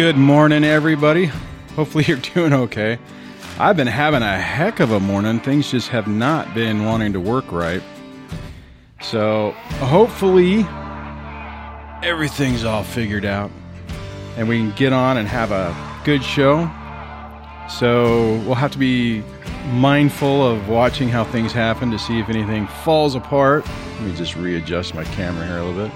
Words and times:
Good 0.00 0.16
morning, 0.16 0.64
everybody. 0.64 1.26
Hopefully, 1.76 2.04
you're 2.08 2.16
doing 2.16 2.54
okay. 2.54 2.98
I've 3.58 3.76
been 3.76 3.86
having 3.86 4.22
a 4.22 4.38
heck 4.38 4.80
of 4.80 4.92
a 4.92 4.98
morning. 4.98 5.40
Things 5.40 5.70
just 5.70 5.88
have 5.88 6.08
not 6.08 6.54
been 6.54 6.86
wanting 6.86 7.12
to 7.12 7.20
work 7.20 7.52
right. 7.52 7.82
So, 9.02 9.50
hopefully, 9.78 10.64
everything's 12.02 12.64
all 12.64 12.82
figured 12.82 13.26
out 13.26 13.50
and 14.38 14.48
we 14.48 14.56
can 14.56 14.70
get 14.70 14.94
on 14.94 15.18
and 15.18 15.28
have 15.28 15.52
a 15.52 15.76
good 16.02 16.24
show. 16.24 16.70
So, 17.68 18.42
we'll 18.46 18.54
have 18.54 18.72
to 18.72 18.78
be 18.78 19.22
mindful 19.66 20.46
of 20.46 20.66
watching 20.70 21.10
how 21.10 21.24
things 21.24 21.52
happen 21.52 21.90
to 21.90 21.98
see 21.98 22.18
if 22.18 22.30
anything 22.30 22.66
falls 22.68 23.16
apart. 23.16 23.66
Let 23.66 24.00
me 24.00 24.16
just 24.16 24.34
readjust 24.34 24.94
my 24.94 25.04
camera 25.04 25.46
here 25.46 25.58
a 25.58 25.62
little 25.62 25.88
bit. 25.88 25.92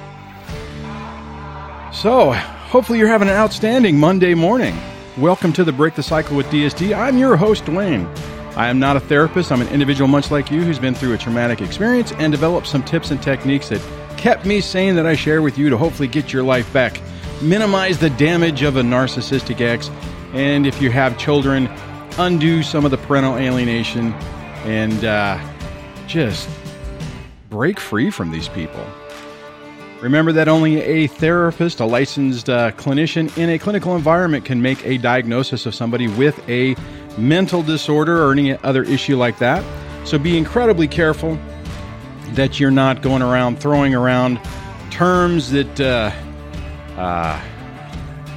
So, 1.95 2.35
hopefully, 2.75 2.99
you're 2.99 3.07
having 3.07 3.29
an 3.29 3.37
outstanding 3.37 3.97
Monday 3.97 4.35
morning. 4.35 4.77
Welcome 5.17 5.53
to 5.53 5.63
the 5.63 5.71
Break 5.71 5.95
the 5.95 6.03
Cycle 6.03 6.37
with 6.37 6.47
DSD. 6.47 6.93
I'm 6.93 7.17
your 7.17 7.37
host, 7.37 7.67
Dwayne. 7.67 8.05
I 8.57 8.69
am 8.69 8.81
not 8.81 8.97
a 8.97 9.01
therapist. 9.01 9.53
I'm 9.53 9.61
an 9.61 9.69
individual 9.69 10.09
much 10.09 10.33
like 10.33 10.51
you 10.51 10.61
who's 10.61 10.81
been 10.81 10.93
through 10.93 11.13
a 11.13 11.19
traumatic 11.19 11.61
experience 11.61 12.11
and 12.15 12.33
developed 12.33 12.67
some 12.67 12.83
tips 12.83 13.13
and 13.13 13.23
techniques 13.23 13.69
that 13.69 13.81
kept 14.19 14.45
me 14.45 14.61
sane 14.61 14.97
that 14.97 15.07
I 15.07 15.15
share 15.15 15.41
with 15.41 15.57
you 15.57 15.71
to 15.71 15.79
hopefully 15.79 16.09
get 16.09 16.33
your 16.33 16.43
life 16.43 16.73
back, 16.73 17.01
minimize 17.41 18.01
the 18.01 18.11
damage 18.11 18.65
of 18.65 18.75
a 18.75 18.83
narcissistic 18.83 19.61
ex, 19.61 19.89
and 20.33 20.67
if 20.67 20.83
you 20.83 20.91
have 20.91 21.17
children, 21.17 21.69
undo 22.19 22.65
some 22.65 22.85
of 22.85 22.91
the 22.91 22.99
parental 22.99 23.37
alienation 23.37 24.13
and 24.65 25.05
uh, 25.05 25.41
just 26.09 26.49
break 27.51 27.79
free 27.79 28.11
from 28.11 28.33
these 28.33 28.49
people. 28.49 28.85
Remember 30.05 30.33
that 30.33 30.49
only 30.49 30.83
a 30.83 31.07
therapist, 31.07 31.81
a 31.81 31.87
licensed 31.87 32.51
uh, 32.51 32.73
clinician 32.73 33.35
in 33.39 33.49
a 33.49 33.59
clinical 33.59 33.97
environment 33.97 34.45
can 34.45 34.61
make 34.61 34.85
a 34.85 34.99
diagnosis 34.99 35.65
of 35.65 35.75
somebody 35.75 36.09
with 36.09 36.47
a 36.47 36.77
mental 37.17 37.63
disorder 37.63 38.23
or 38.23 38.33
any 38.33 38.53
other 38.59 38.83
issue 38.83 39.17
like 39.17 39.39
that. 39.39 39.65
So 40.07 40.19
be 40.19 40.37
incredibly 40.37 40.89
careful 40.89 41.39
that 42.33 42.61
you're 42.61 42.71
not 42.71 43.01
going 43.01 43.23
around 43.23 43.61
throwing 43.61 43.95
around 43.95 44.39
terms 44.91 45.51
that, 45.53 45.81
uh, 45.81 46.13
uh, 47.01 47.41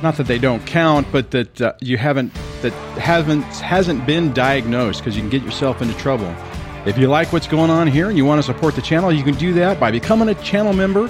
not 0.01 0.15
that 0.15 0.27
they 0.27 0.39
don't 0.39 0.65
count, 0.65 1.05
but 1.11 1.31
that 1.31 1.61
uh, 1.61 1.73
you 1.81 1.97
haven't 1.97 2.33
that 2.61 2.71
haven't 2.97 3.43
hasn't 3.43 4.05
been 4.05 4.31
diagnosed 4.31 5.01
because 5.01 5.17
you 5.17 5.21
can 5.21 5.29
get 5.29 5.43
yourself 5.43 5.81
into 5.81 5.95
trouble. 5.95 6.33
If 6.85 6.97
you 6.97 7.09
like 7.09 7.33
what's 7.33 7.47
going 7.47 7.69
on 7.69 7.87
here 7.87 8.07
and 8.07 8.17
you 8.17 8.23
want 8.23 8.39
to 8.39 8.43
support 8.43 8.73
the 8.75 8.81
channel, 8.81 9.11
you 9.11 9.25
can 9.25 9.35
do 9.35 9.51
that 9.55 9.81
by 9.81 9.91
becoming 9.91 10.29
a 10.29 10.35
channel 10.35 10.71
member 10.71 11.09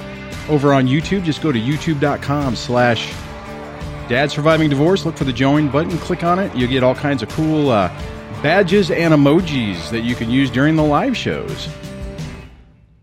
over 0.50 0.74
on 0.74 0.88
YouTube. 0.88 1.24
Just 1.24 1.42
go 1.42 1.52
to 1.52 1.60
youtube.com 1.60 2.56
slash 2.56 3.14
dad 4.08 4.32
surviving 4.32 4.70
divorce. 4.70 5.06
Look 5.06 5.18
for 5.18 5.26
the 5.26 5.34
join 5.34 5.70
button, 5.70 5.98
click 6.00 6.24
on 6.24 6.40
it. 6.40 6.56
You'll 6.56 6.70
get 6.70 6.84
all 6.84 6.96
kinds 6.96 7.24
of 7.24 7.30
cool 7.30 7.70
uh, 7.70 7.90
badges 8.42 8.92
and 8.92 9.14
emojis 9.14 9.90
that 9.92 10.02
you 10.02 10.16
can 10.16 10.30
use 10.30 10.50
during 10.50 10.76
the 10.76 10.84
live 10.84 11.16
shows. 11.16 11.70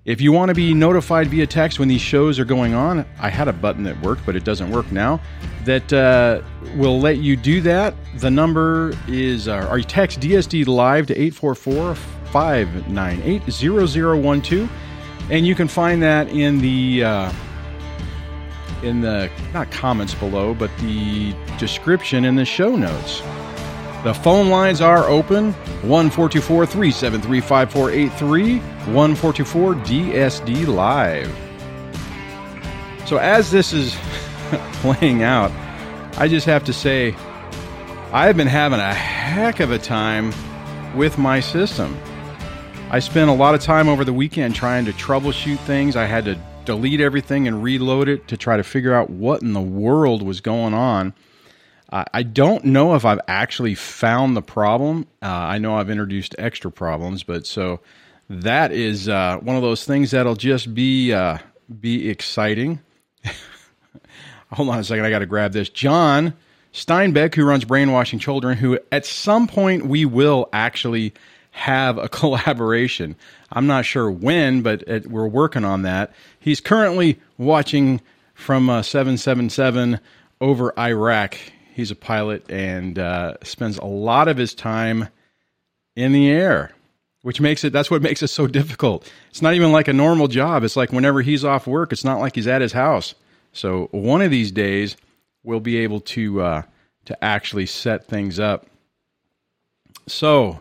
If 0.04 0.20
you 0.20 0.32
want 0.32 0.50
to 0.50 0.54
be 0.54 0.74
notified 0.74 1.28
via 1.28 1.46
text 1.46 1.78
when 1.78 1.88
these 1.88 2.02
shows 2.02 2.38
are 2.38 2.44
going 2.44 2.74
on, 2.74 3.06
I 3.18 3.30
had 3.30 3.48
a 3.48 3.54
button 3.54 3.84
that 3.84 3.98
worked, 4.02 4.26
but 4.26 4.36
it 4.36 4.44
doesn't 4.44 4.70
work 4.70 4.92
now. 4.92 5.18
That 5.64 5.90
uh, 5.94 6.42
will 6.76 7.00
let 7.00 7.18
you 7.18 7.36
do 7.36 7.62
that. 7.62 7.94
The 8.16 8.30
number 8.30 8.92
is, 9.08 9.48
uh, 9.48 9.82
text 9.88 10.20
DSD 10.20 10.66
live 10.66 11.06
to 11.06 11.14
844 11.14 11.94
598 11.94 13.42
0012. 13.50 14.68
And 15.30 15.46
you 15.46 15.54
can 15.54 15.68
find 15.68 16.02
that 16.02 16.28
in 16.28 16.58
the, 16.58 17.04
uh, 17.04 17.32
in 18.82 19.00
the, 19.00 19.30
not 19.52 19.70
comments 19.70 20.14
below, 20.14 20.54
but 20.54 20.70
the 20.78 21.34
description 21.58 22.24
in 22.24 22.34
the 22.34 22.44
show 22.44 22.76
notes. 22.76 23.22
The 24.04 24.12
phone 24.12 24.50
lines 24.50 24.82
are 24.82 25.08
open 25.08 25.52
1424 25.82 26.66
373 26.66 27.40
5483 27.40 28.58
1424 28.58 29.74
DSD 29.76 30.66
Live. 30.66 31.34
So, 33.06 33.16
as 33.16 33.50
this 33.50 33.72
is 33.72 33.96
playing 34.74 35.22
out, 35.22 35.50
I 36.18 36.28
just 36.28 36.44
have 36.44 36.64
to 36.64 36.72
say, 36.74 37.16
I've 38.12 38.36
been 38.36 38.46
having 38.46 38.78
a 38.78 38.92
heck 38.92 39.60
of 39.60 39.70
a 39.70 39.78
time 39.78 40.34
with 40.94 41.16
my 41.16 41.40
system. 41.40 41.98
I 42.94 43.00
spent 43.00 43.28
a 43.28 43.32
lot 43.34 43.56
of 43.56 43.60
time 43.60 43.88
over 43.88 44.04
the 44.04 44.12
weekend 44.12 44.54
trying 44.54 44.84
to 44.84 44.92
troubleshoot 44.92 45.58
things. 45.66 45.96
I 45.96 46.04
had 46.04 46.26
to 46.26 46.38
delete 46.64 47.00
everything 47.00 47.48
and 47.48 47.60
reload 47.60 48.08
it 48.08 48.28
to 48.28 48.36
try 48.36 48.56
to 48.56 48.62
figure 48.62 48.94
out 48.94 49.10
what 49.10 49.42
in 49.42 49.52
the 49.52 49.60
world 49.60 50.22
was 50.22 50.40
going 50.40 50.74
on. 50.74 51.12
I 51.90 52.22
don't 52.22 52.66
know 52.66 52.94
if 52.94 53.04
I've 53.04 53.18
actually 53.26 53.74
found 53.74 54.36
the 54.36 54.42
problem. 54.42 55.08
Uh, 55.20 55.26
I 55.26 55.58
know 55.58 55.76
I've 55.76 55.90
introduced 55.90 56.36
extra 56.38 56.70
problems, 56.70 57.24
but 57.24 57.48
so 57.48 57.80
that 58.30 58.70
is 58.70 59.08
uh, 59.08 59.38
one 59.38 59.56
of 59.56 59.62
those 59.62 59.84
things 59.84 60.12
that'll 60.12 60.36
just 60.36 60.72
be 60.72 61.12
uh, 61.12 61.38
be 61.80 62.08
exciting. 62.08 62.78
Hold 64.52 64.68
on 64.68 64.78
a 64.78 64.84
second, 64.84 65.04
I 65.04 65.10
got 65.10 65.18
to 65.18 65.26
grab 65.26 65.52
this. 65.52 65.68
John 65.68 66.34
Steinbeck, 66.72 67.34
who 67.34 67.44
runs 67.44 67.64
Brainwashing 67.64 68.20
Children, 68.20 68.56
who 68.56 68.78
at 68.92 69.04
some 69.04 69.48
point 69.48 69.84
we 69.84 70.04
will 70.04 70.48
actually 70.52 71.12
have 71.54 71.98
a 71.98 72.08
collaboration. 72.20 73.16
I'm 73.50 73.66
not 73.66 73.84
sure 73.84 74.10
when, 74.10 74.62
but 74.62 74.82
it, 74.82 75.06
we're 75.06 75.26
working 75.26 75.64
on 75.64 75.82
that. 75.82 76.12
He's 76.38 76.60
currently 76.60 77.18
watching 77.38 78.00
from 78.34 78.68
uh, 78.68 78.82
777 78.82 80.00
over 80.40 80.78
Iraq 80.78 81.38
He's 81.74 81.90
a 81.90 81.96
pilot 81.96 82.48
and 82.48 82.96
uh, 83.00 83.34
spends 83.42 83.78
a 83.78 83.84
lot 83.84 84.28
of 84.28 84.36
his 84.36 84.54
time 84.54 85.08
in 85.96 86.12
the 86.12 86.30
air, 86.30 86.70
which 87.22 87.40
makes 87.40 87.64
it 87.64 87.72
that's 87.72 87.90
what 87.90 88.00
makes 88.08 88.22
it 88.22 88.28
so 88.28 88.46
difficult. 88.46 89.10
It's 89.30 89.42
not 89.42 89.54
even 89.54 89.72
like 89.72 89.88
a 89.88 89.92
normal 89.92 90.28
job. 90.28 90.62
It's 90.62 90.76
like 90.76 90.92
whenever 90.92 91.20
he's 91.20 91.44
off 91.44 91.66
work, 91.66 91.92
it's 91.92 92.04
not 92.04 92.20
like 92.20 92.36
he's 92.36 92.46
at 92.46 92.62
his 92.62 92.72
house. 92.72 93.16
So 93.52 93.88
one 93.90 94.22
of 94.22 94.30
these 94.30 94.52
days, 94.52 94.96
we'll 95.42 95.58
be 95.58 95.78
able 95.78 96.00
to 96.00 96.42
uh, 96.42 96.62
to 97.06 97.24
actually 97.24 97.66
set 97.66 98.06
things 98.06 98.38
up. 98.38 98.66
So, 100.06 100.60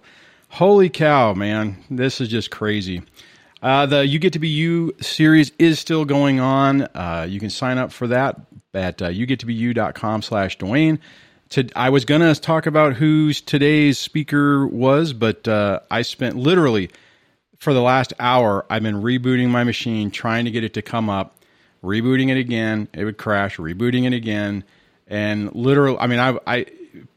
holy 0.53 0.87
cow, 0.87 1.33
man, 1.33 1.75
this 1.89 2.21
is 2.21 2.29
just 2.29 2.51
crazy. 2.51 3.01
Uh, 3.63 3.87
the 3.87 4.05
You 4.05 4.19
Get 4.19 4.33
to 4.33 4.39
Be 4.39 4.49
You 4.49 4.95
series 5.01 5.51
is 5.57 5.79
still 5.79 6.05
going 6.05 6.39
on. 6.39 6.83
Uh, 6.93 7.25
you 7.27 7.39
can 7.39 7.49
sign 7.49 7.79
up 7.79 7.91
for 7.91 8.05
that 8.07 8.39
at 8.71 9.01
uh, 9.01 9.09
yougettobeyou.com 9.09 10.21
slash 10.21 10.59
Dwayne. 10.59 10.99
I 11.75 11.89
was 11.89 12.05
going 12.05 12.21
to 12.21 12.39
talk 12.39 12.67
about 12.67 12.93
who 12.93 13.33
today's 13.33 13.97
speaker 13.97 14.67
was, 14.67 15.13
but 15.13 15.47
uh, 15.47 15.79
I 15.89 16.03
spent 16.03 16.35
literally 16.35 16.91
for 17.57 17.73
the 17.73 17.81
last 17.81 18.13
hour, 18.19 18.65
I've 18.69 18.83
been 18.83 19.01
rebooting 19.01 19.49
my 19.49 19.63
machine, 19.63 20.11
trying 20.11 20.45
to 20.45 20.51
get 20.51 20.63
it 20.63 20.75
to 20.75 20.83
come 20.83 21.09
up, 21.09 21.35
rebooting 21.83 22.29
it 22.29 22.37
again. 22.37 22.89
It 22.93 23.05
would 23.05 23.17
crash, 23.17 23.57
rebooting 23.57 24.05
it 24.05 24.13
again. 24.13 24.63
And 25.07 25.53
literally, 25.55 25.97
I 25.99 26.05
mean, 26.05 26.19
I, 26.19 26.37
I 26.45 26.65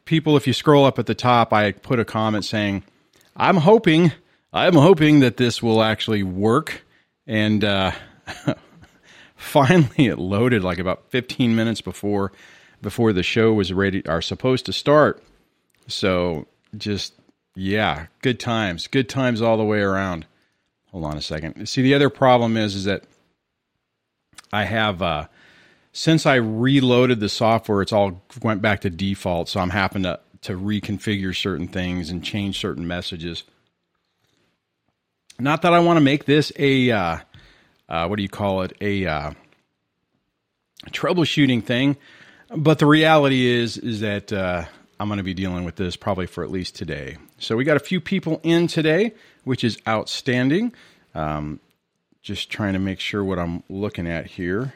people, 0.07 0.39
if 0.39 0.47
you 0.47 0.55
scroll 0.55 0.87
up 0.87 0.99
at 0.99 1.05
the 1.05 1.15
top, 1.15 1.53
I 1.53 1.73
put 1.73 1.99
a 1.99 2.05
comment 2.05 2.45
saying, 2.47 2.83
I'm 3.37 3.57
hoping, 3.57 4.13
I'm 4.53 4.75
hoping 4.75 5.21
that 5.21 5.37
this 5.37 5.63
will 5.63 5.83
actually 5.83 6.23
work. 6.23 6.85
And 7.27 7.63
uh, 7.65 7.93
finally 9.37 10.07
it 10.07 10.19
loaded 10.19 10.65
like 10.65 10.79
about 10.79 11.11
15 11.11 11.55
minutes 11.55 11.81
before 11.81 12.33
before 12.83 13.13
the 13.13 13.23
show 13.23 13.53
was 13.53 13.73
ready 13.73 14.05
are 14.07 14.23
supposed 14.23 14.67
to 14.67 14.73
start. 14.73 15.23
So 15.89 16.47
just 16.77 17.15
yeah, 17.55 18.07
good 18.23 18.39
times, 18.39 18.87
good 18.87 19.09
times 19.09 19.41
all 19.41 19.57
the 19.57 19.65
way 19.65 19.81
around. 19.81 20.27
Hold 20.91 21.05
on 21.05 21.17
a 21.17 21.23
second. 21.23 21.67
See, 21.69 21.83
the 21.83 21.95
other 21.95 22.11
problem 22.11 22.57
is 22.57 22.75
is 22.75 22.85
that 22.85 23.05
I 24.53 24.65
have 24.65 25.03
uh, 25.03 25.27
since 25.93 26.27
I 26.27 26.35
reloaded 26.35 27.21
the 27.21 27.29
software, 27.29 27.83
it's 27.83 27.93
all 27.93 28.23
went 28.43 28.63
back 28.63 28.83
to 28.83 28.91
default. 28.91 29.49
So 29.49 29.61
I'm 29.61 29.71
having 29.71 30.03
to 30.05 30.21
to 30.47 30.57
reconfigure 30.57 31.37
certain 31.37 31.69
things 31.69 32.11
and 32.11 32.25
change 32.25 32.59
certain 32.59 32.87
messages. 32.87 33.43
Not 35.39 35.63
that 35.63 35.73
I 35.73 35.81
want 35.81 35.99
to 35.99 36.01
make 36.01 36.25
this 36.25 36.53
a 36.57 36.91
uh, 36.91 37.19
uh, 37.89 38.07
what 38.07 38.17
do 38.17 38.23
you 38.23 38.29
call 38.29 38.63
it 38.63 38.73
a 38.81 39.07
uh, 39.07 39.31
troubleshooting 40.91 41.65
thing, 41.65 41.97
but 42.55 42.79
the 42.79 42.87
reality 42.87 43.47
is 43.47 43.77
is 43.77 44.01
that 44.01 44.33
uh, 44.33 44.65
I'm 44.99 45.09
going 45.09 45.19
to 45.19 45.25
be 45.25 45.35
dealing 45.35 45.65
with 45.65 45.77
this 45.77 45.97
probably 45.97 46.27
for 46.27 46.43
at 46.43 46.51
least 46.51 46.77
today. 46.77 47.19
So 47.39 47.57
we 47.57 47.65
got 47.65 47.77
a 47.77 47.81
few 47.81 48.01
people 48.01 48.41
in 48.43 48.67
today, 48.67 49.13
which 49.45 49.63
is 49.63 49.79
outstanding. 49.87 50.73
Um, 51.15 51.61
just 52.23 52.51
trying 52.51 52.73
to 52.73 52.79
make 52.79 52.99
sure 52.99 53.23
what 53.23 53.39
I'm 53.39 53.63
looking 53.69 54.07
at 54.07 54.27
here 54.27 54.75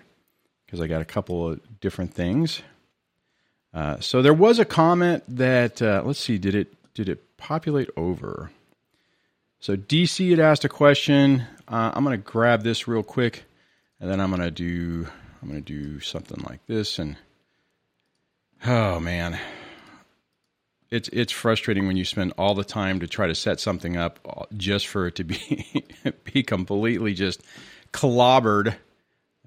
because 0.67 0.81
I 0.81 0.87
got 0.87 1.01
a 1.01 1.05
couple 1.05 1.49
of 1.49 1.81
different 1.81 2.15
things. 2.15 2.63
Uh, 3.73 4.01
so 4.01 4.23
there 4.23 4.35
was 4.35 4.59
a 4.59 4.65
comment 4.65 5.23
that 5.29 5.81
uh, 5.81 6.03
let's 6.05 6.19
see, 6.21 6.39
did 6.39 6.55
it 6.55 6.75
did 6.95 7.09
it 7.09 7.37
populate 7.37 7.89
over? 7.97 8.51
So 9.61 9.77
DC 9.77 10.31
had 10.31 10.41
asked 10.41 10.65
a 10.65 10.69
question. 10.69 11.45
Uh, 11.69 11.93
I'm 11.95 12.05
going 12.05 12.19
to 12.19 12.25
grab 12.25 12.63
this 12.63 12.89
real 12.89 13.03
quick, 13.03 13.45
and 14.01 14.11
then 14.11 14.21
I'm 14.21 14.31
going 14.31 14.43
to 14.43 14.51
do 14.51 15.07
I'm 15.43 15.49
going 15.49 15.63
to 15.63 15.73
do 15.73 16.01
something 16.01 16.43
like 16.49 16.67
this 16.67 16.99
and 16.99 17.17
Oh 18.65 19.01
man, 19.01 19.39
it's 20.91 21.09
it's 21.09 21.33
frustrating 21.33 21.87
when 21.87 21.97
you 21.97 22.05
spend 22.05 22.35
all 22.37 22.55
the 22.55 22.65
time 22.65 23.01
to 23.01 23.07
try 23.07 23.27
to 23.27 23.35
set 23.35 23.59
something 23.59 23.97
up 23.97 24.19
just 24.55 24.87
for 24.87 25.07
it 25.07 25.15
to 25.15 25.25
be 25.25 25.87
be 26.25 26.43
completely 26.43 27.15
just 27.15 27.43
clobbered. 27.93 28.77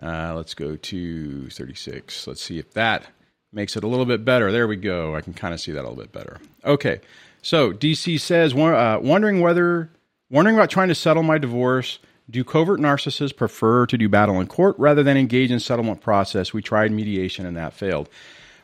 Uh, 0.02 0.34
let's 0.36 0.56
go 0.56 0.76
to 0.76 1.50
36. 1.50 2.26
Let's 2.26 2.42
see 2.42 2.58
if 2.58 2.74
that 2.74 3.06
makes 3.54 3.76
it 3.76 3.84
a 3.84 3.88
little 3.88 4.06
bit 4.06 4.26
better. 4.26 4.52
There 4.52 4.68
we 4.68 4.76
go. 4.76 5.16
I 5.16 5.22
can 5.22 5.34
kind 5.34 5.54
of 5.54 5.60
see 5.60 5.72
that 5.72 5.80
a 5.80 5.88
little 5.88 5.96
bit 5.96 6.12
better. 6.12 6.40
Okay, 6.66 7.02
so 7.42 7.72
DC 7.72 8.20
says 8.20 8.54
uh, 8.54 9.00
wondering 9.02 9.42
whether 9.42 9.90
wondering 10.30 10.56
about 10.56 10.70
trying 10.70 10.90
to 10.90 10.96
settle 10.96 11.24
my 11.24 11.38
divorce. 11.38 12.00
Do 12.30 12.44
covert 12.44 12.80
narcissists 12.80 13.36
prefer 13.36 13.86
to 13.86 13.98
do 13.98 14.08
battle 14.08 14.40
in 14.40 14.48
court 14.48 14.76
rather 14.80 15.04
than 15.04 15.18
engage 15.18 15.52
in 15.52 15.60
settlement 15.60 16.02
process? 16.02 16.54
We 16.54 16.62
tried 16.62 16.92
mediation 16.92 17.46
and 17.46 17.58
that 17.58 17.74
failed. 17.74 18.08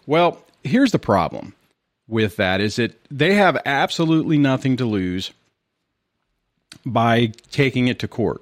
Well, 0.05 0.41
here's 0.63 0.93
the 0.93 0.99
problem 0.99 1.53
with 2.07 2.37
that 2.37 2.61
is 2.61 2.77
that 2.77 2.99
they 3.11 3.35
have 3.35 3.61
absolutely 3.65 4.37
nothing 4.37 4.77
to 4.77 4.85
lose 4.85 5.31
by 6.85 7.33
taking 7.51 7.87
it 7.87 7.99
to 7.99 8.07
court. 8.07 8.41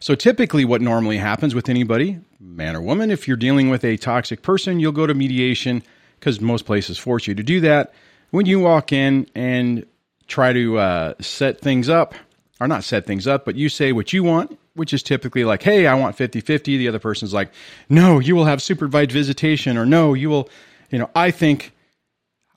So 0.00 0.14
typically 0.14 0.64
what 0.64 0.80
normally 0.80 1.16
happens 1.16 1.54
with 1.54 1.68
anybody, 1.68 2.18
man 2.40 2.76
or 2.76 2.80
woman, 2.80 3.10
if 3.10 3.26
you're 3.26 3.36
dealing 3.36 3.70
with 3.70 3.84
a 3.84 3.96
toxic 3.96 4.42
person, 4.42 4.80
you'll 4.80 4.92
go 4.92 5.06
to 5.06 5.14
mediation 5.14 5.82
because 6.18 6.40
most 6.40 6.66
places 6.66 6.98
force 6.98 7.26
you 7.26 7.34
to 7.34 7.42
do 7.42 7.60
that. 7.60 7.92
When 8.30 8.46
you 8.46 8.60
walk 8.60 8.92
in 8.92 9.28
and 9.34 9.86
try 10.26 10.52
to 10.52 10.78
uh, 10.78 11.14
set 11.20 11.60
things 11.60 11.88
up, 11.88 12.14
or 12.60 12.66
not 12.66 12.84
set 12.84 13.06
things 13.06 13.26
up, 13.26 13.44
but 13.44 13.54
you 13.54 13.68
say 13.68 13.92
what 13.92 14.12
you 14.12 14.22
want, 14.22 14.58
which 14.74 14.92
is 14.92 15.02
typically 15.02 15.44
like, 15.44 15.62
hey, 15.62 15.86
I 15.86 15.94
want 15.94 16.16
50 16.16 16.40
50. 16.40 16.78
The 16.78 16.88
other 16.88 16.98
person's 16.98 17.34
like, 17.34 17.50
no, 17.88 18.18
you 18.18 18.34
will 18.34 18.46
have 18.46 18.62
supervised 18.62 19.12
visitation, 19.12 19.76
or 19.76 19.86
no, 19.86 20.14
you 20.14 20.30
will, 20.30 20.48
you 20.90 20.98
know, 20.98 21.10
I 21.14 21.30
think 21.30 21.72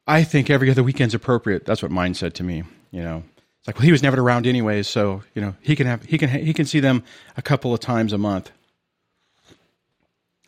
I 0.08 0.24
think 0.24 0.50
every 0.50 0.72
other 0.72 0.84
weekend's 0.84 1.14
appropriate. 1.14 1.66
That's 1.66 1.82
what 1.82 1.92
mine 1.92 2.14
said 2.14 2.34
to 2.36 2.44
me. 2.44 2.64
You 2.92 3.04
know, 3.04 3.24
it's 3.60 3.68
like, 3.68 3.76
well, 3.76 3.86
he 3.86 3.92
was 3.92 4.02
never 4.02 4.20
around 4.20 4.48
anyways, 4.48 4.88
so 4.88 5.24
you 5.36 5.42
know, 5.42 5.56
he 5.62 5.76
can 5.76 5.86
have 5.86 6.04
he 6.06 6.18
can 6.18 6.30
he 6.30 6.54
can 6.54 6.66
see 6.66 6.80
them 6.80 7.04
a 7.38 7.42
couple 7.42 7.74
of 7.74 7.80
times 7.80 8.14
a 8.14 8.18
month. 8.18 8.52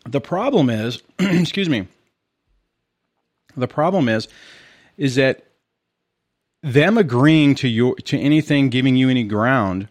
The 0.06 0.22
problem 0.22 0.70
is, 0.70 1.02
excuse 1.20 1.70
me. 1.70 1.88
The 3.56 3.68
problem 3.68 4.08
is, 4.08 4.28
is 4.98 5.16
that 5.16 5.44
them 6.64 6.98
agreeing 6.98 7.56
to 7.56 7.68
your 7.68 7.96
to 7.96 8.20
anything 8.20 8.70
giving 8.70 8.96
you 8.96 9.10
any 9.10 9.24
ground 9.24 9.88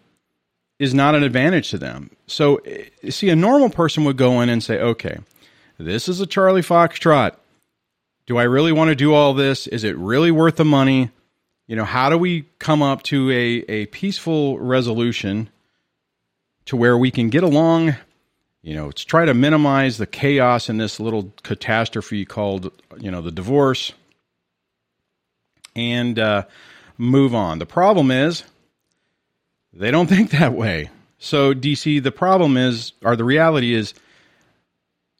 is 0.78 0.94
not 0.94 1.14
an 1.14 1.22
advantage 1.22 1.70
to 1.70 1.78
them. 1.78 2.10
So, 2.26 2.56
eh, 2.56 3.10
see, 3.10 3.28
a 3.28 3.36
normal 3.36 3.68
person 3.68 4.04
would 4.04 4.16
go 4.16 4.40
in 4.40 4.48
and 4.48 4.62
say, 4.62 4.80
okay, 4.80 5.18
this 5.78 6.08
is 6.08 6.20
a 6.20 6.26
Charlie 6.26 6.62
Foxtrot 6.62 7.36
do 8.30 8.36
I 8.36 8.44
really 8.44 8.70
want 8.70 8.90
to 8.90 8.94
do 8.94 9.12
all 9.12 9.34
this? 9.34 9.66
Is 9.66 9.82
it 9.82 9.96
really 9.96 10.30
worth 10.30 10.54
the 10.54 10.64
money? 10.64 11.10
You 11.66 11.74
know, 11.74 11.84
how 11.84 12.10
do 12.10 12.16
we 12.16 12.42
come 12.60 12.80
up 12.80 13.02
to 13.04 13.28
a, 13.28 13.64
a 13.68 13.86
peaceful 13.86 14.56
resolution 14.60 15.50
to 16.66 16.76
where 16.76 16.96
we 16.96 17.10
can 17.10 17.28
get 17.28 17.42
along? 17.42 17.96
You 18.62 18.74
know, 18.74 18.86
let's 18.86 19.04
try 19.04 19.24
to 19.24 19.32
minimize 19.32 19.96
the 19.96 20.06
chaos 20.06 20.68
in 20.68 20.76
this 20.76 21.00
little 21.00 21.32
catastrophe 21.42 22.24
called, 22.24 22.70
you 22.98 23.10
know, 23.10 23.22
the 23.22 23.30
divorce 23.30 23.92
and 25.74 26.18
uh, 26.18 26.44
move 26.98 27.34
on. 27.34 27.58
The 27.58 27.66
problem 27.66 28.10
is 28.10 28.44
they 29.72 29.90
don't 29.90 30.06
think 30.08 30.30
that 30.30 30.52
way. 30.52 30.90
So, 31.18 31.52
DC, 31.52 32.02
the 32.02 32.12
problem 32.12 32.56
is, 32.56 32.92
or 33.04 33.14
the 33.14 33.24
reality 33.24 33.74
is, 33.74 33.92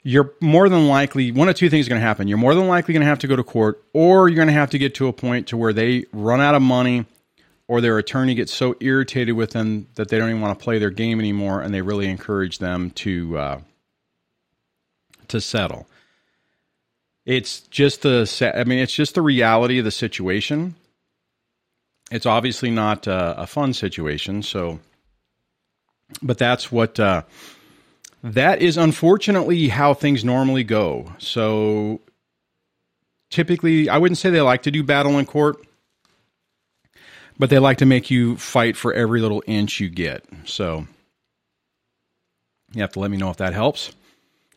you're 0.03 0.33
more 0.41 0.71
than 0.71 0.89
likely 0.89 1.31
one 1.31 1.51
of 1.51 1.57
two 1.57 1.69
things 1.69 1.85
is 1.85 1.89
going 1.89 2.01
to 2.01 2.07
happen. 2.07 2.27
You're 2.27 2.39
more 2.39 2.55
than 2.55 2.69
likely 2.69 2.95
going 2.95 3.03
to 3.03 3.07
have 3.07 3.19
to 3.19 3.27
go 3.27 3.37
to 3.37 3.45
court, 3.45 3.85
or 3.93 4.29
you're 4.29 4.37
going 4.37 4.49
to 4.49 4.55
have 4.55 4.71
to 4.71 4.79
get 4.79 4.95
to 4.95 5.09
a 5.09 5.13
point 5.13 5.49
to 5.49 5.59
where 5.59 5.75
they 5.75 6.07
run 6.13 6.41
out 6.41 6.55
of 6.55 6.63
money, 6.63 7.05
or 7.71 7.81
their 7.81 7.99
attorney 7.99 8.35
gets 8.35 8.53
so 8.53 8.75
irritated 8.81 9.37
with 9.37 9.53
them 9.53 9.87
that 9.95 10.09
they 10.09 10.19
don't 10.19 10.29
even 10.29 10.41
want 10.41 10.59
to 10.59 10.63
play 10.63 10.81
their 10.81 10.91
game 10.91 11.21
anymore, 11.21 11.61
and 11.61 11.73
they 11.73 11.81
really 11.81 12.09
encourage 12.09 12.59
them 12.59 12.91
to 12.91 13.39
uh, 13.39 13.61
to 15.29 15.41
settle. 15.41 15.87
It's 17.25 17.61
just 17.61 18.03
the 18.03 18.53
I 18.57 18.65
mean, 18.65 18.81
it's 18.81 18.93
just 18.93 19.15
the 19.15 19.23
reality 19.23 19.79
of 19.79 19.85
the 19.85 19.93
situation. 19.93 20.75
It's 22.11 22.27
obviously 22.27 22.73
not 22.73 23.07
uh, 23.07 23.37
a 23.39 23.47
fun 23.47 23.73
situation, 23.73 24.43
so, 24.43 24.81
but 26.21 26.39
that's 26.39 26.73
what. 26.73 26.99
Uh, 26.99 27.23
that 28.23 28.61
is 28.61 28.77
unfortunately 28.77 29.69
how 29.69 29.95
things 29.95 30.25
normally 30.25 30.65
go. 30.65 31.11
So 31.19 32.01
typically, 33.31 33.89
I 33.89 33.97
wouldn't 33.97 34.19
say 34.19 34.29
they 34.29 34.43
like 34.43 34.63
to 34.65 34.71
do 34.71 34.83
battle 34.83 35.19
in 35.19 35.25
court, 35.25 35.57
but 37.41 37.49
they 37.49 37.59
like 37.59 37.79
to 37.79 37.87
make 37.87 38.11
you 38.11 38.37
fight 38.37 38.77
for 38.77 38.93
every 38.93 39.23
little 39.23 39.43
inch 39.47 39.81
you 39.81 39.89
get. 39.89 40.27
So 40.45 40.87
you 42.75 42.83
have 42.83 42.93
to 42.93 43.01
let 43.01 43.11
me 43.11 43.17
know 43.17 43.31
if 43.31 43.39
that 43.39 43.55
helps. 43.55 43.93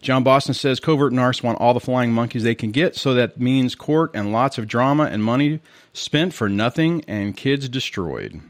John 0.01 0.21
Boston 0.21 0.53
says 0.53 0.81
covert 0.81 1.13
narcs 1.13 1.41
want 1.41 1.61
all 1.61 1.73
the 1.73 1.79
flying 1.79 2.11
monkeys 2.11 2.43
they 2.43 2.55
can 2.55 2.71
get, 2.71 2.97
so 2.97 3.13
that 3.13 3.39
means 3.39 3.73
court 3.73 4.11
and 4.13 4.33
lots 4.33 4.57
of 4.57 4.67
drama 4.67 5.05
and 5.05 5.23
money 5.23 5.61
spent 5.93 6.33
for 6.33 6.49
nothing 6.49 7.05
and 7.07 7.37
kids 7.37 7.69
destroyed. 7.69 8.41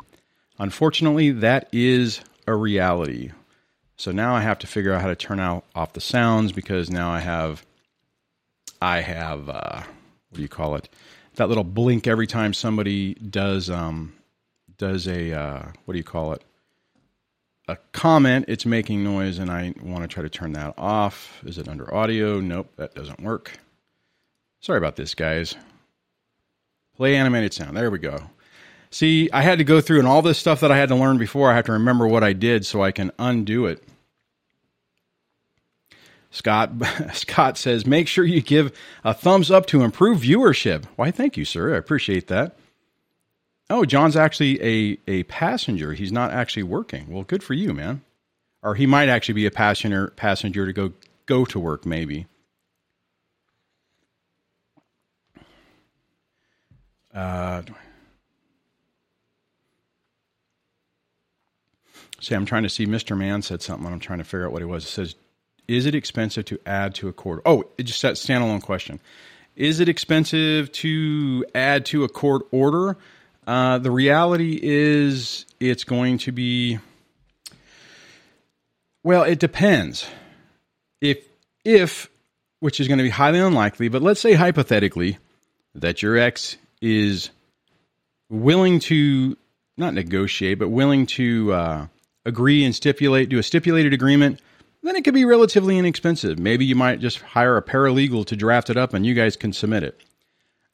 Unfortunately, 0.58 1.30
that 1.30 1.70
is 1.72 2.20
a 2.48 2.56
reality. 2.56 3.32
So 3.98 4.12
now 4.12 4.34
I 4.34 4.42
have 4.42 4.58
to 4.60 4.68
figure 4.68 4.94
out 4.94 5.02
how 5.04 5.10
to 5.10 5.16
turn 5.16 5.40
out 5.40 5.64
off 5.76 5.94
the 5.94 6.02
sounds 6.02 6.52
because 6.52 6.90
now 6.90 7.12
I 7.12 7.20
have 7.20 7.64
I 8.82 9.02
have 9.02 9.48
uh, 9.48 9.82
what 9.82 10.38
do 10.38 10.42
you 10.42 10.50
call 10.50 10.74
it? 10.74 10.90
That 11.36 11.50
little 11.50 11.64
blink 11.64 12.08
every 12.08 12.26
time 12.26 12.56
somebody 12.56 13.14
does 13.14 13.70
um, 13.70 14.14
does 14.84 15.08
a 15.08 15.32
uh, 15.32 15.64
what 15.86 15.94
do 15.94 15.98
you 15.98 16.04
call 16.04 16.34
it? 16.34 16.44
A 17.70 17.78
comment. 17.94 18.46
It's 18.50 18.66
making 18.66 19.02
noise, 19.02 19.40
and 19.40 19.50
I 19.50 19.74
want 19.82 20.04
to 20.04 20.10
try 20.10 20.24
to 20.24 20.30
turn 20.30 20.52
that 20.54 20.74
off. 20.78 21.42
Is 21.46 21.58
it 21.58 21.70
under 21.70 21.94
audio? 21.94 22.42
Nope, 22.42 22.70
that 22.76 22.94
doesn't 22.94 23.22
work. 23.22 23.54
Sorry 24.60 24.78
about 24.78 24.98
this, 24.98 25.16
guys. 25.16 25.56
Play 26.98 27.16
animated 27.16 27.54
sound. 27.54 27.78
There 27.78 27.90
we 27.90 27.98
go. 27.98 28.30
See, 28.92 29.30
I 29.32 29.42
had 29.42 29.60
to 29.60 29.64
go 29.64 29.80
through 29.80 30.00
and 30.00 30.08
all 30.08 30.22
this 30.22 30.38
stuff 30.38 30.60
that 30.60 30.72
I 30.72 30.78
had 30.78 30.90
to 30.90 30.96
learn 30.96 31.18
before, 31.18 31.50
I 31.50 31.56
have 31.56 31.66
to 31.66 31.72
remember 31.72 32.06
what 32.06 32.24
I 32.24 32.34
did 32.34 32.66
so 32.66 32.84
I 32.84 32.92
can 32.92 33.12
undo 33.18 33.66
it. 33.66 33.82
Scott 36.30 36.72
Scott 37.14 37.58
says, 37.58 37.86
make 37.86 38.10
sure 38.10 38.26
you 38.26 38.42
give 38.42 38.78
a 39.06 39.14
thumbs 39.14 39.50
up 39.50 39.66
to 39.68 39.82
improve 39.82 40.20
viewership. 40.20 40.84
Why, 40.98 41.10
thank 41.10 41.38
you, 41.38 41.46
sir. 41.46 41.74
I 41.74 41.78
appreciate 41.78 42.28
that. 42.28 42.58
Oh, 43.74 43.86
John's 43.86 44.16
actually 44.16 44.62
a, 44.62 45.00
a 45.08 45.24
passenger. 45.24 45.94
He's 45.94 46.12
not 46.12 46.30
actually 46.30 46.62
working. 46.62 47.08
Well, 47.10 47.24
good 47.24 47.42
for 47.42 47.56
you, 47.56 47.74
man. 47.74 48.04
Or 48.62 48.76
he 48.76 48.86
might 48.86 49.10
actually 49.10 49.34
be 49.34 49.48
a 49.48 49.52
passenger 49.52 50.10
passenger 50.16 50.68
to 50.68 50.74
go 50.74 50.94
go 51.26 51.44
to 51.46 51.60
work, 51.60 51.84
maybe. 51.84 52.28
Uh, 57.12 57.64
See, 62.20 62.36
I'm 62.36 62.46
trying 62.46 62.64
to 62.64 62.70
see. 62.70 62.86
Mr. 62.86 63.18
Man 63.18 63.42
said 63.42 63.64
something. 63.64 63.92
I'm 63.92 64.00
trying 64.00 64.20
to 64.20 64.24
figure 64.24 64.46
out 64.46 64.52
what 64.52 64.62
it 64.62 64.66
was. 64.66 64.86
It 64.86 64.90
says, 64.90 65.16
"Is 65.68 65.88
it 65.88 65.96
expensive 65.96 66.46
to 66.46 66.60
add 66.68 66.94
to 66.96 67.08
a 67.08 67.12
court?" 67.12 67.42
Oh, 67.44 67.64
it 67.80 67.84
just 67.84 68.00
said 68.00 68.14
standalone 68.18 68.62
question. 68.62 69.00
Is 69.56 69.80
it 69.80 69.90
expensive 69.90 70.72
to 70.74 71.44
add 71.56 71.88
to 71.88 72.04
a 72.04 72.08
court 72.08 72.44
order? 72.52 72.98
Uh, 73.46 73.78
the 73.78 73.92
reality 73.92 74.60
is, 74.62 75.46
it's 75.60 75.84
going 75.84 76.18
to 76.20 76.32
be. 76.32 76.80
Well, 79.04 79.24
it 79.24 79.40
depends. 79.40 80.08
If 81.02 81.26
if 81.66 82.10
which 82.60 82.80
is 82.80 82.88
going 82.88 82.98
to 82.98 83.04
be 83.04 83.10
highly 83.10 83.40
unlikely, 83.40 83.90
but 83.90 84.02
let's 84.02 84.22
say 84.22 84.34
hypothetically 84.34 85.18
that 85.76 86.02
your 86.02 86.18
ex 86.18 86.56
is 86.82 87.30
willing 88.30 88.80
to 88.80 89.38
not 89.78 89.94
negotiate, 89.94 90.60
but 90.60 90.70
willing 90.70 91.06
to 91.06 91.52
uh, 91.52 91.88
agree 92.26 92.64
and 92.64 92.76
stipulate, 92.76 93.30
do 93.30 93.40
a 93.40 93.44
stipulated 93.44 93.94
agreement, 93.94 94.40
then 94.82 94.96
it 94.96 95.04
could 95.04 95.14
be 95.14 95.26
relatively 95.26 95.78
inexpensive. 95.78 96.40
Maybe 96.40 96.66
you 96.66 96.76
might 96.76 97.00
just 97.00 97.20
hire 97.20 97.58
a 97.58 97.62
paralegal 97.62 98.26
to 98.28 98.36
draft 98.36 98.70
it 98.70 98.78
up 98.78 98.94
and 98.94 99.06
you 99.06 99.14
guys 99.14 99.36
can 99.36 99.54
submit 99.54 99.84
it. 99.84 100.00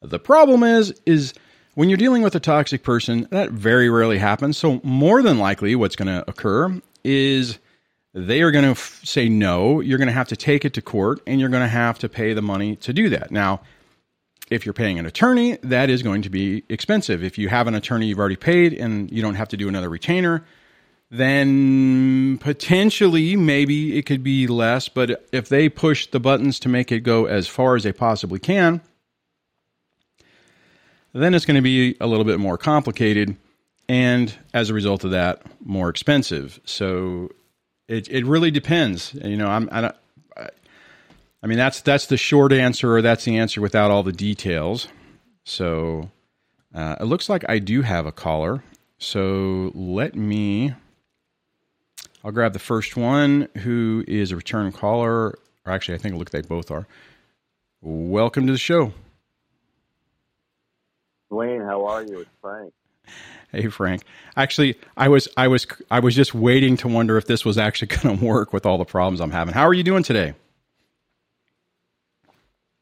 The 0.01 0.19
problem 0.19 0.63
is, 0.63 0.93
is 1.05 1.33
when 1.79 1.87
you're 1.87 1.95
dealing 1.95 2.23
with 2.23 2.35
a 2.35 2.41
toxic 2.41 2.83
person, 2.83 3.25
that 3.31 3.51
very 3.51 3.89
rarely 3.89 4.17
happens. 4.17 4.57
So 4.57 4.81
more 4.83 5.21
than 5.21 5.39
likely 5.39 5.77
what's 5.77 5.95
going 5.95 6.09
to 6.09 6.29
occur 6.29 6.77
is 7.05 7.57
they 8.13 8.41
are 8.41 8.51
going 8.51 8.65
to 8.65 8.71
f- 8.71 8.99
say 9.05 9.29
no. 9.29 9.79
You're 9.79 9.97
going 9.97 10.09
to 10.09 10.13
have 10.13 10.27
to 10.27 10.35
take 10.35 10.65
it 10.65 10.73
to 10.73 10.81
court 10.81 11.21
and 11.25 11.39
you're 11.39 11.47
going 11.47 11.63
to 11.63 11.69
have 11.69 11.97
to 11.99 12.09
pay 12.09 12.33
the 12.33 12.41
money 12.41 12.75
to 12.75 12.91
do 12.91 13.07
that. 13.11 13.31
Now, 13.31 13.61
if 14.51 14.65
you're 14.65 14.73
paying 14.73 14.99
an 14.99 15.05
attorney, 15.05 15.57
that 15.63 15.89
is 15.89 16.03
going 16.03 16.21
to 16.23 16.29
be 16.29 16.65
expensive. 16.67 17.23
If 17.23 17.37
you 17.37 17.47
have 17.47 17.65
an 17.65 17.75
attorney 17.75 18.07
you've 18.07 18.19
already 18.19 18.35
paid 18.35 18.73
and 18.73 19.09
you 19.09 19.21
don't 19.21 19.35
have 19.35 19.47
to 19.47 19.55
do 19.55 19.69
another 19.69 19.87
retainer, 19.87 20.43
then 21.09 22.39
potentially 22.39 23.37
maybe 23.37 23.97
it 23.97 24.05
could 24.05 24.21
be 24.21 24.47
less. 24.47 24.89
But 24.89 25.29
if 25.31 25.47
they 25.47 25.69
push 25.69 26.07
the 26.07 26.19
buttons 26.19 26.59
to 26.59 26.67
make 26.67 26.91
it 26.91 27.03
go 27.03 27.23
as 27.23 27.47
far 27.47 27.77
as 27.77 27.83
they 27.83 27.93
possibly 27.93 28.39
can, 28.39 28.81
then 31.13 31.33
it's 31.33 31.45
going 31.45 31.55
to 31.55 31.61
be 31.61 31.95
a 31.99 32.07
little 32.07 32.25
bit 32.25 32.39
more 32.39 32.57
complicated, 32.57 33.35
and 33.87 34.33
as 34.53 34.69
a 34.69 34.73
result 34.73 35.03
of 35.03 35.11
that, 35.11 35.41
more 35.65 35.89
expensive. 35.89 36.59
So 36.65 37.31
it 37.87 38.07
it 38.09 38.25
really 38.25 38.51
depends. 38.51 39.13
You 39.13 39.37
know, 39.37 39.47
I'm 39.47 39.69
I, 39.71 39.93
I 41.41 41.47
mean 41.47 41.57
that's 41.57 41.81
that's 41.81 42.05
the 42.05 42.17
short 42.17 42.53
answer, 42.53 42.95
or 42.95 43.01
that's 43.01 43.25
the 43.25 43.37
answer 43.37 43.61
without 43.61 43.91
all 43.91 44.03
the 44.03 44.11
details. 44.11 44.87
So 45.43 46.11
uh, 46.73 46.97
it 46.99 47.05
looks 47.05 47.29
like 47.29 47.43
I 47.49 47.59
do 47.59 47.81
have 47.81 48.05
a 48.05 48.11
caller. 48.11 48.63
So 48.99 49.71
let 49.73 50.15
me. 50.15 50.73
I'll 52.23 52.31
grab 52.31 52.53
the 52.53 52.59
first 52.59 52.97
one 52.97 53.47
who 53.59 54.03
is 54.07 54.31
a 54.31 54.35
return 54.35 54.71
caller. 54.71 55.39
Or 55.65 55.71
actually, 55.71 55.95
I 55.95 55.97
think 55.97 56.15
like 56.15 56.29
they 56.29 56.41
both 56.41 56.69
are. 56.69 56.85
Welcome 57.81 58.45
to 58.45 58.51
the 58.51 58.59
show. 58.59 58.93
Dwayne, 61.31 61.65
how 61.65 61.85
are 61.85 62.03
you? 62.03 62.19
It's 62.19 62.29
Frank. 62.41 62.73
Hey 63.51 63.67
Frank. 63.67 64.03
Actually, 64.37 64.77
I 64.95 65.07
was 65.07 65.27
I 65.35 65.47
was 65.47 65.65
I 65.89 65.99
was 65.99 66.15
just 66.15 66.35
waiting 66.35 66.77
to 66.77 66.87
wonder 66.87 67.17
if 67.17 67.25
this 67.25 67.43
was 67.43 67.57
actually 67.57 67.87
going 67.97 68.17
to 68.17 68.25
work 68.25 68.53
with 68.53 68.65
all 68.65 68.77
the 68.77 68.85
problems 68.85 69.21
I'm 69.21 69.31
having. 69.31 69.53
How 69.53 69.67
are 69.67 69.73
you 69.73 69.83
doing 69.83 70.03
today? 70.03 70.33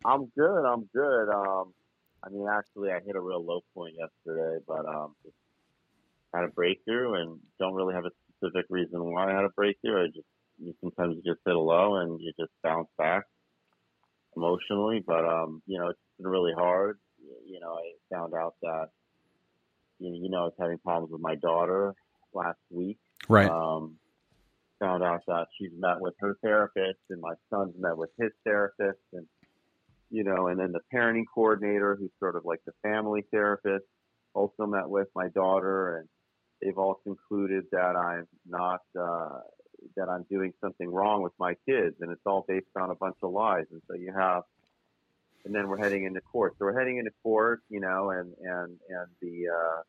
I'm 0.06 0.26
good. 0.38 0.66
I'm 0.66 0.90
good. 0.94 1.30
Um, 1.30 1.74
I 2.24 2.30
mean, 2.30 2.48
actually, 2.50 2.92
I 2.92 3.00
hit 3.06 3.16
a 3.16 3.22
real 3.22 3.44
low 3.44 3.62
point 3.74 3.96
yesterday, 3.98 4.64
but 4.68 4.86
um, 4.86 5.16
had 6.34 6.44
a 6.44 6.50
breakthrough, 6.50 7.14
and 7.22 7.40
don't 7.60 7.74
really 7.74 7.94
have 7.94 8.06
a 8.06 8.12
specific 8.38 8.66
reason 8.70 9.04
why 9.14 9.32
I 9.32 9.36
had 9.36 9.46
a 9.46 9.50
breakthrough. 9.50 10.04
I 10.04 10.08
just 10.08 10.28
you 10.60 10.74
sometimes 10.82 11.16
you 11.16 11.34
just 11.34 11.42
hit 11.46 11.56
a 11.56 11.60
low 11.60 11.96
and 11.96 12.20
you 12.20 12.32
just 12.40 12.52
bounce 12.64 12.90
back 12.98 13.24
emotionally, 14.36 15.04
but 15.06 15.26
um, 15.26 15.62
you 15.66 15.80
know, 15.80 15.90
it's 15.90 16.00
been 16.18 16.28
really 16.28 16.54
hard. 16.54 17.00
You 17.46 17.60
know, 17.60 17.74
I 17.74 18.16
found 18.16 18.34
out 18.34 18.56
that 18.62 18.90
you 20.00 20.30
know, 20.30 20.38
I 20.38 20.44
was 20.44 20.54
having 20.60 20.78
problems 20.78 21.12
with 21.12 21.22
my 21.22 21.36
daughter 21.36 21.96
last 22.34 22.60
week. 22.70 23.00
Right. 23.28 23.50
Um, 23.50 23.96
found 24.80 25.04
out 25.04 25.24
that 25.28 25.48
she's 25.58 25.72
met 25.78 26.00
with 26.00 26.14
her 26.20 26.38
therapist, 26.44 27.00
and 27.10 27.20
my 27.20 27.34
son's 27.50 27.74
met 27.80 27.98
with 27.98 28.12
his 28.20 28.32
therapist, 28.46 29.00
and 29.14 29.26
you 30.10 30.24
know, 30.24 30.48
and 30.48 30.60
then 30.60 30.72
the 30.72 30.82
parenting 30.94 31.26
coordinator, 31.34 31.96
who's 31.96 32.12
sort 32.20 32.36
of 32.36 32.46
like 32.46 32.62
the 32.66 32.74
family 32.84 33.26
therapist, 33.32 33.86
also 34.34 34.66
met 34.66 34.88
with 34.88 35.08
my 35.16 35.28
daughter, 35.30 35.98
and 35.98 36.08
they've 36.62 36.78
all 36.78 37.00
concluded 37.04 37.66
that 37.72 37.96
I'm 37.96 38.28
not 38.48 38.82
uh, 38.98 39.40
that 39.96 40.10
I'm 40.10 40.26
doing 40.30 40.54
something 40.62 40.90
wrong 40.90 41.24
with 41.24 41.34
my 41.40 41.56
kids, 41.68 41.96
and 42.02 42.12
it's 42.12 42.22
all 42.26 42.46
based 42.48 42.68
on 42.76 42.92
a 42.92 42.96
bunch 42.96 43.18
of 43.24 43.32
lies. 43.32 43.66
And 43.72 43.82
so 43.88 43.96
you 43.96 44.14
have, 44.14 44.44
and 45.46 45.54
then 45.54 45.68
we're 45.68 45.78
heading 45.78 46.06
into 46.06 46.22
court. 46.22 46.56
So 46.60 46.66
we're 46.66 46.78
heading 46.78 46.98
into 46.98 47.12
court, 47.24 47.62
you 47.70 47.80
know, 47.80 48.12
and 48.12 48.34
and 48.42 48.78
and 48.90 49.08
the 49.22 49.48
uh, 49.50 49.82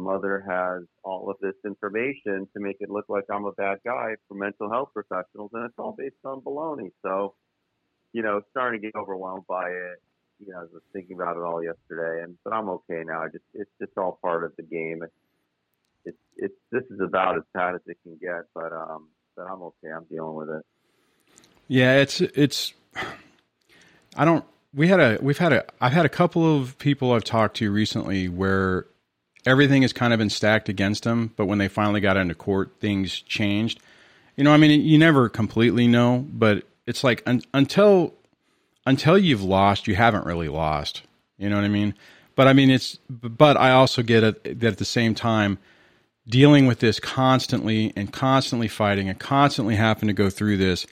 mother 0.00 0.44
has 0.48 0.84
all 1.02 1.30
of 1.30 1.36
this 1.40 1.54
information 1.64 2.48
to 2.54 2.60
make 2.60 2.76
it 2.80 2.90
look 2.90 3.06
like 3.08 3.24
I'm 3.30 3.44
a 3.44 3.52
bad 3.52 3.78
guy 3.84 4.14
for 4.28 4.34
mental 4.34 4.70
health 4.70 4.90
professionals, 4.94 5.50
and 5.52 5.64
it's 5.64 5.78
all 5.78 5.94
based 5.96 6.16
on 6.24 6.40
baloney. 6.40 6.92
So, 7.02 7.34
you 8.12 8.22
know, 8.22 8.40
starting 8.50 8.80
to 8.80 8.86
get 8.86 8.94
overwhelmed 8.94 9.46
by 9.48 9.68
it. 9.68 10.02
You 10.40 10.52
know, 10.52 10.58
I 10.58 10.62
was 10.62 10.82
thinking 10.92 11.16
about 11.16 11.36
it 11.36 11.42
all 11.42 11.62
yesterday, 11.62 12.22
and 12.22 12.38
but 12.44 12.52
I'm 12.52 12.68
okay 12.68 13.02
now. 13.04 13.22
I 13.22 13.26
just 13.26 13.44
it's 13.54 13.70
just 13.80 13.92
all 13.98 14.18
part 14.22 14.44
of 14.44 14.54
the 14.56 14.62
game. 14.62 15.02
It's 15.02 15.12
it's 16.04 16.18
it's 16.36 16.54
this 16.70 16.84
is 16.90 17.00
about 17.00 17.36
as 17.36 17.42
bad 17.52 17.74
as 17.74 17.80
it 17.86 17.98
can 18.04 18.16
get, 18.20 18.44
but 18.54 18.72
um, 18.72 19.08
but 19.36 19.42
I'm 19.42 19.62
okay. 19.62 19.90
I'm 19.94 20.04
dealing 20.04 20.34
with 20.34 20.48
it. 20.48 20.64
Yeah, 21.66 21.96
it's 21.96 22.20
it's. 22.20 22.72
I 24.16 24.24
don't. 24.24 24.44
We 24.74 24.88
had 24.88 25.00
a 25.00 25.18
we've 25.20 25.38
had 25.38 25.52
a 25.52 25.64
I've 25.80 25.92
had 25.92 26.04
a 26.06 26.10
couple 26.10 26.56
of 26.56 26.78
people 26.78 27.12
I've 27.12 27.24
talked 27.24 27.56
to 27.58 27.70
recently 27.70 28.28
where 28.28 28.86
everything 29.46 29.82
has 29.82 29.92
kind 29.92 30.12
of 30.12 30.18
been 30.18 30.30
stacked 30.30 30.68
against 30.68 31.04
them, 31.04 31.32
but 31.36 31.46
when 31.46 31.58
they 31.58 31.68
finally 31.68 32.00
got 32.00 32.16
into 32.16 32.34
court, 32.34 32.72
things 32.80 33.20
changed. 33.20 33.80
You 34.36 34.44
know, 34.44 34.52
I 34.52 34.56
mean, 34.56 34.80
you 34.82 34.98
never 34.98 35.28
completely 35.28 35.88
know, 35.88 36.26
but 36.30 36.64
it's 36.86 37.02
like 37.02 37.22
un- 37.26 37.42
until 37.54 38.14
until 38.86 39.18
you've 39.18 39.42
lost, 39.42 39.86
you 39.86 39.94
haven't 39.94 40.26
really 40.26 40.48
lost. 40.48 41.02
You 41.38 41.48
know 41.48 41.56
what 41.56 41.64
I 41.64 41.68
mean? 41.68 41.94
But 42.34 42.46
I 42.46 42.52
mean, 42.52 42.70
it's 42.70 42.96
but 43.08 43.56
I 43.56 43.72
also 43.72 44.02
get 44.02 44.22
it 44.22 44.60
that 44.60 44.72
at 44.72 44.78
the 44.78 44.84
same 44.84 45.14
time 45.14 45.58
dealing 46.28 46.66
with 46.66 46.80
this 46.80 47.00
constantly 47.00 47.92
and 47.96 48.12
constantly 48.12 48.68
fighting 48.68 49.08
and 49.08 49.18
constantly 49.18 49.76
having 49.76 50.08
to 50.08 50.12
go 50.12 50.30
through 50.30 50.58
this 50.58 50.86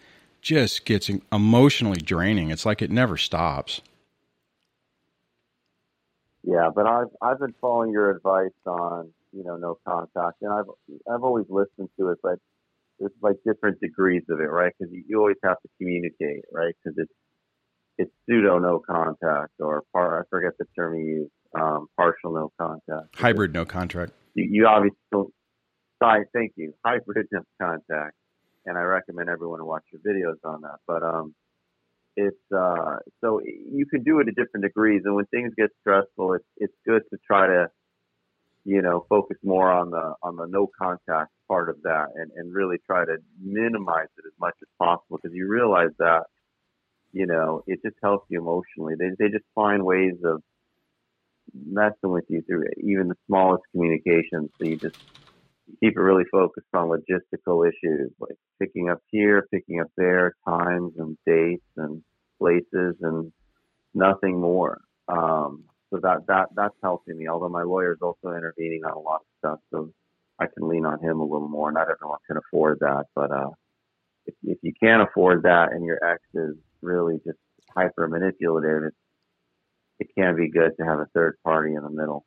just 0.47 0.85
gets 0.85 1.11
emotionally 1.33 2.01
draining. 2.01 2.51
It's 2.51 2.65
like 2.65 2.81
it 2.81 2.91
never 2.91 3.17
stops. 3.17 3.81
Yeah, 6.45 6.71
but 6.73 6.87
I've 6.87 7.09
I've 7.21 7.41
been 7.41 7.55
following 7.61 7.91
your 7.91 8.11
advice 8.11 8.55
on 8.65 9.11
you 9.33 9.43
know 9.43 9.57
no 9.57 9.79
contact, 9.85 10.43
and 10.43 10.53
I've 10.53 10.67
I've 11.13 11.25
always 11.25 11.47
listened 11.49 11.89
to 11.99 12.11
it, 12.11 12.19
but 12.23 12.39
it's 13.01 13.15
like 13.21 13.37
different 13.45 13.81
degrees 13.81 14.23
of 14.31 14.39
it, 14.39 14.45
right? 14.45 14.73
Because 14.79 14.95
you, 14.95 15.03
you 15.09 15.19
always 15.19 15.37
have 15.43 15.61
to 15.61 15.69
communicate, 15.79 16.45
right? 16.53 16.75
Because 16.85 16.97
it's 16.97 17.13
it's 17.99 18.13
pseudo 18.25 18.61
no 18.61 18.79
contact 18.79 19.51
or 19.59 19.83
par, 19.93 20.21
I 20.21 20.25
forget 20.31 20.53
the 20.59 20.67
term 20.77 20.95
you 20.95 21.07
use, 21.07 21.31
um, 21.61 21.89
partial 21.97 22.33
no 22.33 22.53
contact, 22.57 23.17
hybrid 23.17 23.53
no 23.53 23.65
contact 23.65 24.13
you, 24.35 24.47
you 24.49 24.67
obviously 24.69 24.97
sorry, 26.01 26.27
thank 26.33 26.53
you. 26.55 26.73
Hybrid 26.85 27.27
no 27.33 27.43
contact, 27.61 28.15
and 28.67 28.77
I 28.77 28.83
recommend 28.83 29.29
everyone 29.29 29.61
to 29.61 29.65
watch 29.65 29.85
your 29.93 30.01
videos 30.01 30.39
on 30.45 30.63
that. 30.63 30.79
But 30.87 31.03
um, 31.03 31.35
it's 32.17 32.37
uh, 32.55 32.97
so 33.21 33.41
you 33.45 33.87
can 33.87 34.03
do 34.03 34.21
it 34.21 34.29
at 34.29 34.35
different 34.35 34.65
degrees, 34.65 35.03
and 35.05 35.15
when 35.15 35.27
things 35.27 35.53
get 35.57 35.71
stressful, 35.81 36.35
it's 36.35 36.45
it's 36.57 36.75
good 36.87 37.03
to 37.11 37.19
try 37.27 37.47
to 37.47 37.71
you 38.65 38.83
know 38.83 39.07
focus 39.09 39.37
more 39.45 39.71
on 39.71 39.91
the 39.91 40.15
on 40.23 40.37
the 40.37 40.47
no 40.47 40.69
contact 40.79 41.31
part 41.47 41.69
of 41.69 41.77
that, 41.83 42.07
and 42.15 42.31
and 42.37 42.55
really 42.55 42.79
try 42.87 43.05
to 43.05 43.17
minimize 43.43 44.09
it 44.19 44.25
as 44.27 44.33
much 44.41 44.55
as 44.63 44.69
possible 44.79 45.19
because 45.23 45.35
you 45.35 45.49
realize 45.49 45.91
that 45.99 46.25
you 47.13 47.27
know 47.27 47.63
it 47.67 47.81
just 47.85 47.97
helps 48.03 48.27
you 48.31 48.41
emotionally. 48.41 48.95
They 48.99 49.11
they 49.19 49.31
just 49.31 49.45
find 49.55 49.85
ways 49.85 50.17
of 50.25 50.43
messing 51.55 52.11
with 52.11 52.25
you 52.29 52.43
through 52.43 52.65
even 52.83 53.09
the 53.09 53.17
smallest 53.27 53.65
communications. 53.73 54.51
So 54.59 54.65
you 54.67 54.77
just 54.77 54.97
keep 55.81 55.97
it 55.97 56.01
really 56.01 56.25
focused 56.31 56.67
on 56.75 56.89
logistical 56.89 57.69
issues 57.69 58.11
like 58.21 58.37
picking 58.61 58.89
up 58.89 59.01
here, 59.11 59.47
picking 59.53 59.81
up 59.81 59.89
there, 59.97 60.35
times 60.47 60.93
and 60.99 61.17
dates 61.27 61.65
and 61.77 62.03
places 62.39 62.97
and 63.01 63.33
nothing 63.95 64.41
more. 64.41 64.81
Um, 65.09 65.65
so 65.91 66.01
that, 66.03 66.27
that, 66.29 66.49
that's 66.55 66.75
helping 66.83 67.19
me. 67.19 67.29
Although 67.29 67.49
my 67.49 67.63
lawyer 67.63 67.93
is 67.93 68.03
also 68.03 68.37
intervening 68.37 68.83
on 68.85 68.93
a 68.93 68.99
lot 68.99 69.21
of 69.21 69.27
stuff. 69.39 69.59
So 69.73 69.93
I 70.39 70.47
can 70.47 70.69
lean 70.69 70.85
on 70.85 71.01
him 71.01 71.21
a 71.21 71.25
little 71.25 71.49
more. 71.49 71.73
Not 71.73 71.89
everyone 71.91 72.19
can 72.27 72.37
afford 72.37 72.79
that, 72.81 73.05
but, 73.15 73.31
uh, 73.31 73.51
if, 74.27 74.35
if 74.43 74.59
you 74.63 74.73
can't 74.83 75.03
afford 75.09 75.45
that 75.45 75.73
and 75.73 75.85
your 75.85 75.99
ex 76.05 76.21
is 76.35 76.57
really 76.83 77.21
just 77.25 77.39
hyper 77.77 78.09
manipulative, 78.09 78.85
it's 78.85 78.97
it 79.99 80.09
can 80.17 80.37
be 80.37 80.51
good 80.51 80.73
to 80.79 80.85
have 80.85 80.99
a 80.99 81.07
third 81.15 81.37
party 81.45 81.75
in 81.75 81.83
the 81.83 81.91
middle. 81.91 82.25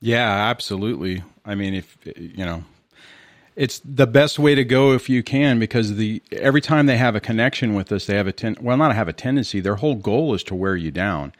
Yeah, 0.00 0.30
absolutely. 0.48 1.22
I 1.44 1.54
mean, 1.54 1.74
if 1.74 1.98
you 2.04 2.44
know, 2.44 2.64
it's 3.56 3.80
the 3.84 4.06
best 4.06 4.38
way 4.38 4.54
to 4.54 4.64
go 4.64 4.92
if 4.92 5.08
you 5.08 5.22
can 5.22 5.58
because 5.58 5.96
the 5.96 6.22
every 6.30 6.60
time 6.60 6.86
they 6.86 6.96
have 6.96 7.16
a 7.16 7.20
connection 7.20 7.74
with 7.74 7.90
us, 7.90 8.06
they 8.06 8.16
have 8.16 8.28
a 8.28 8.32
ten, 8.32 8.56
well, 8.60 8.76
not 8.76 8.94
have 8.94 9.08
a 9.08 9.12
tendency. 9.12 9.60
Their 9.60 9.76
whole 9.76 9.96
goal 9.96 10.34
is 10.34 10.44
to 10.44 10.54
wear 10.54 10.76
you 10.76 10.90
down. 10.90 11.32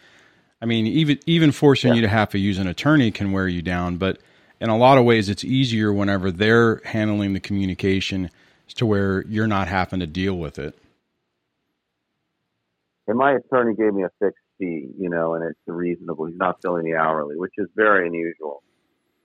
I 0.61 0.67
mean, 0.67 0.87
even 0.87 1.21
even 1.27 1.53
forcing 1.53 1.91
yeah. 1.91 1.97
you 1.97 2.01
to 2.03 2.09
have 2.09 2.31
to 2.31 2.39
use 2.39 2.59
an 2.59 2.67
attorney 2.67 3.13
can 3.13 3.31
wear 3.31 3.47
you 3.47 3.63
down, 3.63 3.97
but 3.97 4.19
in 4.61 4.71
a 4.71 4.77
lot 4.77 4.99
of 4.99 5.05
ways, 5.05 5.29
it's 5.29 5.45
easier 5.45 5.93
whenever 5.93 6.33
they're 6.33 6.81
handling 6.85 7.33
the 7.33 7.41
communication 7.41 8.31
to 8.75 8.87
where 8.87 9.25
you're 9.27 9.47
not 9.47 9.69
having 9.69 10.01
to 10.01 10.07
deal 10.07 10.35
with 10.35 10.59
it. 10.59 10.77
And 13.07 13.17
my 13.17 13.35
attorney 13.35 13.75
gave 13.75 13.95
me 13.95 14.03
a 14.03 14.11
fixed 14.19 14.43
you 14.67 15.09
know, 15.09 15.35
and 15.35 15.45
it's 15.45 15.59
reasonable. 15.67 16.27
He's 16.27 16.37
not 16.37 16.61
billing 16.63 16.85
the 16.85 16.97
hourly, 16.97 17.37
which 17.37 17.55
is 17.59 17.69
very 17.77 18.07
unusual, 18.07 18.63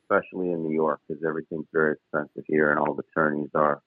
especially 0.04 0.52
in 0.52 0.64
New 0.64 0.74
York 0.74 1.00
because 1.08 1.24
everything's 1.28 1.68
very 1.74 1.94
expensive 1.94 2.44
here, 2.48 2.72
and 2.72 2.80
all 2.80 2.94
the 2.94 3.04
attorneys 3.12 3.50
are, 3.56 3.82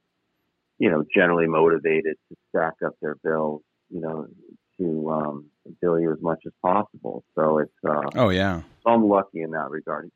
you 0.78 0.90
know, 0.90 1.04
generally 1.14 1.46
motivated 1.46 2.16
to 2.28 2.36
stack 2.48 2.74
up 2.84 2.94
their 3.00 3.16
bills, 3.22 3.62
you 3.90 4.00
know, 4.00 4.26
to 4.78 5.10
um, 5.10 5.46
bill 5.80 5.98
you 6.00 6.12
as 6.12 6.20
much 6.20 6.40
as 6.46 6.52
possible. 6.62 7.24
So 7.34 7.58
it's 7.58 7.72
uh, 7.88 8.10
oh 8.16 8.30
yeah, 8.30 8.62
so 8.82 8.90
I'm 8.90 9.08
lucky 9.08 9.42
in 9.42 9.52
that 9.52 9.70
regard. 9.70 10.10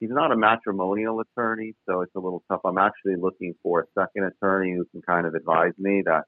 He's 0.00 0.10
not 0.10 0.32
a 0.32 0.36
matrimonial 0.36 1.20
attorney, 1.20 1.74
so 1.88 2.00
it's 2.00 2.14
a 2.16 2.18
little 2.18 2.42
tough. 2.50 2.62
I'm 2.64 2.78
actually 2.78 3.14
looking 3.14 3.54
for 3.62 3.80
a 3.82 3.84
second 4.00 4.24
attorney 4.24 4.72
who 4.72 4.84
can 4.86 5.00
kind 5.00 5.28
of 5.28 5.34
advise 5.34 5.74
me 5.78 6.02
that 6.06 6.24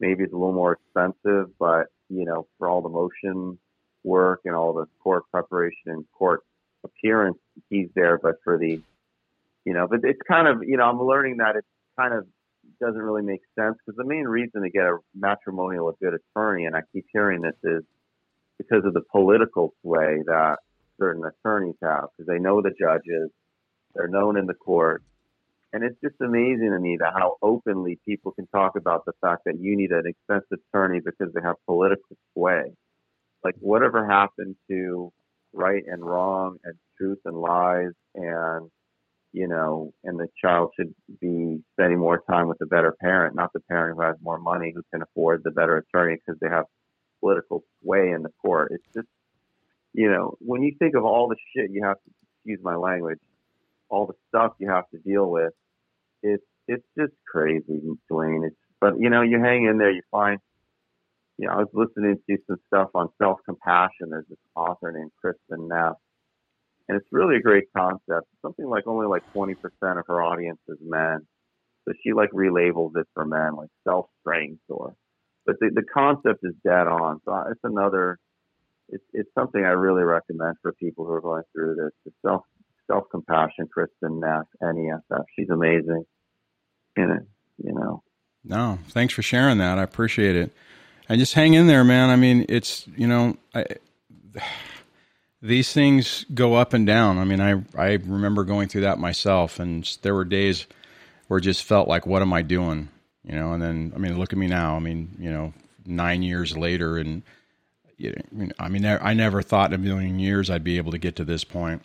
maybe 0.00 0.24
it's 0.24 0.32
a 0.32 0.36
little 0.36 0.52
more 0.52 0.72
expensive, 0.72 1.50
but 1.60 1.86
you 2.08 2.24
know, 2.24 2.48
for 2.58 2.68
all 2.68 2.82
the 2.82 2.88
motion 2.88 3.58
work 4.04 4.40
and 4.44 4.54
all 4.54 4.72
the 4.72 4.86
court 5.02 5.24
preparation 5.30 5.86
and 5.86 6.04
court 6.16 6.42
appearance, 6.84 7.38
he's 7.70 7.88
there. 7.94 8.18
But 8.18 8.36
for 8.44 8.58
the, 8.58 8.80
you 9.64 9.72
know, 9.72 9.88
but 9.88 10.00
it's 10.04 10.20
kind 10.28 10.46
of, 10.46 10.62
you 10.62 10.76
know, 10.76 10.84
I'm 10.84 11.02
learning 11.02 11.38
that 11.38 11.56
it 11.56 11.64
kind 11.98 12.14
of 12.14 12.26
doesn't 12.80 13.00
really 13.00 13.22
make 13.22 13.40
sense 13.58 13.76
because 13.84 13.96
the 13.96 14.04
main 14.04 14.24
reason 14.24 14.62
to 14.62 14.70
get 14.70 14.84
a 14.84 14.98
matrimonial 15.14 15.88
a 15.88 15.92
good 15.94 16.14
attorney, 16.14 16.66
and 16.66 16.76
I 16.76 16.82
keep 16.92 17.06
hearing 17.12 17.40
this, 17.40 17.56
is 17.62 17.82
because 18.58 18.84
of 18.84 18.94
the 18.94 19.02
political 19.10 19.74
sway 19.82 20.22
that 20.26 20.58
certain 20.98 21.24
attorneys 21.24 21.74
have 21.82 22.04
because 22.16 22.28
they 22.28 22.38
know 22.38 22.62
the 22.62 22.70
judges, 22.78 23.30
they're 23.94 24.08
known 24.08 24.36
in 24.36 24.46
the 24.46 24.54
court, 24.54 25.02
and 25.72 25.82
it's 25.82 26.00
just 26.00 26.14
amazing 26.20 26.70
to 26.70 26.78
me 26.78 26.96
that 27.00 27.14
how 27.14 27.36
openly 27.42 27.98
people 28.06 28.30
can 28.32 28.46
talk 28.46 28.76
about 28.76 29.04
the 29.04 29.12
fact 29.20 29.42
that 29.46 29.58
you 29.58 29.76
need 29.76 29.90
an 29.90 30.04
expensive 30.06 30.60
attorney 30.68 31.00
because 31.00 31.34
they 31.34 31.40
have 31.42 31.56
political 31.66 32.16
sway. 32.32 32.72
Like 33.44 33.56
whatever 33.60 34.06
happened 34.06 34.56
to 34.70 35.12
right 35.52 35.84
and 35.86 36.04
wrong 36.04 36.56
and 36.64 36.74
truth 36.98 37.18
and 37.24 37.36
lies 37.36 37.92
and 38.14 38.70
you 39.32 39.48
know, 39.48 39.92
and 40.04 40.18
the 40.18 40.28
child 40.40 40.70
should 40.78 40.94
be 41.20 41.60
spending 41.72 41.98
more 41.98 42.22
time 42.30 42.46
with 42.46 42.58
the 42.58 42.66
better 42.66 42.94
parent, 43.00 43.34
not 43.34 43.52
the 43.52 43.60
parent 43.60 43.96
who 43.96 44.02
has 44.02 44.14
more 44.22 44.38
money 44.38 44.72
who 44.74 44.82
can 44.92 45.02
afford 45.02 45.42
the 45.42 45.50
better 45.50 45.76
attorney 45.76 46.16
because 46.16 46.38
they 46.40 46.48
have 46.48 46.66
political 47.20 47.64
sway 47.82 48.12
in 48.12 48.22
the 48.22 48.30
court. 48.40 48.70
It's 48.72 48.84
just, 48.94 49.08
you 49.92 50.08
know, 50.08 50.36
when 50.38 50.62
you 50.62 50.76
think 50.78 50.94
of 50.94 51.04
all 51.04 51.26
the 51.28 51.36
shit 51.54 51.70
you 51.72 51.82
have 51.84 51.96
to, 51.96 52.10
excuse 52.36 52.60
my 52.62 52.76
language, 52.76 53.18
all 53.88 54.06
the 54.06 54.14
stuff 54.28 54.52
you 54.60 54.70
have 54.70 54.88
to 54.90 54.98
deal 54.98 55.28
with, 55.28 55.52
it's 56.22 56.44
it's 56.68 56.86
just 56.96 57.12
crazy, 57.26 57.82
Dwayne. 58.10 58.46
It's 58.46 58.56
but 58.80 59.00
you 59.00 59.10
know, 59.10 59.22
you 59.22 59.40
hang 59.40 59.64
in 59.64 59.78
there, 59.78 59.90
you 59.90 60.02
find. 60.12 60.38
You 61.38 61.48
know, 61.48 61.54
I 61.54 61.56
was 61.58 61.68
listening 61.72 62.16
to 62.28 62.36
some 62.46 62.58
stuff 62.66 62.90
on 62.94 63.08
self 63.20 63.40
compassion. 63.44 64.10
There's 64.10 64.28
this 64.28 64.38
author 64.54 64.92
named 64.92 65.10
Kristin 65.22 65.68
Neff, 65.68 65.94
and 66.88 66.96
it's 66.96 67.06
really 67.10 67.36
a 67.36 67.42
great 67.42 67.64
concept. 67.76 68.28
Something 68.42 68.66
like 68.66 68.86
only 68.86 69.06
like 69.06 69.22
20% 69.36 69.56
of 69.98 70.04
her 70.06 70.22
audience 70.22 70.60
is 70.68 70.78
men. 70.80 71.26
So 71.86 71.94
she 72.02 72.12
like 72.12 72.30
relabels 72.30 72.92
it 72.96 73.06
for 73.14 73.24
men, 73.24 73.56
like 73.56 73.68
self 73.86 74.06
strength 74.20 74.62
or, 74.68 74.94
but 75.44 75.56
the, 75.60 75.70
the 75.74 75.82
concept 75.82 76.40
is 76.42 76.54
dead 76.64 76.86
on. 76.86 77.20
So 77.24 77.32
uh, 77.32 77.50
it's 77.50 77.60
another, 77.64 78.18
it's, 78.88 79.04
it's 79.12 79.28
something 79.36 79.62
I 79.62 79.70
really 79.70 80.02
recommend 80.02 80.56
for 80.62 80.72
people 80.72 81.04
who 81.04 81.12
are 81.12 81.20
going 81.20 81.42
through 81.52 81.74
this. 81.74 81.90
The 82.06 82.12
self, 82.26 82.42
self 82.86 83.04
compassion, 83.10 83.68
Kristin 83.76 84.20
Neff, 84.20 84.46
NESF. 84.62 85.24
She's 85.36 85.50
amazing 85.50 86.04
in 86.96 87.26
you 87.62 87.72
know. 87.74 88.02
No, 88.44 88.78
thanks 88.88 89.14
for 89.14 89.22
sharing 89.22 89.58
that. 89.58 89.78
I 89.78 89.82
appreciate 89.82 90.36
it. 90.36 90.52
And 91.08 91.18
just 91.18 91.34
hang 91.34 91.54
in 91.54 91.66
there, 91.66 91.84
man. 91.84 92.10
I 92.10 92.16
mean, 92.16 92.46
it's, 92.48 92.86
you 92.96 93.06
know, 93.06 93.36
I, 93.54 93.66
these 95.44 95.72
things 95.72 96.24
go 96.32 96.54
up 96.54 96.72
and 96.72 96.86
down. 96.86 97.18
I 97.18 97.24
mean, 97.24 97.40
I 97.40 97.62
I 97.76 97.92
remember 97.92 98.44
going 98.44 98.68
through 98.68 98.82
that 98.82 98.98
myself, 98.98 99.60
and 99.60 99.84
there 100.00 100.14
were 100.14 100.24
days 100.24 100.66
where 101.28 101.38
it 101.38 101.42
just 101.42 101.64
felt 101.64 101.86
like, 101.86 102.06
what 102.06 102.22
am 102.22 102.32
I 102.32 102.40
doing? 102.40 102.88
You 103.24 103.34
know, 103.34 103.52
and 103.52 103.62
then 103.62 103.92
I 103.94 103.98
mean, 103.98 104.18
look 104.18 104.32
at 104.32 104.38
me 104.38 104.46
now. 104.46 104.76
I 104.76 104.78
mean, 104.78 105.14
you 105.18 105.30
know, 105.30 105.52
nine 105.84 106.22
years 106.22 106.56
later, 106.56 106.96
and 106.96 107.22
you 107.98 108.14
know, 108.32 108.48
I 108.58 108.68
mean, 108.68 108.86
I 108.86 109.12
never 109.12 109.42
thought 109.42 109.72
in 109.72 109.80
a 109.80 109.84
million 109.84 110.18
years 110.18 110.48
I'd 110.48 110.64
be 110.64 110.78
able 110.78 110.92
to 110.92 110.98
get 110.98 111.16
to 111.16 111.24
this 111.24 111.44
point. 111.44 111.82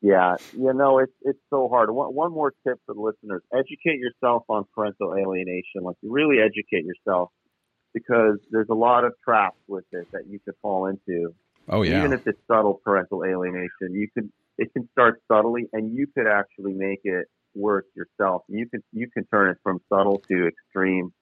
Yeah, 0.00 0.36
you 0.52 0.72
know, 0.72 0.98
it's 1.00 1.12
it's 1.22 1.40
so 1.50 1.68
hard. 1.68 1.90
One, 1.90 2.14
one 2.14 2.32
more 2.32 2.52
tip 2.66 2.78
for 2.86 2.94
the 2.94 3.00
listeners: 3.00 3.42
educate 3.52 3.98
yourself 3.98 4.44
on 4.48 4.64
parental 4.74 5.14
alienation. 5.14 5.82
Like, 5.82 5.96
really 6.02 6.36
educate 6.38 6.84
yourself 6.84 7.30
because 7.92 8.38
there's 8.50 8.68
a 8.70 8.74
lot 8.74 9.04
of 9.04 9.12
traps 9.24 9.58
with 9.66 9.84
it 9.90 10.06
that 10.12 10.22
you 10.28 10.38
could 10.44 10.54
fall 10.62 10.86
into. 10.86 11.34
Oh 11.68 11.82
yeah. 11.82 11.98
Even 11.98 12.12
if 12.12 12.26
it's 12.26 12.38
subtle 12.46 12.80
parental 12.84 13.24
alienation, 13.24 13.92
you 13.92 14.08
could 14.14 14.30
it 14.56 14.72
can 14.72 14.88
start 14.92 15.20
subtly, 15.26 15.66
and 15.72 15.96
you 15.96 16.06
could 16.14 16.28
actually 16.28 16.74
make 16.74 17.00
it 17.02 17.26
worse 17.54 17.86
yourself. 17.96 18.42
You 18.48 18.68
can 18.68 18.82
you 18.92 19.08
can 19.12 19.24
turn 19.26 19.50
it 19.50 19.58
from 19.64 19.80
subtle 19.88 20.22
to 20.30 20.46
extreme 20.46 21.12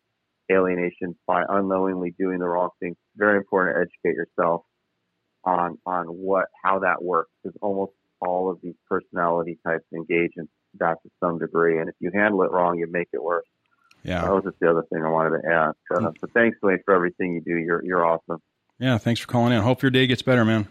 alienation 0.53 1.16
by 1.27 1.44
unknowingly 1.48 2.14
doing 2.18 2.38
the 2.40 2.46
wrong 2.46 2.70
thing. 2.81 2.90
It's 2.90 3.00
very 3.16 3.38
important 3.38 3.77
to 3.77 3.81
educate 3.81 4.16
yourself 4.16 4.62
on 5.44 5.79
on 5.87 6.07
what 6.07 6.46
how 6.62 6.81
that 6.81 7.03
works 7.03 7.31
because 7.42 7.57
almost 7.62 7.92
all 8.20 8.50
of 8.50 8.59
these 8.62 8.74
personality 8.88 9.59
types 9.66 9.85
engage 9.94 10.33
in 10.37 10.48
that 10.79 11.02
to 11.02 11.11
some 11.20 11.38
degree, 11.38 11.79
and 11.79 11.88
if 11.88 11.94
you 12.00 12.11
handle 12.14 12.42
it 12.42 12.50
wrong, 12.50 12.79
you 12.79 12.87
make 12.90 13.09
it 13.12 13.22
worse. 13.22 13.46
Yeah, 14.02 14.22
that 14.22 14.33
was 14.33 14.44
just 14.44 14.61
the 14.61 14.70
other 14.70 14.85
thing 14.92 15.02
I 15.02 15.09
wanted 15.09 15.42
to 15.42 15.48
ask. 15.48 15.76
Uh, 15.90 16.09
mm. 16.09 16.14
but 16.20 16.33
thanks, 16.33 16.59
Wayne, 16.62 16.79
for 16.85 16.94
everything 16.94 17.35
you 17.35 17.40
do. 17.40 17.57
You're 17.59 17.85
you're 17.85 18.05
awesome. 18.05 18.40
Yeah, 18.79 18.98
thanks 18.98 19.20
for 19.20 19.26
calling 19.26 19.52
in. 19.52 19.62
Hope 19.62 19.83
your 19.83 19.90
day 19.90 20.07
gets 20.07 20.22
better, 20.22 20.44
man. 20.44 20.68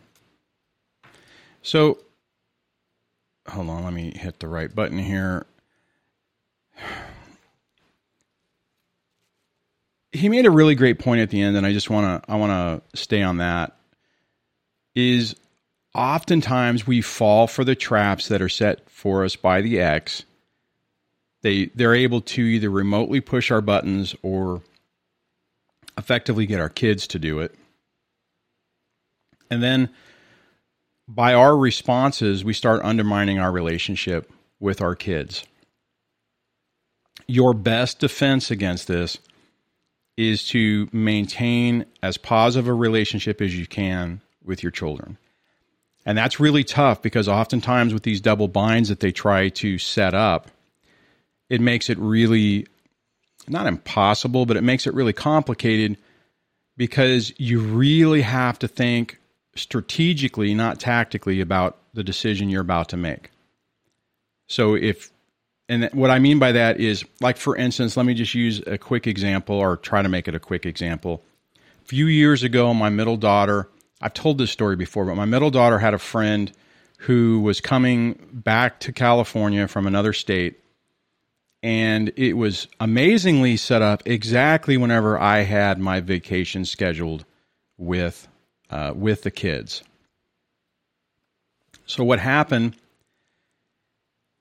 So, 1.63 1.97
hold 3.47 3.69
on, 3.69 3.83
let 3.83 3.93
me 3.93 4.13
hit 4.15 4.39
the 4.39 4.47
right 4.47 4.73
button 4.73 4.99
here. 4.99 5.45
He 10.11 10.29
made 10.29 10.45
a 10.45 10.49
really 10.49 10.75
great 10.75 10.97
point 10.97 11.19
at 11.19 11.29
the 11.29 11.41
end, 11.41 11.57
and 11.57 11.65
I 11.65 11.73
just 11.73 11.89
want 11.89 12.23
to 12.23 12.31
I 12.31 12.37
want 12.37 12.81
to 12.93 12.97
stay 12.97 13.21
on 13.21 13.39
that. 13.39 13.75
Is 14.95 15.35
oftentimes 15.95 16.85
we 16.85 17.01
fall 17.01 17.47
for 17.47 17.63
the 17.63 17.75
traps 17.75 18.27
that 18.27 18.41
are 18.41 18.49
set 18.49 18.87
for 18.89 19.23
us 19.23 19.35
by 19.35 19.61
the 19.61 19.79
ex 19.79 20.23
they 21.45 21.65
they're 21.75 21.93
able 21.93 22.21
to 22.21 22.41
either 22.41 22.71
remotely 22.71 23.21
push 23.21 23.51
our 23.51 23.61
buttons 23.61 24.15
or 24.23 24.63
effectively 25.95 26.47
get 26.47 26.59
our 26.59 26.69
kids 26.69 27.05
to 27.05 27.19
do 27.19 27.39
it. 27.39 27.53
And 29.51 29.61
then 29.61 29.89
by 31.07 31.35
our 31.35 31.55
responses, 31.55 32.43
we 32.43 32.53
start 32.53 32.83
undermining 32.83 33.37
our 33.37 33.51
relationship 33.51 34.31
with 34.59 34.81
our 34.81 34.95
kids. 34.95 35.45
Your 37.27 37.53
best 37.53 37.99
defense 37.99 38.49
against 38.49 38.87
this 38.87 39.19
is 40.17 40.47
to 40.47 40.89
maintain 40.91 41.85
as 42.01 42.17
positive 42.17 42.67
a 42.67 42.73
relationship 42.73 43.39
as 43.39 43.55
you 43.55 43.67
can 43.67 44.19
with 44.43 44.63
your 44.63 44.71
children. 44.71 45.19
And 46.05 46.17
that's 46.17 46.39
really 46.39 46.63
tough 46.63 47.01
because 47.01 47.27
oftentimes 47.27 47.93
with 47.93 48.03
these 48.03 48.21
double 48.21 48.47
binds 48.47 48.89
that 48.89 48.99
they 48.99 49.11
try 49.11 49.49
to 49.49 49.77
set 49.79 50.13
up, 50.13 50.51
it 51.49 51.61
makes 51.61 51.89
it 51.89 51.97
really 51.97 52.67
not 53.47 53.67
impossible, 53.67 54.45
but 54.45 54.57
it 54.57 54.63
makes 54.63 54.87
it 54.87 54.93
really 54.93 55.13
complicated 55.13 55.97
because 56.77 57.33
you 57.37 57.59
really 57.59 58.21
have 58.21 58.59
to 58.59 58.67
think 58.67 59.19
strategically, 59.55 60.53
not 60.53 60.79
tactically, 60.79 61.41
about 61.41 61.77
the 61.93 62.03
decision 62.03 62.49
you're 62.49 62.61
about 62.61 62.89
to 62.89 62.97
make. 62.97 63.31
So 64.47 64.75
if 64.75 65.11
and 65.67 65.89
what 65.93 66.11
I 66.11 66.19
mean 66.19 66.37
by 66.37 66.51
that 66.51 66.79
is, 66.79 67.03
like 67.21 67.37
for 67.37 67.55
instance, 67.55 67.97
let 67.97 68.05
me 68.05 68.13
just 68.13 68.35
use 68.35 68.61
a 68.67 68.77
quick 68.77 69.07
example 69.07 69.55
or 69.55 69.77
try 69.77 70.03
to 70.03 70.09
make 70.09 70.27
it 70.27 70.35
a 70.35 70.39
quick 70.39 70.65
example. 70.65 71.23
A 71.83 71.87
few 71.87 72.05
years 72.05 72.43
ago, 72.43 72.73
my 72.73 72.89
middle 72.89 73.17
daughter, 73.17 73.67
I've 74.05 74.13
told 74.13 74.37
this 74.37 74.51
story 74.51 74.75
before, 74.75 75.05
but 75.05 75.15
my 75.15 75.25
middle 75.25 75.49
daughter 75.49 75.79
had 75.79 75.95
a 75.95 75.99
friend 75.99 76.51
who 76.99 77.41
was 77.41 77.59
coming 77.59 78.19
back 78.31 78.79
to 78.81 78.93
California 78.93 79.67
from 79.67 79.87
another 79.87 80.13
state 80.13 80.59
and 81.63 82.11
it 82.15 82.33
was 82.33 82.67
amazingly 82.79 83.57
set 83.57 83.81
up 83.81 84.03
exactly 84.05 84.77
whenever 84.77 85.19
I 85.19 85.39
had 85.39 85.79
my 85.79 85.99
vacation 85.99 86.63
scheduled 86.63 87.25
with 87.79 88.27
uh, 88.69 88.93
with 88.95 89.23
the 89.23 89.31
kids. 89.31 89.83
So 91.87 92.03
what 92.03 92.19
happened 92.19 92.75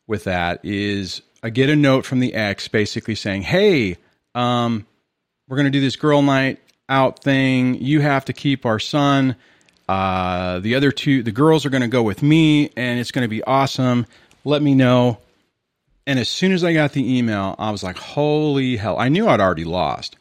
with 0.06 0.24
that 0.24 0.60
is 0.62 1.22
I 1.42 1.48
get 1.48 1.70
a 1.70 1.76
note 1.76 2.04
from 2.04 2.20
the 2.20 2.34
ex 2.34 2.68
basically 2.68 3.14
saying, 3.14 3.40
"Hey, 3.40 3.96
um, 4.34 4.86
we're 5.48 5.56
going 5.56 5.64
to 5.64 5.70
do 5.70 5.80
this 5.80 5.96
girl 5.96 6.20
night 6.20 6.60
out 6.90 7.22
thing. 7.22 7.76
You 7.76 8.02
have 8.02 8.26
to 8.26 8.34
keep 8.34 8.66
our 8.66 8.78
son. 8.78 9.34
Uh, 9.88 10.60
the 10.60 10.74
other 10.74 10.90
two, 10.90 11.22
the 11.22 11.32
girls 11.32 11.66
are 11.66 11.70
going 11.70 11.82
to 11.82 11.88
go 11.88 12.02
with 12.02 12.22
me, 12.22 12.70
and 12.76 12.98
it's 12.98 13.10
going 13.10 13.24
to 13.24 13.28
be 13.28 13.42
awesome. 13.44 14.06
Let 14.44 14.62
me 14.62 14.74
know." 14.74 15.18
And 16.06 16.18
as 16.18 16.28
soon 16.28 16.52
as 16.52 16.62
I 16.62 16.74
got 16.74 16.92
the 16.92 17.16
email, 17.18 17.54
I 17.58 17.70
was 17.70 17.82
like, 17.82 17.96
holy 17.96 18.76
hell. 18.76 18.98
I 18.98 19.08
knew 19.08 19.26
I'd 19.26 19.40
already 19.40 19.64
lost. 19.64 20.16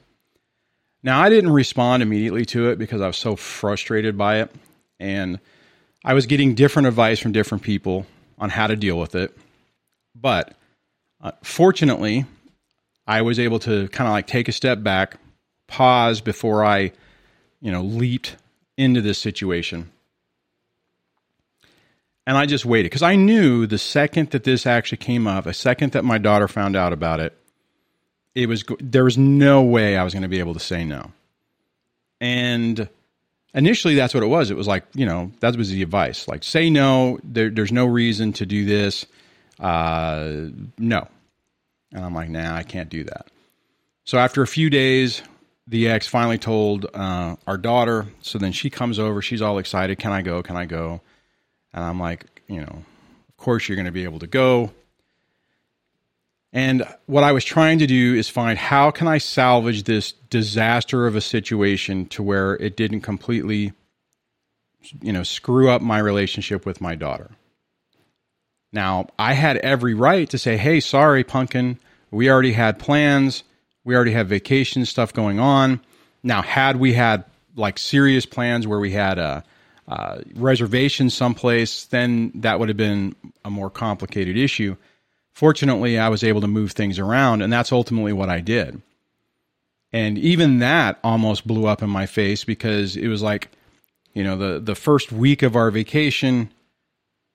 Now, 1.02 1.22
I 1.22 1.30
didn't 1.30 1.52
respond 1.52 2.02
immediately 2.02 2.46
to 2.48 2.70
it 2.70 2.80
because 2.80 3.02
I 3.02 3.08
was 3.08 3.18
so 3.18 3.36
frustrated 3.36 4.18
by 4.18 4.40
it. 4.42 4.52
And 5.00 5.40
I 6.06 6.14
was 6.14 6.26
getting 6.26 6.56
different 6.56 6.88
advice 6.88 7.20
from 7.20 7.34
different 7.34 7.64
people 7.64 8.06
on 8.38 8.50
how 8.50 8.68
to 8.68 8.78
deal 8.78 8.98
with 8.98 9.16
it. 9.16 9.38
But 10.16 10.56
uh, 11.22 11.32
fortunately, 11.44 12.26
I 13.06 13.22
was 13.22 13.38
able 13.38 13.60
to 13.60 13.90
kind 13.90 14.08
of 14.08 14.14
like 14.14 14.28
take 14.28 14.48
a 14.48 14.54
step 14.54 14.82
back, 14.82 15.18
pause 15.68 16.22
before 16.22 16.64
I, 16.64 16.94
you 17.60 17.72
know, 17.72 17.82
leaped 17.82 18.38
into 18.78 19.02
this 19.02 19.18
situation 19.18 19.92
and 22.26 22.38
I 22.38 22.46
just 22.46 22.66
waited 22.66 22.86
because 22.86 23.02
I 23.02 23.16
knew 23.16 23.68
the 23.68 23.78
second 23.78 24.32
that 24.32 24.44
this 24.44 24.66
actually 24.66 25.00
came 25.00 25.28
up, 25.28 25.46
a 25.46 25.54
second 25.54 25.94
that 25.94 26.06
my 26.06 26.18
daughter 26.18 26.48
found 26.48 26.76
out 26.76 26.94
about 26.94 27.20
it, 27.20 27.38
it 28.34 28.48
was 28.48 28.64
there 28.80 29.04
was 29.04 29.18
no 29.18 29.62
way 29.62 29.98
I 29.98 30.04
was 30.04 30.14
going 30.14 30.24
to 30.24 30.30
be 30.30 30.40
able 30.40 30.54
to 30.54 30.60
say 30.60 30.86
no. 30.86 31.12
And 32.22 32.88
initially, 33.54 33.96
that's 33.96 34.14
what 34.14 34.24
it 34.24 34.28
was. 34.28 34.50
It 34.50 34.58
was 34.58 34.68
like 34.68 34.86
you 34.94 35.06
know 35.06 35.32
that 35.42 35.56
was 35.58 35.70
the 35.70 35.84
advice, 35.84 36.28
like 36.28 36.44
say 36.44 36.70
no. 36.70 37.20
There, 37.24 37.50
there's 37.50 37.72
no 37.72 37.86
reason 37.86 38.34
to 38.34 38.46
do 38.46 38.66
this. 38.66 39.06
Uh, 39.60 40.48
no, 40.78 41.08
and 41.92 42.06
I'm 42.06 42.16
like, 42.16 42.30
nah, 42.30 42.56
I 42.56 42.64
can't 42.64 42.90
do 42.90 43.04
that. 43.04 43.28
So 44.06 44.18
after 44.18 44.42
a 44.42 44.48
few 44.48 44.70
days, 44.70 45.22
the 45.68 45.88
ex 45.88 46.08
finally 46.08 46.38
told 46.38 46.86
uh, 46.94 47.36
our 47.48 47.58
daughter. 47.58 48.08
So 48.22 48.38
then 48.38 48.52
she 48.52 48.70
comes 48.70 49.00
over. 49.00 49.22
She's 49.22 49.42
all 49.42 49.58
excited. 49.58 50.00
Can 50.00 50.12
I 50.12 50.22
go? 50.22 50.44
Can 50.44 50.56
I 50.56 50.66
go? 50.66 51.02
And 51.74 51.84
I'm 51.84 52.00
like, 52.00 52.42
you 52.48 52.60
know, 52.62 52.84
of 53.30 53.38
course 53.38 53.68
you're 53.68 53.76
going 53.76 53.86
to 53.86 53.92
be 53.92 54.04
able 54.04 54.20
to 54.20 54.28
go. 54.28 54.72
And 56.52 56.88
what 57.08 57.24
I 57.24 57.32
was 57.32 57.44
trying 57.44 57.80
to 57.80 57.88
do 57.88 58.14
is 58.14 58.30
find 58.30 58.60
how 58.60 58.92
can 58.92 59.08
I 59.08 59.18
salvage 59.18 59.84
this 59.84 60.12
disaster 60.30 61.08
of 61.08 61.16
a 61.16 61.22
situation 61.22 62.06
to 62.08 62.22
where 62.22 62.54
it 62.58 62.78
didn't 62.78 63.02
completely, 63.02 63.74
you 65.02 65.12
know, 65.12 65.24
screw 65.24 65.70
up 65.70 65.82
my 65.82 65.98
relationship 65.98 66.64
with 66.64 66.80
my 66.80 66.94
daughter. 66.94 67.32
Now, 68.72 69.08
I 69.18 69.34
had 69.34 69.58
every 69.58 69.96
right 69.96 70.30
to 70.30 70.38
say, 70.38 70.58
hey, 70.58 70.80
sorry, 70.80 71.24
pumpkin. 71.24 71.80
We 72.12 72.30
already 72.30 72.54
had 72.54 72.78
plans. 72.78 73.44
We 73.84 73.96
already 73.96 74.14
have 74.14 74.28
vacation 74.28 74.86
stuff 74.86 75.14
going 75.14 75.40
on. 75.40 75.82
Now, 76.24 76.42
had 76.42 76.78
we 76.78 76.94
had 76.94 77.26
like 77.56 77.78
serious 77.78 78.26
plans 78.26 78.66
where 78.66 78.80
we 78.80 78.92
had 78.92 79.18
a, 79.20 79.44
a 79.88 80.24
reservation 80.36 81.10
someplace, 81.10 81.86
then 81.86 82.32
that 82.36 82.60
would 82.60 82.70
have 82.70 82.78
been 82.78 83.16
a 83.44 83.50
more 83.50 83.70
complicated 83.70 84.38
issue 84.38 84.76
fortunately, 85.34 86.00
I 86.00 86.10
was 86.10 86.24
able 86.24 86.42
to 86.42 86.48
move 86.48 86.72
things 86.72 87.00
around, 87.00 87.42
and 87.42 87.52
that's 87.52 87.72
ultimately 87.72 88.14
what 88.14 88.30
I 88.30 88.40
did. 88.40 88.82
And 89.92 90.18
even 90.18 90.60
that 90.60 91.00
almost 91.04 91.46
blew 91.46 91.68
up 91.68 91.84
in 91.84 91.90
my 91.90 92.06
face 92.06 92.44
because 92.44 92.96
it 92.96 93.08
was 93.08 93.22
like, 93.22 93.52
you 94.14 94.24
know, 94.24 94.38
the 94.38 94.60
the 94.60 94.76
first 94.76 95.12
week 95.12 95.44
of 95.44 95.56
our 95.56 95.70
vacation, 95.70 96.52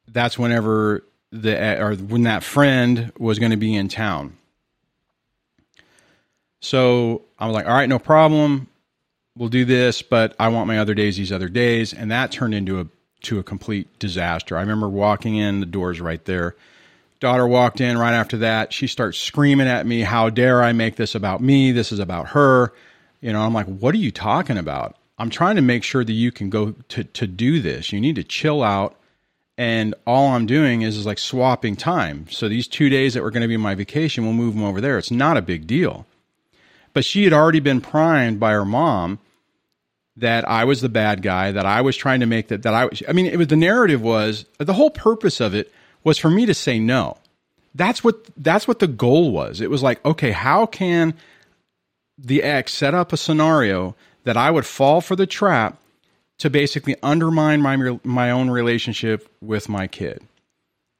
that's 0.08 0.38
whenever 0.38 1.04
the 1.30 1.80
or 1.80 1.94
when 1.94 2.22
that 2.22 2.42
friend 2.42 3.12
was 3.18 3.38
going 3.38 3.50
to 3.50 3.56
be 3.56 3.74
in 3.74 3.88
town. 3.88 4.36
So 6.60 7.22
I 7.38 7.46
was 7.46 7.54
like, 7.54 7.66
all 7.66 7.74
right, 7.74 7.88
no 7.88 7.98
problem. 7.98 8.68
We'll 9.36 9.48
do 9.48 9.64
this, 9.64 10.02
but 10.02 10.34
I 10.38 10.48
want 10.48 10.66
my 10.66 10.78
other 10.78 10.94
days 10.94 11.16
these 11.16 11.30
other 11.30 11.48
days, 11.48 11.92
and 11.92 12.10
that 12.10 12.32
turned 12.32 12.54
into 12.54 12.80
a 12.80 12.86
to 13.20 13.38
a 13.38 13.42
complete 13.42 13.98
disaster. 13.98 14.56
I 14.56 14.60
remember 14.60 14.88
walking 14.88 15.36
in, 15.36 15.60
the 15.60 15.66
doors 15.66 16.00
right 16.00 16.24
there 16.24 16.54
Daughter 17.20 17.48
walked 17.48 17.80
in 17.80 17.98
right 17.98 18.14
after 18.14 18.36
that. 18.38 18.72
She 18.72 18.86
starts 18.86 19.18
screaming 19.18 19.66
at 19.66 19.86
me, 19.86 20.02
How 20.02 20.30
dare 20.30 20.62
I 20.62 20.72
make 20.72 20.96
this 20.96 21.14
about 21.16 21.42
me? 21.42 21.72
This 21.72 21.90
is 21.90 21.98
about 21.98 22.28
her. 22.28 22.72
You 23.20 23.32
know, 23.32 23.40
I'm 23.40 23.52
like, 23.54 23.66
What 23.66 23.94
are 23.94 23.98
you 23.98 24.12
talking 24.12 24.56
about? 24.56 24.96
I'm 25.18 25.30
trying 25.30 25.56
to 25.56 25.62
make 25.62 25.82
sure 25.82 26.04
that 26.04 26.12
you 26.12 26.30
can 26.30 26.48
go 26.48 26.72
to, 26.90 27.02
to 27.02 27.26
do 27.26 27.60
this. 27.60 27.92
You 27.92 28.00
need 28.00 28.14
to 28.16 28.22
chill 28.22 28.62
out. 28.62 28.94
And 29.56 29.96
all 30.06 30.28
I'm 30.28 30.46
doing 30.46 30.82
is, 30.82 30.96
is 30.96 31.06
like 31.06 31.18
swapping 31.18 31.74
time. 31.74 32.28
So 32.30 32.48
these 32.48 32.68
two 32.68 32.88
days 32.88 33.14
that 33.14 33.24
were 33.24 33.32
going 33.32 33.42
to 33.42 33.48
be 33.48 33.56
my 33.56 33.74
vacation, 33.74 34.22
we'll 34.22 34.32
move 34.32 34.54
them 34.54 34.62
over 34.62 34.80
there. 34.80 34.98
It's 34.98 35.10
not 35.10 35.36
a 35.36 35.42
big 35.42 35.66
deal. 35.66 36.06
But 36.98 37.04
she 37.04 37.22
had 37.22 37.32
already 37.32 37.60
been 37.60 37.80
primed 37.80 38.40
by 38.40 38.50
her 38.50 38.64
mom 38.64 39.20
that 40.16 40.48
I 40.48 40.64
was 40.64 40.80
the 40.80 40.88
bad 40.88 41.22
guy, 41.22 41.52
that 41.52 41.64
I 41.64 41.80
was 41.80 41.96
trying 41.96 42.18
to 42.18 42.26
make 42.26 42.48
that, 42.48 42.64
that 42.64 42.74
I 42.74 42.86
was, 42.86 43.04
I 43.08 43.12
mean, 43.12 43.26
it 43.26 43.36
was 43.36 43.46
the 43.46 43.54
narrative 43.54 44.02
was 44.02 44.46
the 44.58 44.72
whole 44.72 44.90
purpose 44.90 45.40
of 45.40 45.54
it 45.54 45.72
was 46.02 46.18
for 46.18 46.28
me 46.28 46.44
to 46.44 46.54
say 46.54 46.80
no. 46.80 47.16
That's 47.72 48.02
what 48.02 48.26
that's 48.36 48.66
what 48.66 48.80
the 48.80 48.88
goal 48.88 49.30
was. 49.30 49.60
It 49.60 49.70
was 49.70 49.80
like, 49.80 50.04
okay, 50.04 50.32
how 50.32 50.66
can 50.66 51.14
the 52.18 52.42
ex 52.42 52.74
set 52.74 52.94
up 52.94 53.12
a 53.12 53.16
scenario 53.16 53.94
that 54.24 54.36
I 54.36 54.50
would 54.50 54.66
fall 54.66 55.00
for 55.00 55.14
the 55.14 55.24
trap 55.24 55.78
to 56.38 56.50
basically 56.50 56.96
undermine 57.00 57.62
my 57.62 57.76
my 58.02 58.32
own 58.32 58.50
relationship 58.50 59.32
with 59.40 59.68
my 59.68 59.86
kid? 59.86 60.20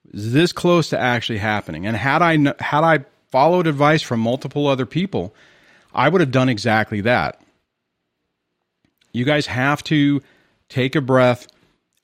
This 0.05 0.53
close 0.53 0.91
to 0.91 0.97
actually 1.01 1.39
happening. 1.39 1.89
And 1.89 1.97
had 1.97 2.23
I 2.23 2.35
had 2.63 2.85
I 2.85 3.05
followed 3.33 3.67
advice 3.67 4.03
from 4.03 4.21
multiple 4.21 4.69
other 4.69 4.87
people, 4.87 5.35
I 5.99 6.09
would 6.09 6.21
have 6.21 6.31
done 6.31 6.49
exactly 6.49 7.01
that. 7.01 7.41
You 9.13 9.25
guys 9.25 9.47
have 9.47 9.83
to 9.85 10.23
take 10.69 10.95
a 10.95 11.01
breath 11.01 11.49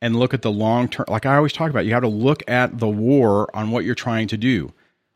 and 0.03 0.17
look 0.17 0.35
at 0.35 0.43
the 0.43 0.51
long 0.51 0.89
term. 0.89 1.07
Like 1.09 1.27
I 1.27 1.37
always 1.37 1.53
talk 1.53 1.71
about, 1.71 1.87
you 1.87 1.93
have 1.93 2.03
to 2.03 2.09
look 2.09 2.43
at 2.49 2.77
the 2.79 2.89
war 2.89 3.49
on 3.55 3.71
what 3.71 3.85
you're 3.85 3.95
trying 3.95 4.27
to 4.29 4.37
do. 4.37 4.73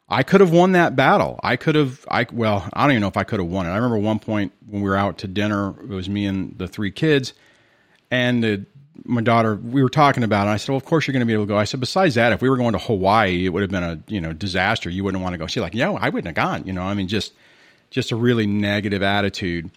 I 0.09 0.23
could 0.23 0.41
have 0.41 0.53
won 0.53 0.73
that 0.73 0.95
battle. 0.95 1.41
I 1.43 1.57
could 1.57 1.75
have, 1.75 2.07
I 2.09 2.27
well, 2.33 2.69
I 2.73 2.83
don't 2.83 2.93
even 2.93 3.01
know 3.03 3.09
if 3.09 3.17
I 3.17 3.25
could 3.25 3.41
have 3.41 3.49
won 3.49 3.67
it. 3.67 3.71
I 3.71 3.75
remember 3.75 3.99
one 3.99 4.21
point 4.21 4.53
when 4.67 4.81
we 4.81 4.88
were 4.88 4.97
out 4.97 5.19
to 5.19 5.27
dinner, 5.27 5.71
it 5.71 5.88
was 5.88 6.09
me 6.09 6.25
and 6.25 6.57
the 6.57 6.69
three 6.69 6.93
kids, 6.93 7.35
and 8.12 8.45
the, 8.45 8.64
my 9.05 9.23
daughter, 9.23 9.57
we 9.57 9.83
were 9.83 9.91
talking 9.91 10.23
about 10.23 10.47
it. 10.47 10.51
I 10.51 10.57
said, 10.57 10.69
well, 10.69 10.79
of 10.79 10.85
course 10.85 11.07
you're 11.07 11.12
going 11.12 11.21
to 11.21 11.27
be 11.27 11.33
able 11.33 11.45
to 11.45 11.49
go. 11.49 11.59
I 11.59 11.64
said, 11.64 11.81
besides 11.81 12.14
that, 12.14 12.33
if 12.33 12.41
we 12.41 12.49
were 12.49 12.57
going 12.57 12.73
to 12.73 12.79
Hawaii, 12.79 13.45
it 13.45 13.49
would 13.49 13.62
have 13.62 13.71
been 13.71 13.83
a, 13.83 14.01
you 14.07 14.21
know, 14.21 14.33
disaster. 14.33 14.88
You 14.88 15.03
wouldn't 15.03 15.23
want 15.23 15.35
to 15.35 15.38
go. 15.38 15.49
She's 15.49 15.62
like, 15.62 15.75
yeah, 15.75 15.91
I 15.91 16.09
wouldn't 16.09 16.27
have 16.27 16.47
gone. 16.47 16.64
You 16.64 16.73
know, 16.73 16.83
I 16.83 16.95
mean, 16.95 17.09
just, 17.09 17.33
just 17.90 18.12
a 18.12 18.16
really 18.16 18.46
negative 18.46 19.03
attitude. 19.03 19.70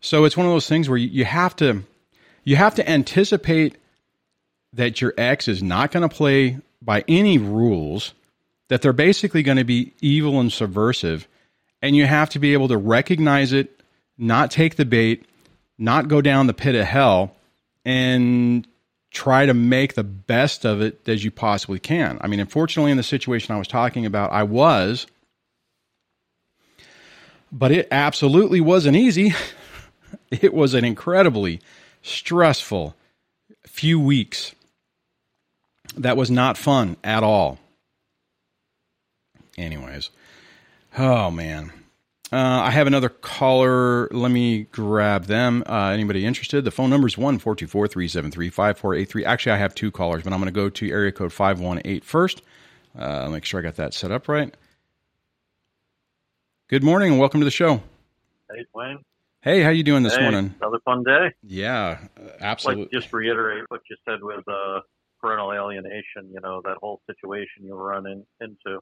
So 0.00 0.24
it's 0.24 0.36
one 0.36 0.46
of 0.46 0.52
those 0.52 0.68
things 0.68 0.88
where 0.88 0.98
you, 0.98 1.24
have 1.24 1.56
to, 1.56 1.82
you 2.44 2.56
have 2.56 2.74
to 2.76 2.88
anticipate 2.88 3.76
that 4.72 5.00
your 5.00 5.14
ex 5.16 5.48
is 5.48 5.62
not 5.62 5.90
going 5.90 6.08
to 6.08 6.14
play 6.14 6.58
by 6.82 7.04
any 7.08 7.38
rules, 7.38 8.12
that 8.68 8.82
they're 8.82 8.92
basically 8.92 9.42
going 9.42 9.56
to 9.56 9.64
be 9.64 9.92
evil 10.00 10.38
and 10.38 10.52
subversive. 10.52 11.26
And 11.82 11.96
you 11.96 12.06
have 12.06 12.30
to 12.30 12.38
be 12.38 12.52
able 12.52 12.68
to 12.68 12.76
recognize 12.76 13.52
it, 13.52 13.80
not 14.18 14.50
take 14.50 14.76
the 14.76 14.84
bait, 14.84 15.24
not 15.78 16.08
go 16.08 16.20
down 16.20 16.46
the 16.46 16.54
pit 16.54 16.74
of 16.74 16.84
hell, 16.84 17.34
and 17.84 18.66
try 19.10 19.46
to 19.46 19.54
make 19.54 19.94
the 19.94 20.04
best 20.04 20.66
of 20.66 20.80
it 20.82 21.08
as 21.08 21.24
you 21.24 21.30
possibly 21.30 21.78
can. 21.78 22.18
I 22.20 22.26
mean, 22.26 22.40
unfortunately, 22.40 22.90
in 22.90 22.96
the 22.96 23.02
situation 23.02 23.54
I 23.54 23.58
was 23.58 23.68
talking 23.68 24.04
about, 24.04 24.32
I 24.32 24.42
was, 24.42 25.06
but 27.56 27.72
it 27.72 27.88
absolutely 27.90 28.60
wasn't 28.60 28.96
easy. 28.96 29.34
It 30.28 30.52
was 30.52 30.74
an 30.74 30.84
incredibly 30.84 31.60
stressful 32.02 32.96
few 33.64 34.00
weeks 34.00 34.54
that 35.96 36.16
was 36.16 36.30
not 36.30 36.58
fun 36.58 36.96
at 37.04 37.22
all. 37.22 37.58
Anyways, 39.56 40.10
oh 40.98 41.30
man. 41.30 41.72
Uh, 42.32 42.36
I 42.38 42.70
have 42.72 42.88
another 42.88 43.08
caller. 43.08 44.08
Let 44.10 44.32
me 44.32 44.64
grab 44.64 45.26
them. 45.26 45.62
Uh, 45.64 45.90
anybody 45.90 46.26
interested? 46.26 46.64
The 46.64 46.72
phone 46.72 46.90
number 46.90 47.06
is 47.06 47.16
1 47.16 47.38
373 47.38 48.50
5483. 48.50 49.24
Actually, 49.24 49.52
I 49.52 49.58
have 49.58 49.74
two 49.76 49.92
callers, 49.92 50.24
but 50.24 50.32
I'm 50.32 50.40
going 50.40 50.52
to 50.52 50.60
go 50.60 50.68
to 50.68 50.90
area 50.90 51.12
code 51.12 51.32
518 51.32 52.00
first. 52.00 52.42
Uh, 52.98 53.28
make 53.28 53.44
sure 53.44 53.60
I 53.60 53.62
got 53.62 53.76
that 53.76 53.94
set 53.94 54.10
up 54.10 54.26
right. 54.26 54.52
Good 56.68 56.82
morning 56.82 57.12
and 57.12 57.20
welcome 57.20 57.38
to 57.40 57.44
the 57.44 57.50
show. 57.52 57.80
Hey, 58.50 58.66
Dwayne. 58.74 58.96
Hey, 59.40 59.62
how 59.62 59.70
you 59.70 59.84
doing 59.84 60.02
this 60.02 60.16
hey, 60.16 60.22
morning? 60.22 60.52
Another 60.60 60.80
fun 60.84 61.04
day. 61.04 61.30
Yeah, 61.44 62.00
absolutely. 62.40 62.82
Like 62.86 62.90
just 62.90 63.12
reiterate 63.12 63.66
what 63.68 63.82
you 63.88 63.94
said 64.04 64.18
with 64.20 64.42
uh, 64.48 64.80
parental 65.20 65.52
alienation, 65.52 66.28
you 66.34 66.40
know, 66.42 66.62
that 66.64 66.78
whole 66.80 67.00
situation 67.06 67.62
you 67.62 67.76
run 67.76 68.08
in, 68.08 68.26
into. 68.40 68.80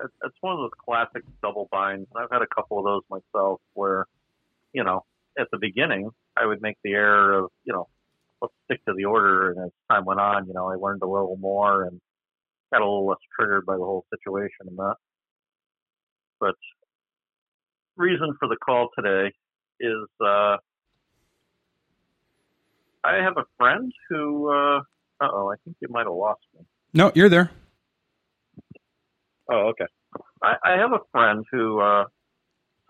It's 0.00 0.36
one 0.40 0.54
of 0.54 0.60
those 0.60 0.70
classic 0.82 1.22
double 1.42 1.68
binds. 1.70 2.08
I've 2.16 2.30
had 2.32 2.40
a 2.40 2.46
couple 2.46 2.78
of 2.78 2.86
those 2.86 3.02
myself 3.10 3.60
where, 3.74 4.06
you 4.72 4.82
know, 4.82 5.04
at 5.38 5.48
the 5.52 5.58
beginning, 5.58 6.08
I 6.34 6.46
would 6.46 6.62
make 6.62 6.78
the 6.82 6.92
error 6.92 7.40
of, 7.40 7.50
you 7.64 7.74
know, 7.74 7.88
let's 8.40 8.54
stick 8.64 8.82
to 8.86 8.94
the 8.96 9.04
order. 9.04 9.50
And 9.50 9.66
as 9.66 9.70
time 9.90 10.06
went 10.06 10.18
on, 10.18 10.46
you 10.46 10.54
know, 10.54 10.70
I 10.70 10.76
learned 10.76 11.02
a 11.02 11.06
little 11.06 11.36
more 11.36 11.82
and 11.82 12.00
got 12.72 12.80
a 12.80 12.86
little 12.86 13.06
less 13.06 13.18
triggered 13.38 13.66
by 13.66 13.74
the 13.74 13.84
whole 13.84 14.06
situation 14.08 14.68
and 14.68 14.78
that. 14.78 14.94
But 16.40 16.54
reason 17.98 18.34
for 18.38 18.48
the 18.48 18.56
call 18.56 18.88
today 18.96 19.32
is 19.80 20.08
uh, 20.20 20.56
I 23.04 23.16
have 23.22 23.36
a 23.36 23.44
friend 23.58 23.92
who 24.08 24.50
uh, 24.50 24.78
uh 25.20 25.28
oh, 25.32 25.52
I 25.52 25.56
think 25.64 25.76
you 25.80 25.88
might 25.90 26.06
have 26.06 26.12
lost 26.12 26.40
me. 26.54 26.64
No, 26.94 27.12
you're 27.14 27.28
there. 27.28 27.50
Oh, 29.50 29.72
okay. 29.72 29.86
I, 30.42 30.54
I 30.64 30.70
have 30.78 30.92
a 30.92 31.00
friend 31.12 31.44
who 31.50 31.80
uh, 31.80 32.04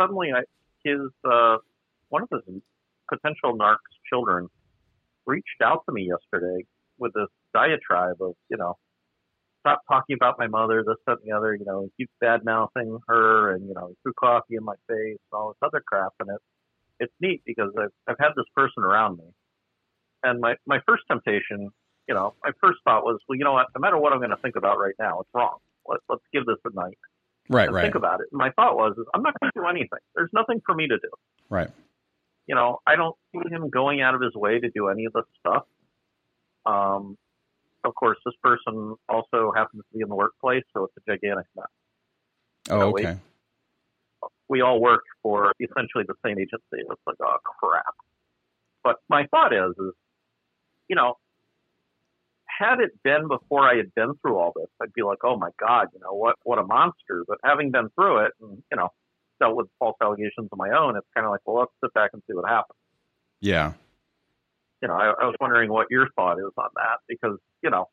suddenly 0.00 0.28
I, 0.34 0.42
his 0.84 1.00
uh, 1.24 1.56
one 2.08 2.22
of 2.22 2.28
his 2.30 2.62
potential 3.08 3.56
narc's 3.56 3.80
children 4.08 4.48
reached 5.26 5.62
out 5.62 5.82
to 5.86 5.92
me 5.92 6.08
yesterday 6.08 6.64
with 6.98 7.12
this 7.14 7.28
diatribe 7.54 8.20
of 8.20 8.34
you 8.50 8.56
know 8.56 8.76
stop 9.60 9.82
talking 9.88 10.14
about 10.14 10.38
my 10.38 10.46
mother, 10.46 10.84
this, 10.86 10.96
that, 11.06 11.18
and 11.22 11.30
the 11.30 11.36
other. 11.36 11.54
You 11.54 11.64
know, 11.64 11.82
he 11.82 12.04
keeps 12.04 12.12
bad 12.20 12.44
mouthing 12.44 12.98
her, 13.08 13.52
and 13.54 13.66
you 13.68 13.74
know, 13.74 13.88
he 13.88 13.94
threw 14.02 14.12
coffee 14.18 14.56
in 14.56 14.64
my 14.64 14.76
face, 14.88 15.18
and 15.30 15.32
all 15.32 15.48
this 15.48 15.66
other 15.66 15.82
crap. 15.86 16.12
And 16.20 16.30
it, 16.30 16.40
it's 17.00 17.14
neat 17.20 17.42
because 17.44 17.70
I've 17.78 17.92
I've 18.06 18.18
had 18.18 18.30
this 18.36 18.46
person 18.54 18.82
around 18.82 19.18
me, 19.18 19.24
and 20.22 20.40
my 20.40 20.56
my 20.66 20.78
first 20.86 21.04
temptation 21.10 21.70
you 22.08 22.14
know, 22.14 22.34
my 22.42 22.52
first 22.60 22.78
thought 22.84 23.04
was, 23.04 23.20
well, 23.28 23.36
you 23.36 23.44
know 23.44 23.52
what? 23.52 23.66
No 23.76 23.80
matter 23.80 23.98
what 23.98 24.12
I'm 24.12 24.18
going 24.18 24.30
to 24.30 24.36
think 24.38 24.56
about 24.56 24.78
right 24.78 24.94
now, 24.98 25.20
it's 25.20 25.28
wrong. 25.34 25.58
Let, 25.86 26.00
let's 26.08 26.22
give 26.32 26.46
this 26.46 26.56
a 26.64 26.74
night. 26.74 26.98
Right, 27.50 27.70
right. 27.70 27.82
Think 27.82 27.94
about 27.94 28.20
it. 28.20 28.28
And 28.32 28.38
my 28.38 28.50
thought 28.56 28.76
was, 28.76 28.94
is 28.98 29.04
I'm 29.14 29.22
not 29.22 29.34
going 29.40 29.52
to 29.54 29.60
do 29.60 29.66
anything. 29.66 30.00
There's 30.14 30.30
nothing 30.32 30.60
for 30.64 30.74
me 30.74 30.88
to 30.88 30.96
do. 30.96 31.10
Right. 31.50 31.68
You 32.46 32.54
know, 32.54 32.78
I 32.86 32.96
don't 32.96 33.14
see 33.32 33.40
him 33.50 33.68
going 33.68 34.00
out 34.00 34.14
of 34.14 34.22
his 34.22 34.34
way 34.34 34.58
to 34.58 34.70
do 34.70 34.88
any 34.88 35.04
of 35.04 35.12
this 35.12 35.24
stuff. 35.40 35.64
Um, 36.64 37.16
of 37.84 37.94
course, 37.94 38.18
this 38.24 38.34
person 38.42 38.96
also 39.08 39.52
happens 39.54 39.82
to 39.90 39.98
be 39.98 40.02
in 40.02 40.08
the 40.08 40.14
workplace, 40.14 40.64
so 40.74 40.84
it's 40.84 40.94
a 40.96 41.12
gigantic 41.12 41.46
mess. 41.56 41.66
Oh, 42.70 42.90
okay. 42.90 43.16
we 44.48 44.60
all 44.60 44.80
work 44.80 45.04
for 45.22 45.52
essentially 45.60 46.04
the 46.06 46.14
same 46.24 46.38
agency. 46.38 46.62
It's 46.72 47.00
like, 47.06 47.16
oh 47.22 47.36
crap. 47.60 47.84
But 48.82 48.96
my 49.08 49.26
thought 49.26 49.52
is, 49.52 49.74
is, 49.78 49.92
you 50.88 50.96
know, 50.96 51.14
had 52.46 52.80
it 52.80 52.90
been 53.02 53.28
before 53.28 53.62
I 53.62 53.76
had 53.76 53.94
been 53.94 54.14
through 54.20 54.36
all 54.36 54.52
this, 54.54 54.68
I'd 54.82 54.92
be 54.92 55.02
like, 55.02 55.18
oh 55.22 55.36
my 55.36 55.50
God, 55.58 55.88
you 55.94 56.00
know, 56.00 56.12
what, 56.12 56.36
what 56.42 56.58
a 56.58 56.64
monster. 56.64 57.24
But 57.26 57.38
having 57.44 57.70
been 57.70 57.88
through 57.94 58.26
it 58.26 58.32
and, 58.40 58.62
you 58.70 58.76
know, 58.76 58.88
dealt 59.40 59.56
with 59.56 59.68
false 59.78 59.96
allegations 60.02 60.48
of 60.50 60.58
my 60.58 60.70
own, 60.70 60.96
it's 60.96 61.06
kind 61.14 61.24
of 61.24 61.30
like, 61.30 61.40
well, 61.46 61.58
let's 61.60 61.72
sit 61.82 61.94
back 61.94 62.10
and 62.12 62.22
see 62.26 62.34
what 62.34 62.48
happens. 62.48 62.78
Yeah. 63.40 63.74
You 64.82 64.88
know, 64.88 64.94
I, 64.94 65.12
I 65.20 65.26
was 65.26 65.34
wondering 65.40 65.70
what 65.70 65.88
your 65.90 66.08
thought 66.14 66.38
is 66.38 66.52
on 66.56 66.68
that 66.76 66.98
because, 67.08 67.38
you 67.62 67.70
know, 67.70 67.88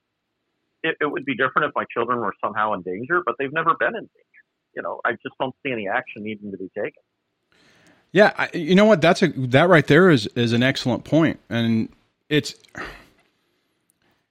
it, 0.83 0.97
it 1.01 1.05
would 1.05 1.25
be 1.25 1.35
different 1.35 1.67
if 1.67 1.71
my 1.75 1.85
children 1.91 2.19
were 2.19 2.33
somehow 2.43 2.73
in 2.73 2.81
danger, 2.81 3.21
but 3.25 3.35
they've 3.39 3.53
never 3.53 3.75
been 3.79 3.95
in 3.95 4.01
danger. 4.01 4.43
You 4.75 4.81
know, 4.81 5.01
I 5.03 5.13
just 5.13 5.35
don't 5.39 5.55
see 5.63 5.71
any 5.71 5.87
action 5.87 6.23
needing 6.23 6.51
to 6.51 6.57
be 6.57 6.69
taken. 6.75 7.01
Yeah, 8.11 8.33
I, 8.37 8.49
you 8.53 8.75
know 8.75 8.85
what? 8.85 9.01
That's 9.01 9.23
a 9.23 9.27
that 9.27 9.67
right 9.67 9.85
there 9.85 10.09
is 10.09 10.27
is 10.27 10.53
an 10.53 10.63
excellent 10.63 11.03
point, 11.03 11.39
and 11.49 11.89
it's 12.29 12.55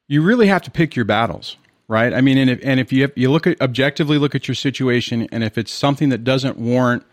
you 0.08 0.22
really 0.22 0.46
have 0.46 0.62
to 0.62 0.70
pick 0.70 0.96
your 0.96 1.04
battles, 1.04 1.58
right? 1.86 2.14
I 2.14 2.22
mean, 2.22 2.38
and 2.38 2.48
if 2.48 2.60
and 2.62 2.80
if 2.80 2.92
you 2.92 3.02
have, 3.02 3.12
you 3.14 3.30
look 3.30 3.46
at 3.46 3.60
objectively 3.60 4.16
look 4.16 4.34
at 4.34 4.48
your 4.48 4.54
situation, 4.54 5.28
and 5.30 5.44
if 5.44 5.58
it's 5.58 5.70
something 5.70 6.08
that 6.08 6.24
doesn't 6.24 6.56
warrant, 6.56 7.04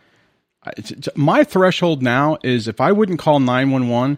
it's, 0.77 0.91
it's, 0.91 1.09
my 1.15 1.43
threshold 1.43 2.01
now 2.01 2.37
is 2.41 2.69
if 2.69 2.79
I 2.79 2.93
wouldn't 2.93 3.19
call 3.19 3.41
nine 3.41 3.71
one 3.71 3.89
one, 3.89 4.17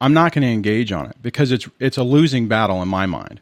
I'm 0.00 0.14
not 0.14 0.32
going 0.32 0.42
to 0.42 0.48
engage 0.48 0.92
on 0.92 1.06
it 1.06 1.16
because 1.20 1.52
it's 1.52 1.68
it's 1.78 1.96
a 1.96 2.02
losing 2.02 2.48
battle 2.48 2.82
in 2.82 2.88
my 2.88 3.06
mind. 3.06 3.40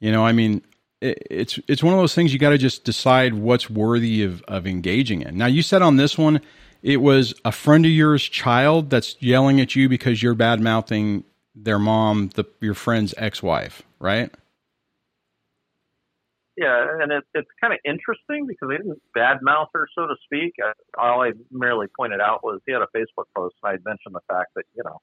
You 0.00 0.12
know, 0.12 0.24
I 0.24 0.32
mean, 0.32 0.62
it, 1.00 1.26
it's 1.30 1.58
it's 1.68 1.82
one 1.82 1.94
of 1.94 2.00
those 2.00 2.14
things 2.14 2.32
you 2.32 2.38
got 2.38 2.50
to 2.50 2.58
just 2.58 2.84
decide 2.84 3.34
what's 3.34 3.70
worthy 3.70 4.22
of 4.22 4.42
of 4.42 4.66
engaging 4.66 5.22
in. 5.22 5.38
Now, 5.38 5.46
you 5.46 5.62
said 5.62 5.82
on 5.82 5.96
this 5.96 6.18
one, 6.18 6.40
it 6.82 6.98
was 6.98 7.34
a 7.44 7.52
friend 7.52 7.84
of 7.86 7.92
yours 7.92 8.22
child 8.22 8.90
that's 8.90 9.16
yelling 9.20 9.60
at 9.60 9.74
you 9.74 9.88
because 9.88 10.22
you're 10.22 10.34
bad 10.34 10.60
mouthing 10.60 11.24
their 11.54 11.78
mom, 11.78 12.28
the 12.34 12.44
your 12.60 12.74
friend's 12.74 13.14
ex 13.16 13.42
wife, 13.42 13.82
right? 13.98 14.30
Yeah, 16.58 16.86
and 17.02 17.12
it, 17.12 17.24
it's 17.34 17.48
kind 17.60 17.74
of 17.74 17.80
interesting 17.84 18.46
because 18.46 18.68
they 18.70 18.78
didn't 18.78 19.00
badmouth 19.14 19.66
her, 19.74 19.86
so 19.94 20.06
to 20.06 20.14
speak. 20.24 20.54
All 20.98 21.22
I 21.22 21.32
merely 21.50 21.86
pointed 21.94 22.20
out 22.20 22.42
was 22.42 22.60
he 22.66 22.72
had 22.72 22.80
a 22.80 22.86
Facebook 22.96 23.26
post. 23.36 23.56
And 23.62 23.72
I 23.72 23.76
mentioned 23.84 24.14
the 24.14 24.20
fact 24.26 24.52
that 24.56 24.64
you 24.74 24.82
know 24.84 25.00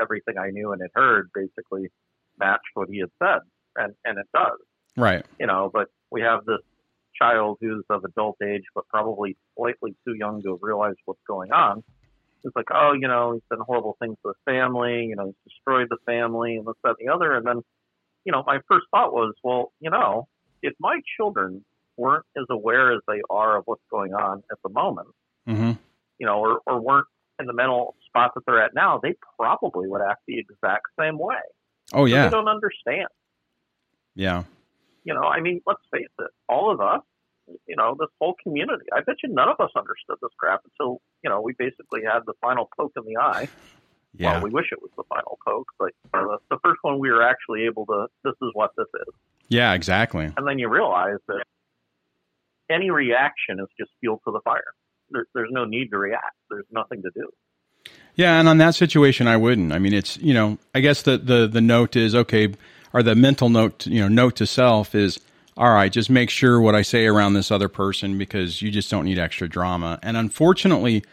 everything 0.00 0.38
I 0.38 0.50
knew 0.50 0.72
and 0.72 0.80
had 0.80 0.90
heard 0.94 1.30
basically 1.34 1.90
matched 2.38 2.70
what 2.74 2.88
he 2.88 3.00
had 3.00 3.10
said, 3.22 3.40
and 3.76 3.94
and 4.04 4.18
it 4.18 4.26
does. 4.34 4.58
Right. 4.96 5.24
You 5.38 5.46
know, 5.46 5.70
but 5.72 5.88
we 6.10 6.22
have 6.22 6.44
this 6.44 6.60
child 7.20 7.58
who's 7.60 7.84
of 7.90 8.04
adult 8.04 8.36
age, 8.42 8.64
but 8.74 8.86
probably 8.88 9.36
slightly 9.56 9.94
too 10.04 10.14
young 10.14 10.42
to 10.42 10.58
realize 10.60 10.94
what's 11.04 11.20
going 11.26 11.52
on. 11.52 11.82
It's 12.44 12.54
like, 12.54 12.68
oh, 12.72 12.92
you 12.92 13.08
know, 13.08 13.32
he's 13.32 13.42
done 13.50 13.64
horrible 13.66 13.96
things 13.98 14.16
to 14.22 14.32
the 14.32 14.52
family, 14.52 15.06
you 15.06 15.16
know, 15.16 15.26
he's 15.26 15.52
destroyed 15.52 15.88
the 15.88 15.96
family 16.04 16.56
and 16.56 16.66
this, 16.66 16.74
that, 16.84 16.96
and 16.98 17.08
the 17.08 17.12
other. 17.12 17.32
And 17.32 17.46
then, 17.46 17.62
you 18.24 18.32
know, 18.32 18.44
my 18.46 18.58
first 18.68 18.86
thought 18.90 19.14
was, 19.14 19.34
well, 19.42 19.72
you 19.80 19.90
know, 19.90 20.28
if 20.62 20.74
my 20.78 21.00
children 21.16 21.64
weren't 21.96 22.26
as 22.36 22.44
aware 22.50 22.92
as 22.92 23.00
they 23.08 23.22
are 23.30 23.56
of 23.56 23.64
what's 23.66 23.82
going 23.90 24.12
on 24.12 24.42
at 24.50 24.58
the 24.62 24.68
moment, 24.68 25.08
mm-hmm. 25.48 25.72
you 26.18 26.26
know, 26.26 26.38
or, 26.38 26.60
or 26.66 26.80
weren't 26.80 27.06
in 27.38 27.46
the 27.46 27.52
mental 27.52 27.94
spot 28.06 28.32
that 28.34 28.42
they're 28.46 28.62
at 28.62 28.74
now, 28.74 29.00
they 29.02 29.14
probably 29.38 29.88
would 29.88 30.00
act 30.02 30.22
the 30.26 30.38
exact 30.38 30.86
same 30.98 31.18
way. 31.18 31.36
Oh, 31.92 32.04
yeah. 32.04 32.24
they 32.24 32.30
don't 32.30 32.48
understand. 32.48 33.08
Yeah. 34.14 34.44
You 35.04 35.14
know, 35.14 35.22
I 35.22 35.40
mean, 35.40 35.60
let's 35.66 35.82
face 35.92 36.08
it, 36.18 36.30
all 36.48 36.72
of 36.72 36.80
us, 36.80 37.02
you 37.66 37.76
know, 37.76 37.94
this 37.98 38.08
whole 38.20 38.34
community, 38.42 38.86
I 38.92 39.00
bet 39.00 39.16
you 39.22 39.28
none 39.28 39.48
of 39.48 39.60
us 39.60 39.70
understood 39.76 40.16
this 40.22 40.30
crap 40.38 40.62
until, 40.64 41.02
you 41.22 41.28
know, 41.28 41.42
we 41.42 41.52
basically 41.58 42.00
had 42.02 42.20
the 42.26 42.32
final 42.40 42.70
poke 42.76 42.92
in 42.96 43.04
the 43.04 43.20
eye. 43.20 43.48
Yeah. 44.16 44.34
Well, 44.34 44.44
we 44.44 44.50
wish 44.50 44.66
it 44.70 44.80
was 44.80 44.92
the 44.96 45.02
final 45.08 45.38
poke, 45.44 45.66
but 45.76 45.90
uh, 46.14 46.36
the 46.48 46.58
first 46.62 46.78
one 46.82 47.00
we 47.00 47.10
were 47.10 47.22
actually 47.22 47.64
able 47.64 47.84
to, 47.86 48.06
this 48.22 48.34
is 48.42 48.50
what 48.52 48.70
this 48.76 48.86
is. 48.94 49.14
Yeah, 49.48 49.74
exactly. 49.74 50.30
And 50.36 50.46
then 50.46 50.60
you 50.60 50.68
realize 50.68 51.18
that 51.26 51.42
any 52.70 52.90
reaction 52.90 53.58
is 53.58 53.66
just 53.78 53.90
fuel 54.00 54.20
to 54.24 54.30
the 54.30 54.40
fire. 54.44 54.72
There, 55.10 55.26
there's 55.34 55.50
no 55.50 55.64
need 55.64 55.90
to 55.90 55.98
react. 55.98 56.36
There's 56.50 56.66
nothing 56.70 57.02
to 57.02 57.10
do. 57.14 57.30
Yeah, 58.16 58.38
and 58.38 58.48
on 58.48 58.58
that 58.58 58.74
situation, 58.74 59.26
I 59.26 59.36
wouldn't. 59.36 59.72
I 59.72 59.78
mean, 59.78 59.92
it's 59.92 60.16
you 60.18 60.34
know, 60.34 60.58
I 60.74 60.80
guess 60.80 61.02
the 61.02 61.18
the 61.18 61.46
the 61.46 61.60
note 61.60 61.96
is 61.96 62.14
okay, 62.14 62.54
or 62.92 63.02
the 63.02 63.14
mental 63.14 63.48
note, 63.48 63.86
you 63.86 64.00
know, 64.00 64.08
note 64.08 64.36
to 64.36 64.46
self 64.46 64.94
is 64.94 65.18
all 65.56 65.72
right. 65.72 65.90
Just 65.90 66.10
make 66.10 66.30
sure 66.30 66.60
what 66.60 66.74
I 66.74 66.82
say 66.82 67.06
around 67.06 67.34
this 67.34 67.50
other 67.50 67.68
person 67.68 68.18
because 68.18 68.62
you 68.62 68.70
just 68.70 68.90
don't 68.90 69.04
need 69.04 69.18
extra 69.18 69.48
drama. 69.48 69.98
And 70.02 70.16
unfortunately, 70.16 71.04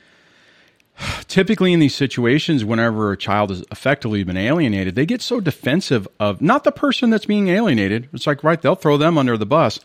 typically 1.27 1.73
in 1.73 1.79
these 1.79 1.95
situations, 1.95 2.65
whenever 2.65 3.11
a 3.11 3.17
child 3.17 3.49
has 3.49 3.63
effectively 3.71 4.23
been 4.23 4.37
alienated, 4.37 4.95
they 4.95 5.05
get 5.05 5.21
so 5.21 5.39
defensive 5.39 6.07
of 6.19 6.41
not 6.41 6.63
the 6.63 6.71
person 6.71 7.09
that's 7.09 7.25
being 7.25 7.49
alienated. 7.49 8.09
It's 8.13 8.27
like 8.27 8.43
right, 8.43 8.61
they'll 8.61 8.75
throw 8.75 8.97
them 8.97 9.17
under 9.17 9.37
the 9.37 9.45
bus, 9.45 9.79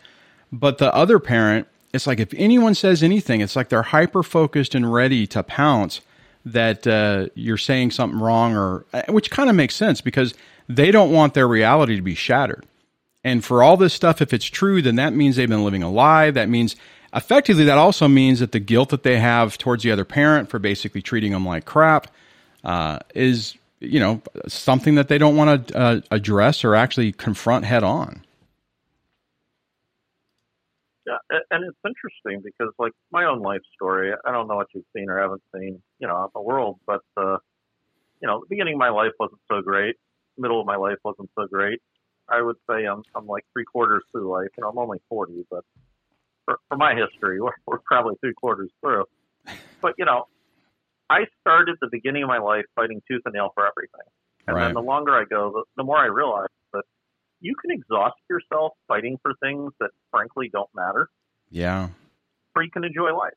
but 0.52 0.78
the 0.78 0.94
other 0.94 1.18
parent. 1.18 1.66
It's 1.96 2.06
like 2.06 2.20
if 2.20 2.32
anyone 2.36 2.74
says 2.74 3.02
anything, 3.02 3.40
it's 3.40 3.56
like 3.56 3.70
they're 3.70 3.82
hyper 3.82 4.22
focused 4.22 4.74
and 4.76 4.92
ready 4.92 5.26
to 5.28 5.42
pounce 5.42 6.00
that 6.44 6.86
uh, 6.86 7.26
you're 7.34 7.56
saying 7.56 7.90
something 7.90 8.20
wrong, 8.20 8.54
or 8.54 8.86
uh, 8.92 9.02
which 9.08 9.32
kind 9.32 9.50
of 9.50 9.56
makes 9.56 9.74
sense 9.74 10.00
because 10.00 10.32
they 10.68 10.92
don't 10.92 11.10
want 11.10 11.34
their 11.34 11.48
reality 11.48 11.96
to 11.96 12.02
be 12.02 12.14
shattered. 12.14 12.64
And 13.24 13.44
for 13.44 13.64
all 13.64 13.76
this 13.76 13.92
stuff, 13.92 14.22
if 14.22 14.32
it's 14.32 14.44
true, 14.44 14.80
then 14.80 14.94
that 14.96 15.12
means 15.12 15.34
they've 15.34 15.48
been 15.48 15.64
living 15.64 15.82
a 15.82 15.90
lie. 15.90 16.30
That 16.30 16.48
means 16.48 16.76
effectively, 17.12 17.64
that 17.64 17.78
also 17.78 18.06
means 18.06 18.38
that 18.38 18.52
the 18.52 18.60
guilt 18.60 18.90
that 18.90 19.02
they 19.02 19.18
have 19.18 19.58
towards 19.58 19.82
the 19.82 19.90
other 19.90 20.04
parent 20.04 20.48
for 20.48 20.60
basically 20.60 21.02
treating 21.02 21.32
them 21.32 21.44
like 21.44 21.64
crap 21.64 22.06
uh, 22.62 23.00
is, 23.16 23.56
you 23.80 23.98
know, 23.98 24.22
something 24.46 24.94
that 24.94 25.08
they 25.08 25.18
don't 25.18 25.34
want 25.34 25.68
to 25.68 25.76
uh, 25.76 26.00
address 26.12 26.62
or 26.62 26.76
actually 26.76 27.10
confront 27.10 27.64
head 27.64 27.82
on. 27.82 28.22
Yeah, 31.06 31.18
and 31.50 31.64
it's 31.64 31.78
interesting 31.86 32.42
because, 32.44 32.72
like 32.78 32.92
my 33.12 33.24
own 33.24 33.40
life 33.40 33.60
story, 33.74 34.12
I 34.24 34.32
don't 34.32 34.48
know 34.48 34.56
what 34.56 34.66
you've 34.74 34.84
seen 34.96 35.08
or 35.08 35.20
haven't 35.20 35.42
seen, 35.54 35.80
you 36.00 36.08
know, 36.08 36.16
out 36.16 36.26
in 36.26 36.30
the 36.34 36.42
world, 36.42 36.80
but 36.86 37.02
uh, 37.16 37.38
you 38.20 38.26
know, 38.28 38.40
the 38.40 38.46
beginning 38.48 38.74
of 38.74 38.78
my 38.80 38.90
life 38.90 39.12
wasn't 39.20 39.40
so 39.50 39.62
great. 39.62 39.96
Middle 40.38 40.60
of 40.60 40.66
my 40.66 40.76
life 40.76 40.98
wasn't 41.04 41.30
so 41.38 41.46
great. 41.46 41.80
I 42.28 42.42
would 42.42 42.56
say 42.68 42.86
I'm 42.86 43.04
I'm 43.14 43.26
like 43.26 43.44
three 43.52 43.64
quarters 43.64 44.02
through 44.12 44.30
life. 44.32 44.48
You 44.58 44.62
know, 44.62 44.70
I'm 44.70 44.78
only 44.78 44.98
40, 45.08 45.44
but 45.50 45.64
for, 46.44 46.58
for 46.68 46.76
my 46.76 46.94
history, 46.94 47.40
we're, 47.42 47.52
we're 47.66 47.80
probably 47.86 48.16
three 48.20 48.34
quarters 48.34 48.70
through. 48.82 49.04
But 49.82 49.94
you 49.98 50.06
know, 50.06 50.24
I 51.10 51.26
started 51.40 51.76
the 51.80 51.88
beginning 51.90 52.24
of 52.24 52.28
my 52.28 52.38
life 52.38 52.64
fighting 52.74 53.00
tooth 53.08 53.22
and 53.26 53.34
nail 53.34 53.50
for 53.54 53.66
everything, 53.66 54.08
and 54.48 54.56
Right. 54.56 54.66
then 54.66 54.74
the 54.74 54.80
longer 54.80 55.12
I 55.14 55.24
go, 55.24 55.52
the, 55.52 55.64
the 55.76 55.84
more 55.84 55.98
I 55.98 56.06
realize 56.06 56.48
you 57.40 57.54
can 57.60 57.70
exhaust 57.70 58.16
yourself 58.30 58.72
fighting 58.88 59.18
for 59.22 59.32
things 59.42 59.72
that 59.80 59.90
frankly 60.10 60.48
don't 60.52 60.70
matter, 60.74 61.08
Yeah, 61.50 61.88
or 62.54 62.62
you 62.62 62.70
can 62.70 62.84
enjoy 62.84 63.14
life. 63.16 63.34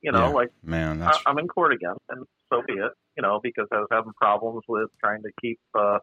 You 0.00 0.10
know, 0.12 0.28
Yeah. 0.28 0.34
like 0.34 0.50
man, 0.62 1.02
I, 1.02 1.12
I'm 1.26 1.38
in 1.38 1.48
court 1.48 1.72
again, 1.72 1.96
and 2.08 2.26
so 2.48 2.62
be 2.66 2.74
it. 2.74 2.92
You 3.16 3.22
know, 3.22 3.40
because 3.42 3.68
I 3.70 3.76
was 3.76 3.88
having 3.90 4.12
problems 4.14 4.62
with 4.68 4.88
trying 4.98 5.22
to 5.22 5.30
keep 5.40 5.60
uh, 5.74 5.98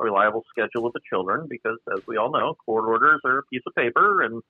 a 0.00 0.04
reliable 0.04 0.44
schedule 0.50 0.82
with 0.84 0.92
the 0.92 1.00
children. 1.08 1.46
Because, 1.48 1.78
as 1.92 2.00
we 2.06 2.18
all 2.18 2.30
know, 2.30 2.54
court 2.66 2.84
orders 2.84 3.20
are 3.24 3.38
a 3.38 3.42
piece 3.44 3.62
of 3.66 3.74
paper, 3.74 4.22
and 4.22 4.42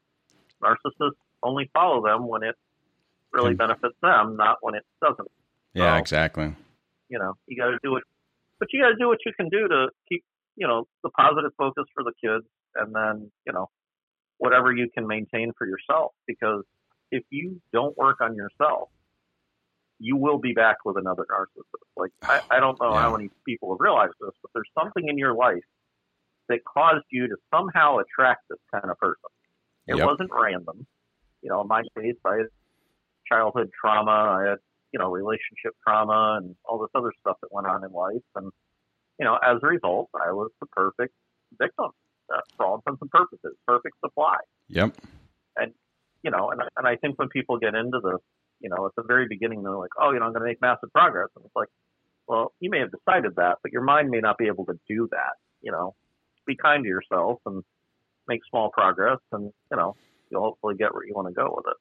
narcissists 0.63 1.13
only 1.43 1.71
follow 1.73 2.03
them 2.05 2.27
when 2.29 2.43
it 2.43 2.55
really 3.33 3.55
benefits 3.55 3.95
them, 4.03 4.37
not 4.37 4.59
when 4.61 4.75
it 4.75 4.85
doesn't. 5.01 5.29
yeah, 5.75 5.97
so- 5.97 6.01
exactly. 6.01 6.55
You 7.09 7.19
know, 7.19 7.35
you 7.47 7.57
got 7.57 7.71
to 7.71 7.79
do 7.83 7.97
it, 7.97 8.05
but 8.59 8.69
you 8.73 8.83
got 8.83 8.89
to 8.89 8.97
do 8.97 9.07
what 9.07 9.19
you 9.27 9.33
can 9.35 9.49
do 9.51 9.69
to 9.69 9.89
keep, 10.09 10.25
you 10.57 10.67
know, 10.67 10.87
the 11.03 11.11
positive 11.11 11.53
focus 11.57 11.85
for 11.95 12.05
the 12.05 12.13
kids, 12.23 12.47
and 12.75 12.95
then, 12.95 13.31
you 13.47 13.53
know, 13.53 13.69
whatever 14.39 14.73
you 14.73 14.89
can 14.93 15.07
maintain 15.07 15.53
for 15.57 15.67
yourself. 15.67 16.13
Because 16.27 16.65
if 17.11 17.23
you 17.31 17.61
don't 17.73 17.97
work 17.97 18.21
on 18.21 18.35
yourself, 18.35 18.89
you 19.99 20.17
will 20.17 20.39
be 20.39 20.53
back 20.53 20.79
with 20.85 20.97
another 20.97 21.25
narcissist. 21.31 21.87
Like 21.97 22.11
I, 22.29 22.41
I 22.51 22.61
don't 22.61 22.81
know 22.81 22.97
how 22.99 23.13
many 23.17 23.31
people 23.47 23.73
have 23.73 23.81
realized 23.81 24.15
this, 24.21 24.33
but 24.43 24.51
there's 24.55 24.71
something 24.79 25.09
in 25.09 25.17
your 25.17 25.35
life 25.35 25.63
that 26.49 26.59
caused 26.65 27.05
you 27.11 27.29
to 27.29 27.37
somehow 27.55 27.99
attract 27.99 28.43
this 28.51 28.59
kind 28.73 28.91
of 28.91 28.99
person. 28.99 29.31
It 29.87 29.97
Yep. 29.97 30.07
wasn't 30.07 30.31
random. 30.33 30.87
You 31.41 31.51
know, 31.51 31.61
in 31.61 31.69
my 31.69 31.83
case, 31.97 32.17
I 32.25 32.37
had 32.37 32.47
childhood 33.31 33.71
trauma, 33.81 34.11
I 34.11 34.49
had, 34.51 34.59
you 34.93 34.99
know, 34.99 35.11
relationship 35.11 35.75
trauma 35.87 36.39
and 36.43 36.57
all 36.65 36.79
this 36.81 36.91
other 36.95 37.13
stuff 37.21 37.37
that 37.43 37.49
went 37.53 37.67
on 37.67 37.85
in 37.85 37.93
life. 37.93 38.23
And, 38.35 38.51
you 39.19 39.25
know, 39.25 39.35
as 39.35 39.59
a 39.63 39.67
result, 39.67 40.09
I 40.15 40.33
was 40.33 40.51
the 40.61 40.67
perfect 40.67 41.15
victim 41.59 41.91
uh, 42.33 42.41
for 42.57 42.67
all 42.67 42.77
intents 42.77 43.03
and 43.03 43.11
purposes, 43.11 43.57
perfect 43.67 43.97
supply 44.01 44.39
Yep. 44.73 44.97
And 45.57 45.73
you 46.23 46.31
know, 46.31 46.51
and 46.51 46.63
and 46.77 46.87
I 46.87 46.97
think 46.97 47.19
when 47.19 47.29
people 47.29 47.59
get 47.59 47.75
into 47.75 48.01
this, 48.03 48.21
you 48.61 48.71
know, 48.71 48.87
at 48.87 48.93
the 48.97 49.03
very 49.03 49.27
beginning, 49.29 49.63
they're 49.63 49.77
like, 49.77 49.91
oh, 50.01 50.13
you 50.13 50.19
know, 50.19 50.27
I'm 50.27 50.33
going 50.33 50.43
to 50.43 50.49
make 50.49 50.61
massive 50.61 50.93
progress, 50.93 51.29
and 51.37 51.45
it's 51.45 51.55
like, 51.55 51.69
well, 52.27 52.53
you 52.61 52.71
may 52.71 52.79
have 52.79 52.91
decided 52.91 53.37
that, 53.37 53.59
but 53.63 53.73
your 53.73 53.83
mind 53.83 54.09
may 54.11 54.21
not 54.21 54.39
be 54.39 54.47
able 54.47 54.65
to 54.67 54.79
do 54.89 55.09
that. 55.11 55.35
You 55.61 55.73
know, 55.73 55.95
be 56.47 56.57
kind 56.57 56.85
to 56.85 56.89
yourself 56.89 57.41
and 57.45 57.63
make 58.27 58.41
small 58.49 58.71
progress, 58.71 59.19
and 59.33 59.53
you 59.71 59.77
know, 59.77 59.95
you'll 60.31 60.43
hopefully 60.43 60.77
get 60.77 60.95
where 60.95 61.05
you 61.05 61.15
want 61.15 61.29
to 61.29 61.35
go 61.35 61.53
with 61.55 61.67
it. 61.69 61.77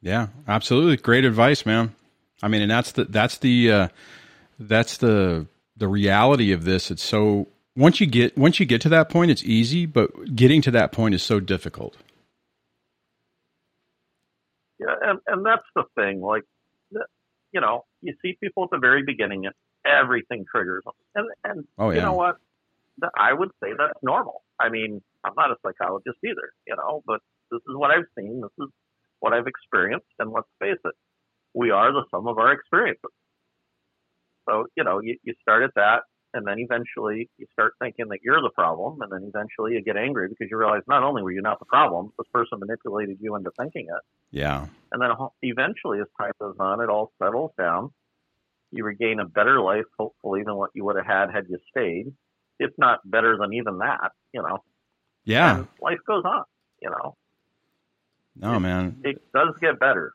Yeah, 0.00 0.28
absolutely. 0.48 0.96
Great 0.96 1.24
advice, 1.24 1.64
man. 1.64 1.94
I 2.42 2.48
mean, 2.48 2.62
and 2.62 2.70
that's 2.70 2.92
the 2.92 3.04
that's 3.04 3.38
the 3.38 3.70
uh, 3.70 3.88
that's 4.58 4.96
the 4.96 5.46
the 5.76 5.88
reality 5.88 6.52
of 6.52 6.64
this. 6.64 6.90
It's 6.90 7.02
so 7.02 7.48
once 7.76 8.00
you 8.00 8.06
get 8.06 8.36
once 8.36 8.60
you 8.60 8.66
get 8.66 8.80
to 8.82 8.88
that 8.90 9.08
point, 9.08 9.30
it's 9.30 9.44
easy, 9.44 9.86
but 9.86 10.34
getting 10.34 10.62
to 10.62 10.70
that 10.72 10.92
point 10.92 11.14
is 11.14 11.22
so 11.22 11.40
difficult. 11.40 11.96
Yeah, 14.78 14.94
and 15.02 15.18
and 15.26 15.46
that's 15.46 15.66
the 15.74 15.84
thing. 15.94 16.20
Like, 16.20 16.42
you 17.52 17.60
know, 17.60 17.84
you 18.00 18.14
see 18.22 18.36
people 18.42 18.64
at 18.64 18.70
the 18.70 18.78
very 18.78 19.02
beginning, 19.04 19.46
and 19.46 19.54
everything 19.84 20.44
triggers 20.50 20.82
them. 20.84 20.94
And 21.14 21.28
and 21.44 21.66
oh, 21.78 21.90
yeah. 21.90 21.96
you 21.96 22.02
know 22.02 22.14
what? 22.14 22.36
I 23.16 23.32
would 23.32 23.50
say 23.62 23.70
that's 23.76 23.98
normal. 24.02 24.42
I 24.60 24.68
mean, 24.68 25.02
I'm 25.24 25.32
not 25.36 25.50
a 25.50 25.56
psychologist 25.64 26.18
either, 26.24 26.52
you 26.66 26.76
know, 26.76 27.02
but 27.06 27.20
this 27.50 27.60
is 27.68 27.74
what 27.74 27.90
I've 27.90 28.04
seen. 28.16 28.42
This 28.42 28.66
is 28.66 28.70
what 29.20 29.32
I've 29.32 29.46
experienced, 29.46 30.06
and 30.18 30.30
let's 30.30 30.48
face 30.60 30.78
it, 30.84 30.94
we 31.54 31.70
are 31.70 31.92
the 31.92 32.04
sum 32.10 32.26
of 32.26 32.38
our 32.38 32.52
experiences. 32.52 33.10
So, 34.48 34.66
you 34.76 34.84
know, 34.84 35.00
you, 35.00 35.16
you 35.22 35.34
start 35.42 35.62
at 35.62 35.74
that, 35.76 36.02
and 36.34 36.46
then 36.46 36.58
eventually 36.58 37.28
you 37.38 37.46
start 37.52 37.74
thinking 37.78 38.08
that 38.08 38.20
you're 38.22 38.40
the 38.40 38.50
problem, 38.50 39.00
and 39.02 39.12
then 39.12 39.22
eventually 39.28 39.74
you 39.74 39.82
get 39.82 39.96
angry 39.96 40.28
because 40.28 40.48
you 40.50 40.56
realize 40.56 40.82
not 40.88 41.02
only 41.02 41.22
were 41.22 41.30
you 41.30 41.42
not 41.42 41.58
the 41.58 41.66
problem, 41.66 42.12
this 42.18 42.26
person 42.32 42.58
manipulated 42.58 43.18
you 43.20 43.36
into 43.36 43.50
thinking 43.58 43.86
it. 43.86 44.02
Yeah. 44.30 44.66
And 44.92 45.02
then 45.02 45.10
eventually, 45.42 46.00
as 46.00 46.06
time 46.18 46.32
goes 46.40 46.56
on, 46.58 46.80
it 46.80 46.88
all 46.88 47.12
settles 47.22 47.52
down. 47.58 47.92
You 48.70 48.84
regain 48.84 49.20
a 49.20 49.26
better 49.26 49.60
life, 49.60 49.84
hopefully, 49.98 50.42
than 50.44 50.56
what 50.56 50.70
you 50.74 50.84
would 50.84 50.96
have 50.96 51.06
had 51.06 51.30
had 51.30 51.46
you 51.48 51.58
stayed, 51.70 52.12
if 52.58 52.70
not 52.78 53.00
better 53.04 53.36
than 53.38 53.52
even 53.52 53.78
that, 53.78 54.12
you 54.32 54.40
know. 54.40 54.64
Yeah. 55.24 55.58
And 55.58 55.68
life 55.80 55.98
goes 56.06 56.24
on, 56.24 56.44
you 56.80 56.88
know. 56.88 57.16
No, 58.34 58.54
it, 58.54 58.60
man. 58.60 58.96
It 59.04 59.22
does 59.34 59.54
get 59.60 59.78
better. 59.78 60.14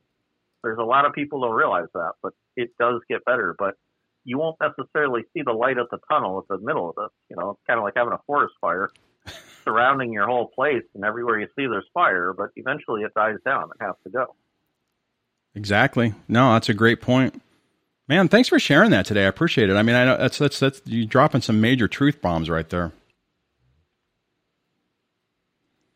There's 0.63 0.79
a 0.79 0.83
lot 0.83 1.05
of 1.05 1.13
people 1.13 1.41
don't 1.41 1.55
realize 1.55 1.87
that, 1.93 2.13
but 2.23 2.33
it 2.55 2.71
does 2.79 3.01
get 3.07 3.23
better. 3.23 3.55
But 3.57 3.75
you 4.27 4.37
won't 4.37 4.57
necessarily 4.59 5.21
see 5.33 5.41
the 5.41 5.53
light 5.53 5.77
at 5.77 5.85
the 5.89 5.99
tunnel 6.11 6.37
at 6.37 6.47
the 6.49 6.63
middle 6.63 6.89
of 6.89 6.95
this. 6.95 7.11
You 7.29 7.37
know, 7.37 7.51
it's 7.51 7.61
kind 7.65 7.79
of 7.79 7.85
like 7.85 7.93
having 7.95 8.11
a 8.11 8.19
forest 8.27 8.53
fire 8.59 8.89
surrounding 9.63 10.11
your 10.11 10.27
whole 10.27 10.49
place, 10.53 10.83
and 10.93 11.05
everywhere 11.05 11.39
you 11.39 11.47
see 11.55 11.65
there's 11.65 11.87
fire, 11.93 12.33
but 12.33 12.49
eventually 12.57 13.03
it 13.03 13.13
dies 13.15 13.37
down. 13.45 13.69
It 13.79 13.83
has 13.83 13.95
to 14.03 14.09
go. 14.09 14.35
Exactly. 15.55 16.13
No, 16.27 16.53
that's 16.53 16.67
a 16.67 16.73
great 16.73 17.01
point. 17.01 17.41
Man, 18.09 18.27
thanks 18.27 18.49
for 18.49 18.59
sharing 18.59 18.91
that 18.91 19.05
today. 19.05 19.23
I 19.23 19.27
appreciate 19.27 19.69
it. 19.69 19.77
I 19.77 19.81
mean, 19.81 19.95
I 19.95 20.03
know 20.03 20.17
that's 20.17 20.37
that's 20.37 20.59
that's 20.59 20.81
you 20.85 21.05
dropping 21.05 21.41
some 21.41 21.61
major 21.61 21.87
truth 21.87 22.21
bombs 22.21 22.49
right 22.49 22.69
there. 22.69 22.91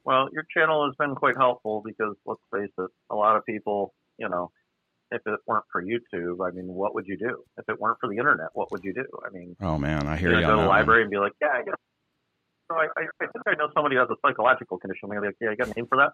Well, 0.05 0.29
your 0.31 0.45
channel 0.55 0.85
has 0.85 0.95
been 0.97 1.15
quite 1.15 1.35
helpful 1.37 1.83
because 1.85 2.15
let's 2.25 2.41
face 2.51 2.71
it, 2.77 2.89
a 3.09 3.15
lot 3.15 3.35
of 3.35 3.45
people, 3.45 3.93
you 4.17 4.29
know, 4.29 4.51
if 5.11 5.21
it 5.25 5.39
weren't 5.45 5.65
for 5.71 5.83
YouTube, 5.83 6.45
I 6.45 6.51
mean, 6.51 6.67
what 6.67 6.95
would 6.95 7.05
you 7.07 7.17
do? 7.17 7.43
If 7.57 7.67
it 7.67 7.79
weren't 7.79 7.97
for 7.99 8.09
the 8.09 8.17
internet, 8.17 8.49
what 8.53 8.71
would 8.71 8.83
you 8.83 8.93
do? 8.93 9.05
I 9.25 9.29
mean, 9.29 9.55
oh 9.61 9.77
man, 9.77 10.07
I 10.07 10.17
hear 10.17 10.31
you. 10.31 10.39
you 10.39 10.45
go 10.45 10.55
to 10.55 10.61
the 10.61 10.67
library 10.67 11.01
one. 11.01 11.03
and 11.03 11.11
be 11.11 11.17
like, 11.17 11.33
yeah, 11.41 11.49
I 11.53 11.63
guess. 11.63 11.75
So 12.71 12.77
I, 12.77 12.85
I, 12.97 13.03
I 13.21 13.27
think 13.27 13.43
I 13.47 13.55
know 13.55 13.69
somebody 13.73 13.95
who 13.95 14.01
has 14.01 14.09
a 14.09 14.15
psychological 14.25 14.77
condition. 14.77 15.09
Maybe 15.09 15.27
like, 15.27 15.35
yeah, 15.41 15.51
you 15.51 15.57
got 15.57 15.67
a 15.67 15.73
name 15.73 15.87
for 15.87 15.97
that? 15.97 16.13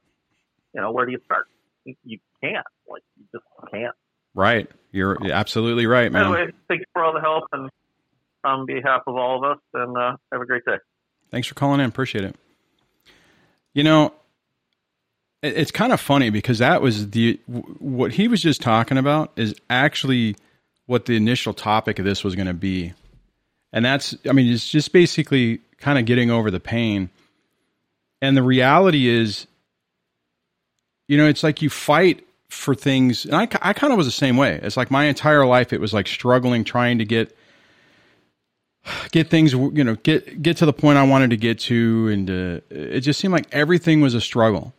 You 0.73 0.81
know, 0.81 0.91
where 0.91 1.05
do 1.05 1.11
you 1.11 1.19
start? 1.25 1.47
You, 1.85 1.95
you 2.03 2.19
can't. 2.43 2.65
Like, 2.89 3.03
you 3.15 3.25
just 3.31 3.45
can't. 3.71 3.95
Right. 4.33 4.69
You're 4.91 5.17
absolutely 5.31 5.85
right, 5.85 6.11
man. 6.11 6.25
Anyway, 6.25 6.51
thanks 6.67 6.85
for 6.93 7.03
all 7.03 7.13
the 7.13 7.21
help 7.21 7.45
and 7.51 7.69
on 8.43 8.65
behalf 8.65 9.01
of 9.07 9.15
all 9.15 9.37
of 9.37 9.51
us, 9.51 9.61
and 9.73 9.97
uh, 9.97 10.15
have 10.31 10.41
a 10.41 10.45
great 10.45 10.63
day. 10.65 10.77
Thanks 11.31 11.47
for 11.47 11.55
calling 11.55 11.79
in. 11.79 11.87
Appreciate 11.87 12.23
it. 12.23 12.35
You 13.73 13.83
know, 13.83 14.13
it's 15.43 15.71
kind 15.71 15.93
of 15.93 16.01
funny 16.01 16.29
because 16.29 16.59
that 16.59 16.81
was 16.81 17.11
the 17.11 17.39
what 17.79 18.11
he 18.11 18.27
was 18.27 18.41
just 18.41 18.61
talking 18.61 18.97
about 18.97 19.31
is 19.35 19.55
actually 19.69 20.35
what 20.87 21.05
the 21.05 21.15
initial 21.15 21.53
topic 21.53 21.99
of 21.99 22.05
this 22.05 22.23
was 22.23 22.35
going 22.35 22.47
to 22.47 22.53
be. 22.53 22.93
And 23.71 23.85
that's 23.85 24.15
I 24.27 24.33
mean 24.33 24.51
it's 24.51 24.67
just 24.67 24.91
basically 24.91 25.59
kind 25.77 25.99
of 25.99 26.05
getting 26.05 26.31
over 26.31 26.49
the 26.49 26.59
pain. 26.59 27.09
And 28.21 28.35
the 28.35 28.43
reality 28.43 29.07
is 29.07 29.47
you 31.07 31.17
know, 31.17 31.27
it's 31.27 31.43
like 31.43 31.61
you 31.61 31.69
fight 31.69 32.25
for 32.49 32.73
things 32.73 33.25
and 33.25 33.35
I 33.35 33.47
I 33.61 33.73
kind 33.73 33.93
of 33.93 33.97
was 33.97 34.07
the 34.07 34.11
same 34.11 34.37
way. 34.37 34.59
It's 34.63 34.77
like 34.77 34.89
my 34.89 35.05
entire 35.05 35.45
life 35.45 35.71
it 35.71 35.79
was 35.79 35.93
like 35.93 36.07
struggling 36.07 36.63
trying 36.63 36.97
to 36.97 37.05
get 37.05 37.37
get 39.11 39.29
things 39.29 39.53
you 39.53 39.83
know 39.83 39.95
get 39.95 40.41
get 40.41 40.57
to 40.57 40.65
the 40.65 40.73
point 40.73 40.97
I 40.97 41.03
wanted 41.03 41.29
to 41.29 41.37
get 41.37 41.59
to 41.59 42.07
and 42.07 42.29
uh, 42.29 42.61
it 42.71 43.01
just 43.01 43.19
seemed 43.19 43.33
like 43.33 43.47
everything 43.51 44.01
was 44.01 44.15
a 44.15 44.21
struggle 44.21 44.73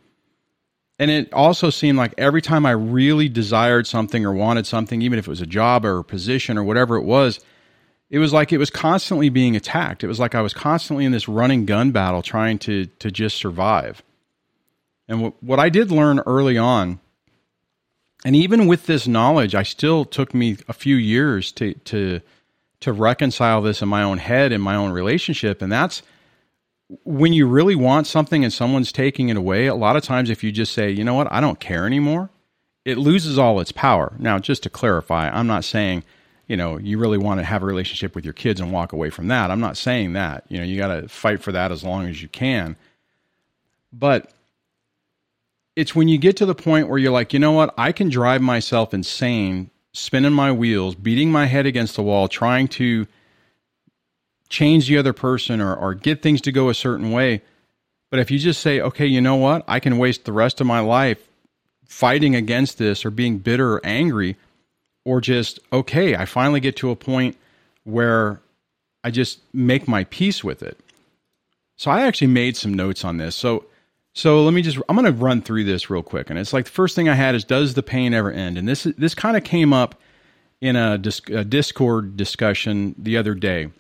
and 0.99 1.11
it 1.11 1.33
also 1.33 1.71
seemed 1.71 1.97
like 1.97 2.13
every 2.19 2.43
time 2.43 2.67
I 2.67 2.73
really 2.73 3.29
desired 3.29 3.87
something 3.87 4.27
or 4.27 4.33
wanted 4.33 4.67
something, 4.67 5.01
even 5.03 5.19
if 5.19 5.27
it 5.27 5.31
was 5.31 5.41
a 5.41 5.47
job 5.47 5.85
or 5.85 5.99
a 5.99 6.05
position 6.05 6.59
or 6.59 6.65
whatever 6.65 6.97
it 6.97 7.05
was, 7.05 7.39
it 8.11 8.19
was 8.19 8.33
like 8.33 8.53
it 8.53 8.59
was 8.59 8.71
constantly 8.71 9.29
being 9.29 9.55
attacked. 9.55 10.03
It 10.03 10.09
was 10.09 10.19
like 10.19 10.35
I 10.35 10.43
was 10.43 10.55
constantly 10.55 11.05
in 11.05 11.13
this 11.13 11.29
running 11.29 11.67
gun 11.67 11.93
battle 11.93 12.23
trying 12.23 12.59
to 12.61 12.87
to 12.87 13.11
just 13.11 13.37
survive. 13.37 14.03
And 15.07 15.23
what, 15.23 15.43
what 15.43 15.59
I 15.59 15.69
did 15.69 15.91
learn 15.91 16.21
early 16.21 16.59
on, 16.59 17.01
and 18.25 18.35
even 18.35 18.67
with 18.67 18.87
this 18.87 19.07
knowledge, 19.07 19.55
I 19.55 19.63
still 19.63 20.05
took 20.05 20.35
me 20.35 20.57
a 20.69 20.73
few 20.73 20.97
years 20.97 21.53
to 21.53 21.75
to 21.75 22.21
to 22.81 22.93
reconcile 22.93 23.63
this 23.63 23.83
in 23.83 23.89
my 23.89 24.03
own 24.03 24.19
head 24.19 24.53
in 24.53 24.61
my 24.61 24.75
own 24.75 24.91
relationship, 24.91 25.63
and 25.63 25.71
that's 25.71 26.03
when 27.05 27.33
you 27.33 27.47
really 27.47 27.75
want 27.75 28.07
something 28.07 28.45
and 28.45 28.53
someone's 28.53 28.93
taking 28.93 29.29
it 29.29 29.37
away, 29.37 29.67
a 29.67 29.75
lot 29.75 29.97
of 29.97 30.03
times 30.03 30.31
if 30.31 30.43
you 30.43 30.51
just 30.51 30.73
say, 30.73 30.91
you 30.91 31.05
know 31.05 31.15
what, 31.15 31.31
I 31.31 31.41
don't 31.41 31.61
care 31.61 31.87
anymore, 31.87 32.31
it 32.85 32.97
loses 32.97 33.39
all 33.39 33.61
its 33.61 33.73
power. 33.73 34.15
Now, 34.19 34.39
just 34.39 34.63
to 34.63 34.71
clarify, 34.71 35.29
I'm 35.29 35.47
not 35.47 35.65
saying, 35.65 36.05
you 36.47 36.57
know, 36.57 36.79
you 36.79 36.99
really 36.99 37.19
want 37.19 37.41
to 37.41 37.45
have 37.45 37.63
a 37.63 37.67
relationship 37.67 38.15
with 38.15 38.25
your 38.25 38.33
kids 38.33 38.61
and 38.61 38.73
walk 38.73 38.95
away 38.95 39.11
from 39.11 39.29
that. 39.29 39.51
I'm 39.51 39.61
not 39.61 39.77
saying 39.77 40.15
that. 40.15 40.45
You 40.49 40.59
know, 40.59 40.65
you 40.65 40.79
got 40.79 40.89
to 40.89 41.09
fight 41.09 41.43
for 41.43 41.53
that 41.53 41.71
as 41.71 41.85
long 41.85 42.07
as 42.07 42.23
you 42.23 42.29
can. 42.29 42.77
But 43.93 44.33
it's 45.77 45.95
when 45.95 46.09
you 46.09 46.17
get 46.17 46.39
to 46.39 46.47
the 46.47 46.55
point 46.55 46.89
where 46.89 46.99
you're 46.99 47.13
like, 47.13 47.35
you 47.35 47.39
know 47.39 47.53
what, 47.53 47.75
I 47.77 47.93
can 47.93 48.09
drive 48.09 48.41
myself 48.41 48.95
insane, 48.95 49.71
spinning 49.93 50.33
my 50.33 50.51
wheels, 50.53 50.95
beating 50.95 51.31
my 51.31 51.45
head 51.45 51.67
against 51.67 51.97
the 51.97 52.03
wall, 52.03 52.29
trying 52.29 52.69
to 52.69 53.07
change 54.49 54.89
the 54.89 54.99
other 54.99 55.13
person 55.13 55.61
or, 55.61 55.75
or 55.75 55.95
get 55.95 56.23
things 56.23 56.41
to 56.43 56.53
go 56.53 56.69
a 56.69 56.75
certain 56.75 57.11
way. 57.11 57.43
But 58.11 58.21
if 58.21 58.31
you 58.31 58.39
just 58.39 58.61
say, 58.61 58.81
okay, 58.81 59.07
you 59.07 59.21
know 59.21 59.37
what? 59.37 59.65
I 59.69 59.81
can 59.81 59.99
waste 59.99 60.25
the 60.25 60.33
rest 60.33 60.61
of 60.61 60.67
my 60.67 60.81
life 60.81 61.29
fighting 61.87 62.35
against 62.35 62.79
this 62.79 63.05
or 63.05 63.11
being 63.11 63.39
bitter 63.39 63.75
or 63.75 63.81
angry, 63.85 64.37
or 65.05 65.21
just, 65.21 65.59
okay, 65.73 66.15
I 66.15 66.27
finally 66.27 66.61
get 66.61 66.77
to 66.77 66.91
a 66.91 66.97
point 66.97 67.37
where 67.85 68.41
I 69.03 69.11
just 69.11 69.41
make 69.55 69.89
my 69.89 70.05
peace 70.05 70.45
with 70.45 70.63
it. 70.63 70.79
So 71.77 71.91
I 71.91 72.03
actually 72.03 72.27
made 72.29 72.57
some 72.57 72.75
notes 72.75 73.05
on 73.05 73.17
this. 73.17 73.35
So 73.35 73.65
so 74.15 74.43
let 74.43 74.53
me 74.53 74.63
just 74.63 74.79
I'm 74.89 74.97
going 74.97 75.07
to 75.07 75.13
run 75.13 75.43
through 75.43 75.65
this 75.65 75.89
real 75.89 76.03
quick. 76.03 76.29
And 76.29 76.39
it's 76.39 76.53
like 76.53 76.65
the 76.65 76.73
first 76.73 76.97
thing 76.97 77.09
I 77.09 77.15
had 77.15 77.35
is 77.35 77.45
does 77.45 77.75
the 77.75 77.83
pain 77.83 78.13
ever 78.13 78.33
end? 78.33 78.59
And 78.59 78.69
this 78.69 78.83
this 78.83 79.15
kind 79.15 79.37
of 79.37 79.45
came 79.45 79.73
up 79.73 79.95
in 80.61 80.75
a, 80.75 81.01
a 81.29 81.45
Discord 81.45 82.17
discussion 82.17 82.97
the 82.99 83.17
other 83.17 83.35
day 83.35 83.71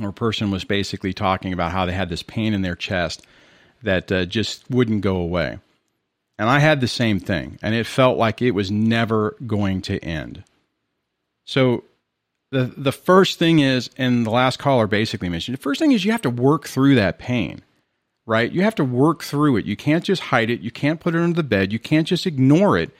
or 0.00 0.12
person 0.12 0.50
was 0.50 0.64
basically 0.64 1.12
talking 1.12 1.52
about 1.52 1.72
how 1.72 1.86
they 1.86 1.92
had 1.92 2.08
this 2.08 2.22
pain 2.22 2.52
in 2.54 2.62
their 2.62 2.76
chest 2.76 3.26
that 3.82 4.10
uh, 4.10 4.24
just 4.24 4.68
wouldn't 4.70 5.02
go 5.02 5.16
away. 5.16 5.58
And 6.38 6.50
I 6.50 6.58
had 6.58 6.80
the 6.80 6.88
same 6.88 7.18
thing, 7.18 7.58
and 7.62 7.74
it 7.74 7.86
felt 7.86 8.18
like 8.18 8.42
it 8.42 8.50
was 8.50 8.70
never 8.70 9.36
going 9.46 9.80
to 9.82 9.98
end. 10.04 10.44
So 11.46 11.84
the 12.50 12.72
the 12.76 12.92
first 12.92 13.38
thing 13.38 13.60
is, 13.60 13.90
and 13.96 14.26
the 14.26 14.30
last 14.30 14.58
caller 14.58 14.86
basically 14.86 15.28
mentioned, 15.28 15.56
the 15.56 15.62
first 15.62 15.80
thing 15.80 15.92
is 15.92 16.04
you 16.04 16.12
have 16.12 16.22
to 16.22 16.30
work 16.30 16.66
through 16.66 16.96
that 16.96 17.18
pain, 17.18 17.62
right? 18.26 18.52
You 18.52 18.62
have 18.62 18.74
to 18.74 18.84
work 18.84 19.22
through 19.22 19.56
it. 19.56 19.64
You 19.64 19.76
can't 19.76 20.04
just 20.04 20.22
hide 20.22 20.50
it. 20.50 20.60
You 20.60 20.70
can't 20.70 21.00
put 21.00 21.14
it 21.14 21.20
under 21.20 21.36
the 21.36 21.42
bed. 21.42 21.72
You 21.72 21.78
can't 21.78 22.06
just 22.06 22.26
ignore 22.26 22.76
it, 22.76 22.90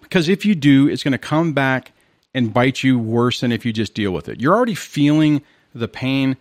because 0.00 0.28
if 0.28 0.46
you 0.46 0.54
do, 0.54 0.88
it's 0.88 1.02
going 1.02 1.12
to 1.12 1.18
come 1.18 1.52
back 1.52 1.92
and 2.32 2.54
bite 2.54 2.82
you 2.82 2.98
worse 2.98 3.40
than 3.40 3.52
if 3.52 3.64
you 3.64 3.72
just 3.72 3.94
deal 3.94 4.12
with 4.12 4.28
it. 4.28 4.40
You're 4.40 4.54
already 4.54 4.74
feeling 4.74 5.42
the 5.74 5.88
pain 5.88 6.36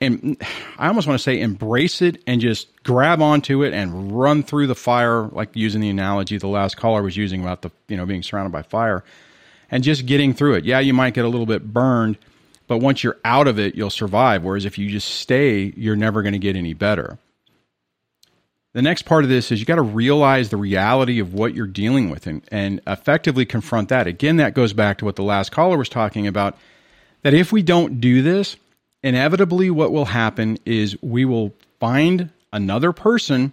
and 0.00 0.36
I 0.78 0.88
almost 0.88 1.06
want 1.06 1.18
to 1.18 1.22
say 1.22 1.40
embrace 1.40 2.02
it 2.02 2.22
and 2.26 2.40
just 2.40 2.82
grab 2.82 3.20
onto 3.20 3.62
it 3.62 3.72
and 3.72 4.12
run 4.18 4.42
through 4.42 4.66
the 4.66 4.74
fire, 4.74 5.28
like 5.28 5.50
using 5.54 5.80
the 5.80 5.88
analogy 5.88 6.38
the 6.38 6.46
last 6.48 6.76
caller 6.76 7.02
was 7.02 7.16
using 7.16 7.40
about 7.42 7.62
the 7.62 7.70
you 7.88 7.96
know 7.96 8.06
being 8.06 8.22
surrounded 8.22 8.52
by 8.52 8.62
fire, 8.62 9.04
and 9.70 9.82
just 9.82 10.06
getting 10.06 10.34
through 10.34 10.54
it. 10.54 10.64
Yeah, 10.64 10.80
you 10.80 10.94
might 10.94 11.14
get 11.14 11.24
a 11.24 11.28
little 11.28 11.46
bit 11.46 11.72
burned, 11.72 12.18
but 12.66 12.78
once 12.78 13.02
you're 13.02 13.18
out 13.24 13.48
of 13.48 13.58
it, 13.58 13.74
you'll 13.74 13.90
survive. 13.90 14.44
Whereas 14.44 14.64
if 14.64 14.78
you 14.78 14.90
just 14.90 15.08
stay, 15.08 15.72
you're 15.76 15.96
never 15.96 16.22
going 16.22 16.34
to 16.34 16.38
get 16.38 16.56
any 16.56 16.74
better. 16.74 17.18
The 18.72 18.82
next 18.82 19.02
part 19.02 19.24
of 19.24 19.30
this 19.30 19.50
is 19.50 19.58
you 19.58 19.64
got 19.64 19.76
to 19.76 19.82
realize 19.82 20.50
the 20.50 20.58
reality 20.58 21.18
of 21.18 21.32
what 21.32 21.54
you're 21.54 21.66
dealing 21.66 22.10
with 22.10 22.26
and, 22.26 22.42
and 22.52 22.82
effectively 22.86 23.46
confront 23.46 23.88
that. 23.88 24.06
Again, 24.06 24.36
that 24.36 24.52
goes 24.52 24.74
back 24.74 24.98
to 24.98 25.06
what 25.06 25.16
the 25.16 25.22
last 25.22 25.50
caller 25.50 25.78
was 25.78 25.88
talking 25.88 26.26
about. 26.26 26.58
That 27.26 27.34
if 27.34 27.50
we 27.50 27.64
don't 27.64 28.00
do 28.00 28.22
this, 28.22 28.56
inevitably 29.02 29.68
what 29.68 29.90
will 29.90 30.04
happen 30.04 30.58
is 30.64 30.96
we 31.02 31.24
will 31.24 31.52
find 31.80 32.30
another 32.52 32.92
person 32.92 33.52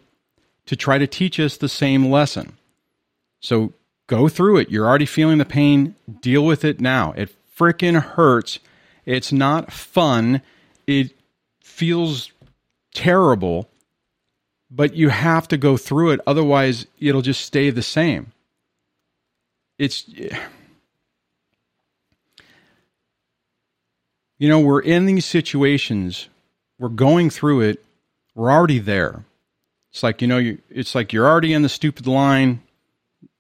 to 0.68 0.76
try 0.76 1.00
to 1.00 1.08
teach 1.08 1.40
us 1.40 1.58
the 1.58 1.68
same 1.68 2.12
lesson. 2.12 2.56
So 3.40 3.74
go 4.06 4.28
through 4.30 4.58
it. 4.58 4.70
You're 4.70 4.86
already 4.86 5.08
feeling 5.08 5.40
the 5.40 5.44
pain. 5.44 5.96
Deal 6.22 6.46
with 6.46 6.64
it 6.64 6.82
now. 6.82 7.14
It 7.18 7.34
freaking 7.58 8.00
hurts. 8.00 8.60
It's 9.08 9.32
not 9.32 9.74
fun. 9.74 10.44
It 10.86 11.18
feels 11.64 12.32
terrible, 12.94 13.72
but 14.70 14.94
you 14.94 15.10
have 15.10 15.48
to 15.48 15.58
go 15.58 15.78
through 15.78 16.12
it. 16.12 16.20
Otherwise, 16.28 16.86
it'll 17.00 17.24
just 17.24 17.44
stay 17.44 17.72
the 17.72 17.82
same. 17.82 18.34
It's, 19.80 20.06
you 24.38 24.50
know, 24.50 24.60
we're 24.60 24.82
in 24.82 25.06
these 25.06 25.26
situations, 25.26 26.28
we're 26.80 26.90
going 26.90 27.30
through 27.30 27.62
it, 27.62 27.84
we're 28.36 28.52
already 28.52 28.80
there. 28.80 29.26
It's 29.92 30.04
like, 30.04 30.22
you 30.22 30.28
know, 30.28 30.40
you, 30.40 30.60
it's 30.70 30.96
like 30.96 31.14
you're 31.14 31.28
already 31.28 31.54
in 31.54 31.62
the 31.62 31.70
stupid 31.70 32.08
line 32.08 32.62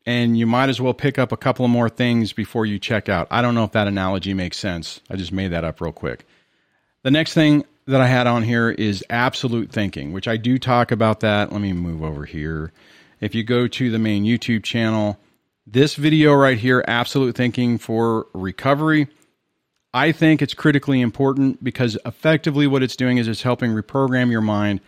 and 0.05 0.37
you 0.37 0.45
might 0.45 0.69
as 0.69 0.79
well 0.79 0.93
pick 0.93 1.17
up 1.17 1.31
a 1.31 1.37
couple 1.37 1.65
of 1.65 1.71
more 1.71 1.89
things 1.89 2.33
before 2.33 2.65
you 2.65 2.77
check 2.77 3.09
out. 3.09 3.27
I 3.31 3.41
don't 3.41 3.55
know 3.55 3.63
if 3.63 3.71
that 3.71 3.87
analogy 3.87 4.33
makes 4.33 4.57
sense. 4.57 5.01
I 5.09 5.15
just 5.15 5.31
made 5.31 5.49
that 5.49 5.63
up 5.63 5.81
real 5.81 5.91
quick. 5.91 6.25
The 7.03 7.11
next 7.11 7.33
thing 7.33 7.65
that 7.87 8.01
I 8.01 8.07
had 8.07 8.27
on 8.27 8.43
here 8.43 8.69
is 8.69 9.03
absolute 9.09 9.71
thinking, 9.71 10.13
which 10.13 10.27
I 10.27 10.37
do 10.37 10.57
talk 10.57 10.91
about 10.91 11.21
that. 11.21 11.51
Let 11.51 11.61
me 11.61 11.73
move 11.73 12.03
over 12.03 12.25
here. 12.25 12.71
If 13.19 13.33
you 13.33 13.43
go 13.43 13.67
to 13.67 13.91
the 13.91 13.99
main 13.99 14.23
YouTube 14.25 14.63
channel, 14.63 15.17
this 15.65 15.95
video 15.95 16.33
right 16.33 16.57
here, 16.57 16.83
absolute 16.87 17.35
thinking 17.35 17.77
for 17.77 18.27
recovery, 18.33 19.07
I 19.93 20.11
think 20.11 20.41
it's 20.41 20.53
critically 20.53 21.01
important 21.01 21.63
because 21.63 21.97
effectively 22.05 22.65
what 22.65 22.83
it's 22.83 22.95
doing 22.95 23.17
is 23.17 23.27
it's 23.27 23.43
helping 23.43 23.71
reprogram 23.71 24.31
your 24.31 24.41
mind 24.41 24.81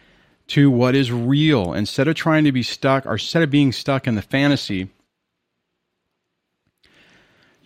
to 0.48 0.70
what 0.70 0.96
is 0.96 1.12
real 1.12 1.74
instead 1.74 2.08
of 2.08 2.16
trying 2.16 2.44
to 2.46 2.52
be 2.52 2.64
stuck 2.64 3.06
or 3.06 3.14
instead 3.14 3.44
of 3.44 3.52
being 3.52 3.72
stuck 3.72 4.08
in 4.08 4.16
the 4.16 4.22
fantasy 4.22 4.90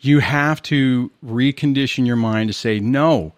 you 0.01 0.19
have 0.19 0.61
to 0.63 1.11
recondition 1.23 2.05
your 2.05 2.15
mind 2.15 2.49
to 2.49 2.53
say, 2.53 2.79
no, 2.79 3.33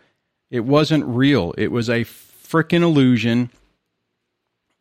it 0.50 0.62
wasn't 0.62 1.06
real. 1.06 1.54
It 1.58 1.72
was 1.72 1.90
a 1.90 2.04
freaking 2.04 2.84
illusion. 2.84 3.50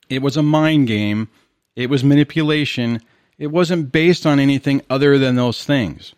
It 0.09 0.23
was 0.23 0.37
a 0.37 0.43
mind 0.43 0.89
game. 0.89 1.29
It 1.77 1.89
was 1.89 2.05
manipulation. 2.05 3.01
It 3.39 3.49
wasn't 3.49 3.93
based 3.93 4.27
on 4.27 4.39
anything 4.39 4.83
other 4.91 5.19
than 5.19 5.37
those 5.37 5.65
things. 5.65 6.15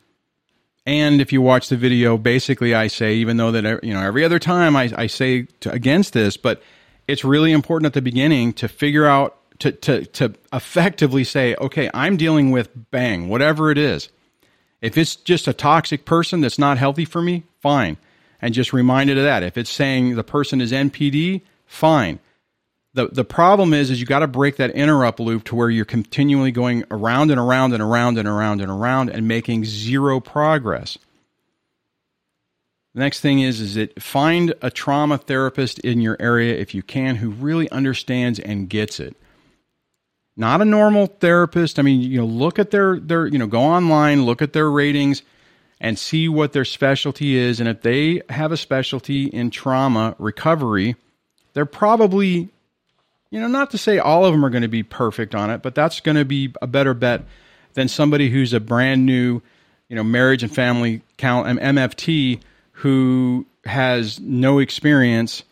And 0.84 1.20
if 1.20 1.32
you 1.32 1.40
watch 1.40 1.68
the 1.68 1.76
video, 1.76 2.16
basically 2.18 2.74
I 2.74 2.88
say, 2.88 3.14
even 3.14 3.36
though 3.36 3.52
that 3.52 3.84
you 3.84 3.94
know 3.94 4.00
every 4.00 4.24
other 4.24 4.38
time 4.38 4.74
I, 4.74 4.92
I 4.96 5.06
say 5.06 5.44
to, 5.60 5.70
against 5.70 6.12
this, 6.12 6.36
but 6.36 6.62
it's 7.06 7.24
really 7.24 7.52
important 7.52 7.86
at 7.86 7.92
the 7.92 8.02
beginning 8.02 8.52
to 8.54 8.68
figure 8.68 9.06
out 9.06 9.36
to, 9.60 9.70
to 9.72 10.04
to 10.06 10.34
effectively 10.52 11.24
say, 11.24 11.54
okay, 11.60 11.88
I'm 11.94 12.16
dealing 12.16 12.50
with 12.50 12.70
bang, 12.90 13.28
whatever 13.28 13.70
it 13.70 13.78
is. 13.78 14.08
If 14.80 14.98
it's 14.98 15.14
just 15.14 15.46
a 15.46 15.52
toxic 15.52 16.04
person 16.04 16.40
that's 16.40 16.58
not 16.58 16.78
healthy 16.78 17.04
for 17.04 17.22
me, 17.22 17.44
fine. 17.60 17.96
And 18.40 18.52
just 18.52 18.72
reminded 18.72 19.16
of 19.18 19.24
that. 19.24 19.44
If 19.44 19.56
it's 19.56 19.70
saying 19.70 20.16
the 20.16 20.24
person 20.24 20.60
is 20.60 20.72
NPD, 20.72 21.42
fine. 21.64 22.18
The 22.94 23.08
the 23.08 23.24
problem 23.24 23.72
is 23.72 23.90
is 23.90 24.00
you 24.00 24.06
got 24.06 24.18
to 24.18 24.26
break 24.26 24.56
that 24.56 24.70
interrupt 24.72 25.18
loop 25.18 25.44
to 25.44 25.54
where 25.54 25.70
you're 25.70 25.84
continually 25.84 26.52
going 26.52 26.84
around 26.90 27.30
and 27.30 27.40
around 27.40 27.72
and 27.72 27.82
around 27.82 28.18
and 28.18 28.28
around 28.28 28.60
and 28.60 28.70
around 28.70 29.08
and 29.10 29.26
making 29.26 29.64
zero 29.64 30.20
progress. 30.20 30.98
The 32.94 33.00
next 33.00 33.20
thing 33.20 33.40
is 33.40 33.60
is 33.60 33.74
that 33.76 34.02
find 34.02 34.54
a 34.60 34.70
trauma 34.70 35.16
therapist 35.16 35.78
in 35.78 36.02
your 36.02 36.16
area 36.20 36.54
if 36.54 36.74
you 36.74 36.82
can 36.82 37.16
who 37.16 37.30
really 37.30 37.70
understands 37.70 38.38
and 38.38 38.68
gets 38.68 39.00
it 39.00 39.16
not 40.36 40.62
a 40.62 40.64
normal 40.64 41.06
therapist. 41.06 41.78
I 41.78 41.82
mean, 41.82 42.00
you 42.00 42.18
know, 42.18 42.26
look 42.26 42.58
at 42.58 42.70
their 42.70 42.98
their 42.98 43.26
you 43.26 43.38
know, 43.38 43.46
go 43.46 43.60
online, 43.60 44.24
look 44.24 44.42
at 44.42 44.52
their 44.52 44.70
ratings 44.70 45.22
and 45.80 45.98
see 45.98 46.28
what 46.28 46.52
their 46.52 46.64
specialty 46.64 47.36
is 47.36 47.58
and 47.58 47.68
if 47.68 47.82
they 47.82 48.22
have 48.28 48.52
a 48.52 48.56
specialty 48.56 49.24
in 49.26 49.50
trauma 49.50 50.14
recovery, 50.18 50.96
they're 51.54 51.66
probably 51.66 52.50
you 53.32 53.40
know, 53.40 53.48
not 53.48 53.70
to 53.70 53.78
say 53.78 53.98
all 53.98 54.26
of 54.26 54.32
them 54.32 54.44
are 54.44 54.50
going 54.50 54.62
to 54.62 54.68
be 54.68 54.82
perfect 54.82 55.34
on 55.34 55.48
it, 55.48 55.62
but 55.62 55.74
that's 55.74 56.00
going 56.00 56.18
to 56.18 56.24
be 56.24 56.52
a 56.60 56.66
better 56.66 56.92
bet 56.92 57.24
than 57.72 57.88
somebody 57.88 58.28
who's 58.28 58.52
a 58.52 58.60
brand 58.60 59.06
new, 59.06 59.40
you 59.88 59.96
know, 59.96 60.04
marriage 60.04 60.42
and 60.42 60.54
family 60.54 61.00
count 61.16 61.48
MFT 61.58 62.40
who 62.72 63.46
has 63.64 64.20
no 64.20 64.58
experience 64.58 65.44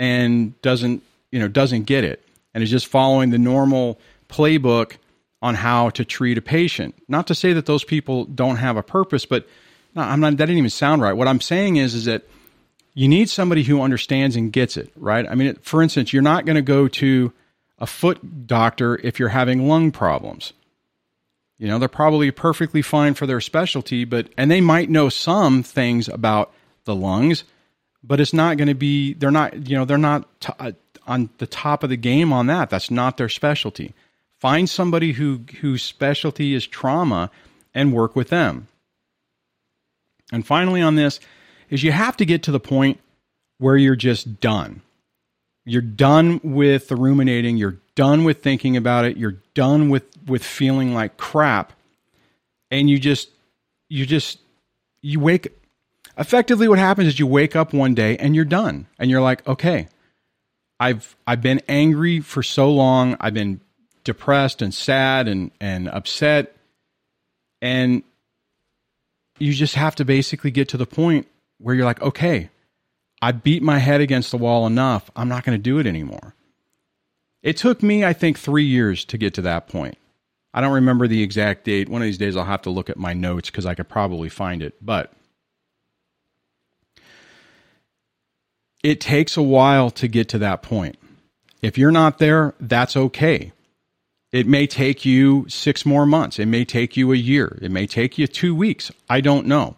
and 0.00 0.60
doesn't, 0.62 1.00
you 1.30 1.38
know, 1.38 1.46
doesn't 1.46 1.84
get 1.84 2.02
it 2.02 2.26
and 2.52 2.64
is 2.64 2.70
just 2.72 2.88
following 2.88 3.30
the 3.30 3.38
normal 3.38 4.00
playbook 4.28 4.96
on 5.40 5.54
how 5.54 5.90
to 5.90 6.04
treat 6.04 6.36
a 6.36 6.42
patient. 6.42 6.92
Not 7.06 7.28
to 7.28 7.36
say 7.36 7.52
that 7.52 7.66
those 7.66 7.84
people 7.84 8.24
don't 8.24 8.56
have 8.56 8.76
a 8.76 8.82
purpose, 8.82 9.24
but 9.24 9.46
I'm 9.94 10.18
not. 10.18 10.38
That 10.38 10.46
didn't 10.46 10.58
even 10.58 10.70
sound 10.70 11.02
right. 11.02 11.12
What 11.12 11.28
I'm 11.28 11.40
saying 11.40 11.76
is, 11.76 11.94
is 11.94 12.06
that 12.06 12.28
you 12.96 13.08
need 13.08 13.28
somebody 13.28 13.62
who 13.62 13.82
understands 13.82 14.36
and 14.36 14.50
gets 14.50 14.76
it. 14.76 14.90
Right? 14.96 15.26
I 15.28 15.36
mean, 15.36 15.54
for 15.56 15.82
instance, 15.82 16.12
you're 16.12 16.22
not 16.22 16.46
going 16.46 16.56
to 16.56 16.62
go 16.62 16.88
to 16.88 17.32
a 17.78 17.86
foot 17.86 18.46
doctor 18.46 18.98
if 19.04 19.20
you're 19.20 19.28
having 19.28 19.68
lung 19.68 19.92
problems. 19.92 20.54
You 21.58 21.68
know, 21.68 21.78
they're 21.78 21.88
probably 21.88 22.30
perfectly 22.30 22.82
fine 22.82 23.14
for 23.14 23.26
their 23.26 23.40
specialty, 23.40 24.04
but 24.04 24.30
and 24.36 24.50
they 24.50 24.60
might 24.60 24.90
know 24.90 25.08
some 25.08 25.62
things 25.62 26.08
about 26.08 26.52
the 26.84 26.94
lungs, 26.94 27.44
but 28.02 28.18
it's 28.18 28.32
not 28.32 28.56
going 28.56 28.68
to 28.68 28.74
be. 28.74 29.12
They're 29.12 29.30
not. 29.30 29.68
You 29.68 29.76
know, 29.76 29.84
they're 29.84 29.98
not 29.98 30.40
t- 30.40 30.52
uh, 30.58 30.72
on 31.06 31.30
the 31.38 31.46
top 31.46 31.82
of 31.82 31.90
the 31.90 31.96
game 31.96 32.32
on 32.32 32.46
that. 32.46 32.70
That's 32.70 32.90
not 32.90 33.16
their 33.16 33.28
specialty. 33.28 33.94
Find 34.38 34.68
somebody 34.68 35.12
who 35.12 35.42
whose 35.60 35.82
specialty 35.82 36.54
is 36.54 36.66
trauma 36.66 37.30
and 37.74 37.92
work 37.92 38.16
with 38.16 38.28
them. 38.28 38.68
And 40.32 40.46
finally 40.46 40.82
on 40.82 40.96
this 40.96 41.20
is 41.70 41.82
you 41.82 41.92
have 41.92 42.16
to 42.18 42.24
get 42.24 42.42
to 42.44 42.52
the 42.52 42.60
point 42.60 43.00
where 43.58 43.76
you're 43.76 43.96
just 43.96 44.40
done. 44.40 44.82
You're 45.64 45.82
done 45.82 46.40
with 46.42 46.88
the 46.88 46.96
ruminating, 46.96 47.56
you're 47.56 47.78
done 47.94 48.24
with 48.24 48.42
thinking 48.42 48.76
about 48.76 49.04
it, 49.04 49.16
you're 49.16 49.38
done 49.54 49.88
with 49.90 50.04
with 50.26 50.44
feeling 50.44 50.94
like 50.94 51.16
crap. 51.16 51.72
And 52.70 52.88
you 52.88 52.98
just 52.98 53.30
you 53.88 54.06
just 54.06 54.38
you 55.02 55.20
wake 55.20 55.48
effectively 56.18 56.68
what 56.68 56.78
happens 56.78 57.08
is 57.08 57.18
you 57.18 57.26
wake 57.26 57.56
up 57.56 57.72
one 57.72 57.94
day 57.94 58.16
and 58.16 58.34
you're 58.34 58.44
done 58.44 58.86
and 58.98 59.10
you're 59.10 59.20
like, 59.20 59.46
"Okay, 59.48 59.88
I've 60.78 61.16
I've 61.26 61.42
been 61.42 61.62
angry 61.68 62.20
for 62.20 62.42
so 62.42 62.70
long. 62.70 63.16
I've 63.20 63.34
been 63.34 63.60
depressed 64.04 64.62
and 64.62 64.72
sad 64.72 65.26
and 65.26 65.50
and 65.60 65.88
upset 65.88 66.56
and 67.60 68.02
you 69.38 69.52
just 69.52 69.74
have 69.74 69.94
to 69.96 70.04
basically 70.04 70.50
get 70.50 70.68
to 70.70 70.76
the 70.76 70.86
point 70.86 71.26
where 71.58 71.74
you're 71.74 71.84
like, 71.84 72.02
"Okay, 72.02 72.50
I 73.22 73.32
beat 73.32 73.62
my 73.62 73.78
head 73.78 74.00
against 74.00 74.30
the 74.30 74.36
wall 74.38 74.66
enough. 74.66 75.10
I'm 75.16 75.28
not 75.28 75.44
going 75.44 75.58
to 75.58 75.62
do 75.62 75.78
it 75.78 75.86
anymore." 75.86 76.34
It 77.42 77.56
took 77.56 77.82
me, 77.82 78.04
I 78.04 78.12
think, 78.12 78.38
3 78.38 78.64
years 78.64 79.04
to 79.06 79.18
get 79.18 79.34
to 79.34 79.42
that 79.42 79.68
point. 79.68 79.96
I 80.52 80.60
don't 80.60 80.72
remember 80.72 81.06
the 81.06 81.22
exact 81.22 81.64
date. 81.64 81.88
One 81.88 82.02
of 82.02 82.06
these 82.06 82.18
days 82.18 82.36
I'll 82.36 82.44
have 82.44 82.62
to 82.62 82.70
look 82.70 82.90
at 82.90 82.96
my 82.96 83.12
notes 83.12 83.50
cuz 83.50 83.66
I 83.66 83.74
could 83.74 83.88
probably 83.88 84.28
find 84.28 84.62
it. 84.62 84.74
But 84.80 85.12
it 88.82 89.00
takes 89.00 89.36
a 89.36 89.42
while 89.42 89.90
to 89.90 90.08
get 90.08 90.28
to 90.30 90.38
that 90.38 90.62
point. 90.62 90.96
If 91.62 91.76
you're 91.76 91.90
not 91.90 92.18
there, 92.18 92.54
that's 92.58 92.96
okay. 92.96 93.52
It 94.32 94.46
may 94.46 94.66
take 94.66 95.04
you 95.04 95.46
six 95.48 95.86
more 95.86 96.06
months. 96.06 96.38
It 96.38 96.46
may 96.46 96.64
take 96.64 96.96
you 96.96 97.12
a 97.12 97.16
year. 97.16 97.58
It 97.62 97.70
may 97.70 97.86
take 97.86 98.18
you 98.18 98.26
two 98.26 98.54
weeks. 98.54 98.90
I 99.08 99.20
don't 99.20 99.46
know. 99.46 99.76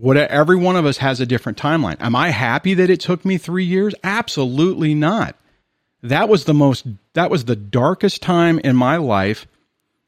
What 0.00 0.16
every 0.16 0.54
one 0.54 0.76
of 0.76 0.86
us 0.86 0.98
has 0.98 1.20
a 1.20 1.26
different 1.26 1.58
timeline. 1.58 1.96
Am 1.98 2.14
I 2.14 2.30
happy 2.30 2.72
that 2.74 2.88
it 2.88 3.00
took 3.00 3.24
me 3.24 3.36
three 3.36 3.64
years? 3.64 3.96
Absolutely 4.04 4.94
not. 4.94 5.34
That 6.04 6.28
was 6.28 6.44
the 6.44 6.54
most, 6.54 6.86
that 7.14 7.30
was 7.30 7.46
the 7.46 7.56
darkest 7.56 8.22
time 8.22 8.60
in 8.60 8.76
my 8.76 8.96
life. 8.96 9.48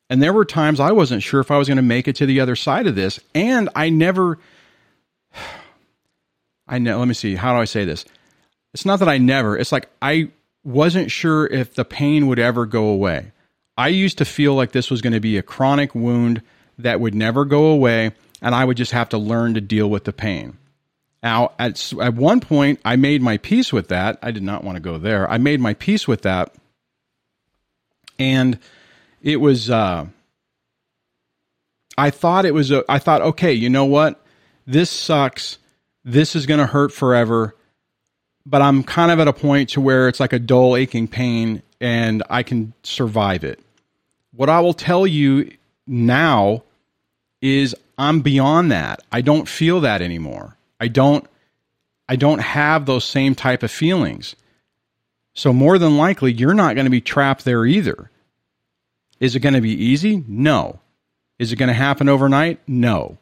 And 0.09 0.23
there 0.23 0.33
were 0.33 0.45
times 0.45 0.79
I 0.79 0.93
wasn't 0.93 1.25
sure 1.25 1.41
if 1.41 1.51
I 1.51 1.59
was 1.59 1.67
going 1.67 1.77
to 1.77 1.83
make 1.83 2.07
it 2.07 2.15
to 2.17 2.27
the 2.27 2.39
other 2.39 2.55
side 2.55 2.87
of 2.87 2.95
this. 2.95 3.19
And 3.35 3.69
I 3.75 3.91
never, 3.91 4.39
I 6.69 6.79
know. 6.79 7.01
Let 7.01 7.09
me 7.09 7.15
see. 7.15 7.35
How 7.35 7.53
do 7.53 7.61
I 7.61 7.65
say 7.65 7.85
this? 7.85 8.05
It's 8.73 8.87
not 8.87 9.01
that 9.01 9.09
I 9.09 9.19
never. 9.19 9.59
It's 9.59 9.73
like 9.73 9.89
I 10.01 10.31
wasn't 10.63 11.11
sure 11.11 11.49
if 11.49 11.75
the 11.75 11.85
pain 11.85 12.29
would 12.29 12.39
ever 12.39 12.65
go 12.65 12.85
away. 12.85 13.33
I 13.77 13.89
used 13.89 14.19
to 14.19 14.25
feel 14.25 14.55
like 14.55 14.71
this 14.71 14.89
was 14.89 15.03
going 15.03 15.15
to 15.15 15.21
be 15.21 15.37
a 15.37 15.43
chronic 15.43 15.97
wound 15.97 16.43
that 16.79 17.01
would 17.01 17.15
never 17.15 17.45
go 17.45 17.65
away, 17.67 18.13
and 18.41 18.55
I 18.55 18.65
would 18.65 18.77
just 18.77 18.93
have 18.93 19.09
to 19.11 19.19
learn 19.19 19.55
to 19.55 19.61
deal 19.61 19.89
with 19.89 20.05
the 20.05 20.13
pain. 20.13 20.59
Now, 21.23 21.53
at, 21.59 21.93
at 22.01 22.15
one 22.15 22.41
point, 22.41 22.81
I 22.85 22.97
made 22.97 23.21
my 23.21 23.37
peace 23.37 23.73
with 23.73 23.89
that. 23.89 24.19
I 24.23 24.31
did 24.31 24.43
not 24.43 24.65
want 24.65 24.77
to 24.77 24.81
go 24.81 24.97
there. 24.97 25.31
I 25.31 25.39
made 25.39 25.61
my 25.61 25.75
peace 25.75 26.09
with 26.09 26.23
that. 26.23 26.55
And 28.19 28.59
it 29.23 29.37
was, 29.37 29.69
uh, 29.69 30.07
I 31.99 32.11
thought 32.11 32.47
it 32.47 32.55
was, 32.55 32.71
a, 32.71 32.85
I 32.89 32.99
thought, 32.99 33.21
okay, 33.21 33.53
you 33.53 33.69
know 33.69 33.85
what? 33.85 34.25
This 34.67 34.89
sucks 34.89 35.59
this 36.05 36.35
is 36.35 36.47
going 36.47 36.61
to 36.61 36.67
hurt 36.67 36.93
forever. 36.93 37.55
But 38.47 38.63
I'm 38.63 38.83
kind 38.83 39.13
of 39.13 39.21
at 39.21 39.29
a 39.29 39.33
point 39.33 39.71
to 39.71 39.81
where 39.81 40.09
it's 40.09 40.21
like 40.21 40.33
a 40.33 40.39
dull, 40.39 40.77
aching 40.77 41.09
pain 41.09 41.63
and 41.81 42.23
I 42.31 42.43
can 42.43 42.73
survive 42.83 43.45
it. 43.45 43.61
What 44.35 44.49
I 44.49 44.61
will 44.61 44.75
tell 44.75 45.07
you 45.07 45.53
now 45.87 46.63
is 47.43 47.75
I'm 48.01 48.23
beyond 48.23 48.73
that. 48.73 49.03
I 49.13 49.21
don't 49.21 49.47
feel 49.47 49.83
that 49.83 50.01
anymore. 50.01 50.57
I 50.81 50.89
don't 50.89 51.27
I 52.09 52.17
don't 52.17 52.41
have 52.41 52.87
those 52.87 53.05
same 53.05 53.35
type 53.35 53.63
of 53.63 53.71
feelings. 53.71 54.35
So 55.35 55.53
more 55.53 55.79
than 55.79 55.99
likely 55.99 56.33
you're 56.33 56.55
not 56.55 56.75
going 56.75 56.87
to 56.87 56.91
be 56.91 57.03
trapped 57.03 57.45
there 57.45 57.67
either. 57.67 58.11
Is 59.21 59.37
it 59.37 59.41
going 59.41 59.55
to 59.55 59.61
be 59.61 59.75
easy? 59.75 60.25
No. 60.27 60.81
Is 61.39 61.53
it 61.53 61.57
going 61.57 61.69
to 61.69 61.75
happen 61.75 62.09
overnight? 62.09 62.59
No. 62.67 63.19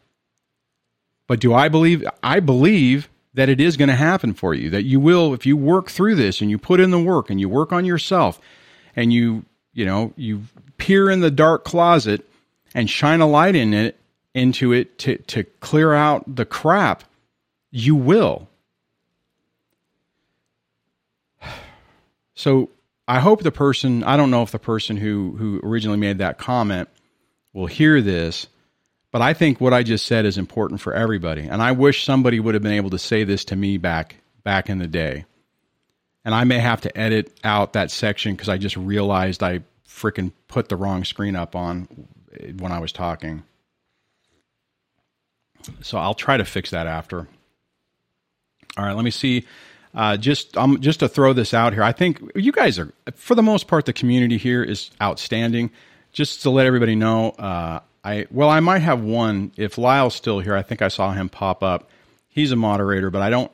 But 1.27 1.41
do 1.41 1.53
I 1.53 1.69
believe 1.69 2.07
I 2.23 2.39
believe 2.39 3.09
that 3.35 3.49
it 3.49 3.61
is 3.61 3.77
going 3.77 3.89
to 3.89 3.97
happen 3.97 4.33
for 4.33 4.55
you 4.55 4.71
that 4.71 4.85
you 4.85 5.01
will 5.01 5.35
if 5.35 5.45
you 5.45 5.57
work 5.57 5.91
through 5.91 6.15
this 6.15 6.41
and 6.41 6.51
you 6.53 6.57
put 6.57 6.79
in 6.79 6.93
the 6.93 7.01
work 7.01 7.31
and 7.31 7.41
you 7.41 7.49
work 7.49 7.73
on 7.73 7.85
yourself 7.85 8.41
and 8.95 9.13
you 9.13 9.45
you 9.73 9.85
know 9.85 10.13
you 10.15 10.45
peer 10.77 11.11
in 11.11 11.21
the 11.21 11.33
dark 11.33 11.65
closet 11.65 12.25
and 12.75 12.89
shine 12.89 13.21
a 13.21 13.27
light 13.27 13.57
in 13.57 13.75
it 13.75 13.99
into 14.35 14.73
it 14.73 14.99
to 14.99 15.17
to 15.19 15.45
clear 15.61 15.93
out 15.95 16.37
the 16.37 16.45
crap 16.45 17.05
you 17.71 17.95
will. 17.95 18.49
So 22.35 22.71
i 23.07 23.21
hope 23.21 23.43
the 23.43 23.51
person 23.51 24.05
i 24.05 24.17
don't 24.17 24.31
know 24.31 24.43
if 24.43 24.53
the 24.53 24.59
person 24.59 24.97
who 24.97 25.35
who 25.39 25.61
originally 25.63 25.99
made 25.99 26.19
that 26.19 26.39
comment 26.39 26.89
will 27.55 27.67
hear 27.67 28.03
this 28.03 28.47
but 29.11 29.23
i 29.23 29.33
think 29.33 29.61
what 29.61 29.73
i 29.73 29.83
just 29.83 30.05
said 30.05 30.27
is 30.27 30.37
important 30.39 30.81
for 30.81 30.93
everybody. 30.93 31.43
And 31.43 31.63
i 31.63 31.73
wish 31.73 32.05
somebody 32.05 32.39
would 32.39 32.55
have 32.55 32.63
been 32.63 32.73
able 32.73 32.91
to 32.91 32.99
say 32.99 33.25
this 33.25 33.45
to 33.47 33.57
me 33.57 33.79
back 33.79 34.17
back 34.45 34.69
in 34.69 34.79
the 34.79 34.87
day. 34.87 35.25
And 36.25 36.35
i 36.35 36.45
may 36.45 36.59
have 36.59 36.83
to 36.83 36.97
edit 36.97 37.37
out 37.43 37.73
that 37.73 37.91
section 37.91 38.35
because 38.35 38.49
i 38.49 38.59
just 38.59 38.77
realized 38.77 39.43
i 39.43 39.63
freaking 39.99 40.33
put 40.47 40.69
the 40.69 40.77
wrong 40.77 41.05
screen 41.05 41.35
up 41.35 41.57
on 41.57 41.89
when 42.59 42.73
I 42.73 42.79
was 42.79 42.93
talking. 42.93 43.43
So 45.83 45.99
I'll 45.99 46.15
try 46.15 46.37
to 46.37 46.45
fix 46.45 46.71
that 46.71 46.87
after. 46.87 47.29
All 48.77 48.85
right, 48.85 48.95
let 48.95 49.05
me 49.05 49.11
see. 49.11 49.45
Uh, 49.95 50.17
just 50.17 50.57
um, 50.57 50.81
just 50.81 51.01
to 51.01 51.09
throw 51.09 51.33
this 51.33 51.55
out 51.55 51.73
here, 51.73 51.83
I 51.83 51.93
think 51.93 52.21
you 52.35 52.53
guys 52.53 52.79
are, 52.79 52.93
for 53.15 53.35
the 53.35 53.43
most 53.43 53.67
part, 53.67 53.87
the 53.87 53.93
community 53.93 54.37
here 54.37 54.63
is 54.63 54.91
outstanding. 55.01 55.71
Just 56.13 56.43
to 56.43 56.51
let 56.51 56.67
everybody 56.67 56.95
know, 56.95 57.31
uh, 57.31 57.81
I 58.05 58.27
well, 58.31 58.51
I 58.51 58.61
might 58.61 58.81
have 58.81 59.03
one 59.03 59.53
if 59.57 59.79
Lyle's 59.79 60.15
still 60.15 60.41
here. 60.41 60.55
I 60.55 60.63
think 60.63 60.83
I 60.83 60.89
saw 60.89 61.13
him 61.13 61.29
pop 61.29 61.63
up. 61.63 61.91
He's 62.29 62.53
a 62.53 62.57
moderator, 62.57 63.11
but 63.11 63.23
I 63.23 63.31
don't. 63.31 63.51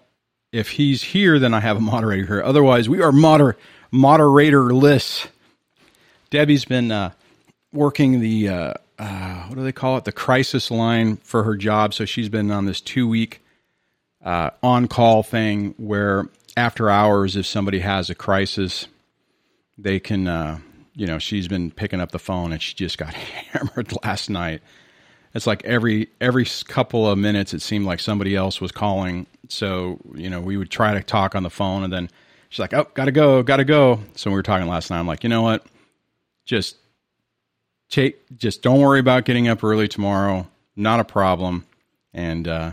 If 0.53 0.71
he's 0.71 1.03
here, 1.03 1.39
then 1.39 1.55
I 1.55 1.61
have 1.61 1.77
a 1.77 1.81
moderator 1.81 2.27
here. 2.27 2.43
Otherwise, 2.43 2.89
we 2.89 3.01
are 3.01 3.13
moder 3.13 3.57
moderatorless. 3.93 5.29
Debbie's 6.31 6.65
been 6.65 6.91
uh, 6.91 7.13
working 7.73 8.21
the 8.21 8.49
uh, 9.05 9.45
what 9.49 9.57
do 9.57 9.63
they 9.63 9.73
call 9.73 9.99
it? 9.99 10.05
The 10.05 10.13
crisis 10.13 10.71
line 10.71 11.17
for 11.19 11.43
her 11.43 11.57
job. 11.57 11.93
So 11.93 12.07
she's 12.07 12.31
been 12.31 12.51
on 12.51 12.65
this 12.65 12.81
two 12.81 13.07
week 13.07 13.43
uh, 14.25 14.51
on 14.63 14.89
call 14.89 15.23
thing 15.23 15.75
where 15.77 16.29
after 16.57 16.89
hours, 16.89 17.37
if 17.37 17.45
somebody 17.45 17.81
has 17.81 18.09
a 18.09 18.15
crisis, 18.15 18.87
they 19.77 20.01
can. 20.01 20.27
Uh, 20.27 20.59
you 20.97 21.07
know, 21.07 21.19
she's 21.19 21.49
been 21.49 21.73
picking 21.73 22.01
up 22.01 22.13
the 22.13 22.21
phone 22.21 22.53
and 22.53 22.63
she 22.63 22.73
just 22.75 22.99
got 22.99 23.13
hammered 23.15 23.93
last 24.05 24.31
night. 24.31 24.63
It's 25.35 25.47
like 25.47 25.65
every 25.65 26.09
every 26.21 26.47
couple 26.69 27.07
of 27.07 27.19
minutes, 27.19 27.53
it 27.53 27.61
seemed 27.61 27.85
like 27.85 28.01
somebody 28.01 28.37
else 28.37 28.61
was 28.61 28.73
calling. 28.73 29.27
So 29.49 29.99
you 30.15 30.31
know, 30.31 30.41
we 30.41 30.57
would 30.57 30.71
try 30.71 30.95
to 30.95 31.03
talk 31.03 31.35
on 31.35 31.43
the 31.43 31.51
phone, 31.51 31.83
and 31.83 31.93
then 31.93 32.09
she's 32.49 32.61
like, 32.61 32.73
"Oh, 32.73 32.87
gotta 32.95 33.13
go, 33.13 33.43
gotta 33.43 33.65
go." 33.65 34.01
So 34.15 34.31
we 34.31 34.37
were 34.37 34.43
talking 34.43 34.69
last 34.69 34.89
night. 34.91 35.01
I'm 35.01 35.07
like, 35.07 35.25
you 35.25 35.29
know 35.29 35.43
what? 35.43 35.67
Just 36.47 36.77
take 37.89 38.37
just 38.37 38.63
don't 38.63 38.81
worry 38.81 39.01
about 39.01 39.25
getting 39.25 39.49
up 39.49 39.63
early 39.63 39.89
tomorrow. 39.89 40.47
Not 40.77 41.01
a 41.01 41.05
problem. 41.05 41.67
And 42.13 42.47
uh, 42.49 42.73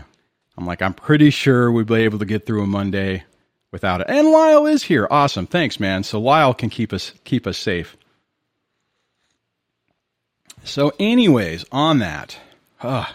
I'm 0.56 0.66
like, 0.66 0.82
I'm 0.82 0.94
pretty 0.94 1.30
sure 1.30 1.70
we'll 1.70 1.84
be 1.84 1.96
able 1.96 2.18
to 2.18 2.24
get 2.24 2.46
through 2.46 2.62
a 2.62 2.66
Monday 2.66 3.24
without 3.70 4.00
it. 4.00 4.06
And 4.08 4.30
Lyle 4.30 4.66
is 4.66 4.82
here. 4.82 5.08
Awesome. 5.10 5.46
Thanks, 5.46 5.80
man. 5.80 6.04
So 6.04 6.20
Lyle 6.20 6.54
can 6.54 6.70
keep 6.70 6.92
us 6.92 7.12
keep 7.24 7.46
us 7.46 7.58
safe. 7.58 7.96
So, 10.64 10.92
anyways, 11.00 11.64
on 11.72 11.98
that, 11.98 12.38
uh, 12.80 13.06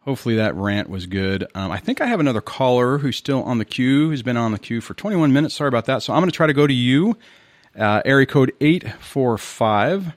hopefully 0.00 0.36
that 0.36 0.54
rant 0.54 0.88
was 0.88 1.06
good. 1.06 1.44
Um, 1.56 1.72
I 1.72 1.78
think 1.78 2.00
I 2.00 2.06
have 2.06 2.20
another 2.20 2.40
caller 2.40 2.98
who's 2.98 3.16
still 3.16 3.42
on 3.42 3.58
the 3.58 3.64
queue, 3.64 4.10
who's 4.10 4.22
been 4.22 4.36
on 4.36 4.52
the 4.52 4.58
queue 4.58 4.80
for 4.80 4.94
21 4.94 5.32
minutes. 5.32 5.56
Sorry 5.56 5.66
about 5.66 5.86
that. 5.86 6.02
So 6.04 6.12
I'm 6.12 6.20
going 6.20 6.30
to 6.30 6.36
try 6.36 6.46
to 6.46 6.52
go 6.52 6.66
to 6.66 6.72
you, 6.72 7.18
uh, 7.76 8.02
area 8.04 8.26
code 8.26 8.52
845. 8.60 10.12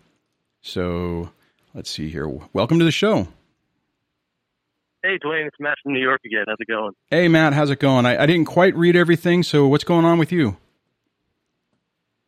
So 0.62 1.30
let's 1.74 1.90
see 1.90 2.10
here. 2.10 2.28
Welcome 2.54 2.80
to 2.80 2.86
the 2.86 2.92
show. 2.92 3.28
Hey, 5.02 5.18
Dwayne, 5.18 5.48
it's 5.48 5.56
Matt 5.60 5.78
from 5.82 5.94
New 5.94 6.02
York 6.02 6.20
again. 6.26 6.44
How's 6.48 6.58
it 6.60 6.68
going? 6.68 6.92
Hey, 7.10 7.30
Matt, 7.30 7.54
how's 7.54 7.70
it 7.70 7.80
going? 7.80 8.06
I, 8.06 8.24
I 8.24 8.26
didn't 8.26 8.46
quite 8.46 8.76
read 8.76 8.98
everything, 8.98 9.44
so 9.44 9.66
what's 9.68 9.86
going 9.86 10.04
on 10.04 10.20
with 10.20 10.32
you? 10.32 10.58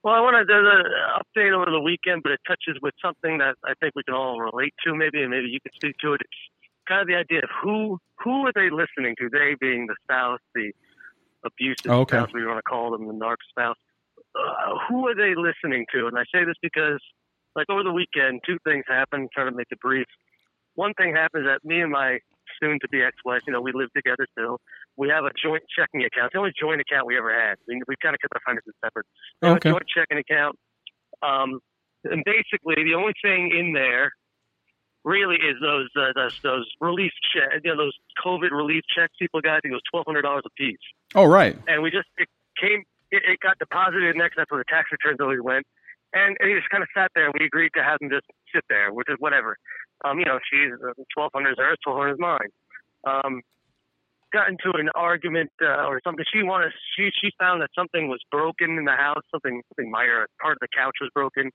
Well, 0.04 0.16
I 0.16 0.22
want 0.22 0.38
to 0.38 0.46
do 0.46 0.58
an 0.58 0.86
update 1.20 1.54
over 1.54 1.70
the 1.70 1.82
weekend, 1.82 2.24
but 2.24 2.32
it 2.32 2.40
touches 2.48 2.82
with 2.82 2.94
something 3.04 3.40
that 3.40 3.56
I 3.66 3.74
think 3.80 3.94
we 3.96 4.04
can 4.04 4.16
all 4.16 4.40
relate 4.40 4.74
to, 4.86 4.96
maybe, 4.96 5.22
and 5.22 5.30
maybe 5.30 5.48
you 5.50 5.60
can 5.60 5.74
speak 5.74 5.98
to 6.00 6.14
it. 6.14 6.22
It's 6.22 6.40
kind 6.88 7.02
of 7.02 7.08
the 7.08 7.16
idea 7.16 7.40
of 7.40 7.50
who 7.62 8.00
who 8.24 8.48
are 8.48 8.52
they 8.56 8.70
listening 8.70 9.16
to? 9.20 9.30
They 9.30 9.56
being 9.60 9.88
the 9.88 9.96
spouse, 10.04 10.40
the 10.56 10.72
abusive 11.46 11.92
okay. 11.92 12.18
spouse, 12.18 12.30
we 12.34 12.46
want 12.46 12.58
to 12.58 12.64
call 12.64 12.92
them, 12.92 13.08
the 13.08 13.14
narc 13.14 13.38
spouse. 13.50 13.78
Uh, 14.34 14.78
who 14.88 15.08
are 15.08 15.16
they 15.16 15.36
listening 15.36 15.86
to? 15.94 16.08
And 16.08 16.18
I 16.18 16.24
say 16.34 16.46
this 16.46 16.56
because 16.62 17.02
like 17.56 17.70
over 17.70 17.84
the 17.84 17.92
weekend, 17.92 18.42
two 18.46 18.58
things 18.64 18.86
happened. 18.88 19.30
Trying 19.34 19.52
to 19.52 19.56
make 19.56 19.68
it 19.72 19.80
brief. 19.80 20.08
One 20.76 20.94
thing 20.94 21.16
happened 21.16 21.48
that 21.48 21.66
me 21.66 21.82
and 21.82 21.92
my 21.92 22.20
soon-to-be 22.62 23.02
ex-wife, 23.02 23.42
you 23.48 23.54
know, 23.54 23.62
we 23.62 23.72
live 23.74 23.92
together 23.94 24.26
still. 24.32 24.60
We 24.96 25.10
have 25.10 25.26
a 25.26 25.32
joint 25.42 25.64
checking 25.76 26.02
account. 26.04 26.28
It's 26.28 26.34
the 26.34 26.40
only 26.40 26.54
joint 26.60 26.80
account 26.80 27.08
we 27.08 27.18
ever 27.18 27.34
had. 27.34 27.56
We, 27.68 27.82
we 27.88 27.96
kind 28.02 28.14
of 28.14 28.22
kept 28.22 28.34
our 28.36 28.42
finances 28.46 28.74
separate. 28.84 29.06
We 29.42 29.50
okay. 29.50 29.70
a 29.70 29.74
joint 29.74 29.88
checking 29.88 30.18
account. 30.18 30.56
Um, 31.22 31.60
and 32.04 32.24
basically, 32.24 32.84
the 32.84 32.96
only 32.96 33.14
thing 33.22 33.52
in 33.58 33.74
there 33.74 34.12
really 35.04 35.36
is 35.36 35.56
those 35.62 35.90
uh, 35.96 36.14
those, 36.16 36.40
those 36.44 36.70
relief 36.80 37.12
checks, 37.34 37.62
you 37.64 37.72
know, 37.72 37.84
those 37.84 37.98
COVID 38.24 38.52
relief 38.52 38.84
checks 38.96 39.14
people 39.20 39.42
got. 39.42 39.58
I 39.58 39.60
think 39.60 39.72
it 39.72 39.80
was 39.80 39.88
twelve 39.92 40.06
hundred 40.06 40.24
dollars 40.24 40.44
a 40.46 40.54
piece. 40.58 40.78
Oh, 41.16 41.26
right. 41.26 41.58
And 41.68 41.84
we 41.84 41.92
just 41.92 42.08
it 42.18 42.28
came, 42.60 42.84
it, 43.12 43.24
it 43.28 43.40
got 43.40 43.60
deposited 43.60 44.16
next. 44.16 44.36
That's 44.38 44.50
where 44.52 44.60
the 44.60 44.70
tax 44.70 44.90
returns 44.92 45.20
always 45.20 45.42
went. 45.42 45.66
And, 46.14 46.36
he 46.42 46.54
just 46.54 46.70
kind 46.70 46.84
of 46.84 46.90
sat 46.96 47.12
there, 47.16 47.26
and 47.26 47.34
we 47.40 47.46
agreed 47.46 47.72
to 47.76 47.84
have 47.84 47.98
him 48.02 48.10
just 48.10 48.28
sit 48.54 48.66
there, 48.70 48.92
which 48.92 49.08
is 49.08 49.16
whatever. 49.20 49.58
Um, 50.04 50.20
you 50.20 50.26
know, 50.26 50.40
she's 50.44 50.74
uh, 50.76 50.92
1200 51.16 51.52
is 51.52 51.58
hers, 51.58 51.78
1200 51.86 52.14
is 52.14 52.20
mine. 52.20 52.52
Um, 53.08 53.42
got 54.32 54.48
into 54.50 54.72
an 54.76 54.90
argument 54.96 55.52
uh, 55.62 55.86
or 55.88 56.02
something. 56.04 56.26
She 56.32 56.44
wanted, 56.44 56.72
she 56.96 57.12
she 57.12 57.32
found 57.40 57.62
that 57.62 57.70
something 57.76 58.08
was 58.08 58.20
broken 58.32 58.78
in 58.78 58.86
the 58.86 58.96
house, 58.96 59.24
something 59.32 59.62
something 59.70 59.92
minor, 59.92 60.28
part 60.42 60.56
of 60.56 60.60
the 60.62 60.72
couch 60.76 60.96
was 61.02 61.12
broken, 61.14 61.52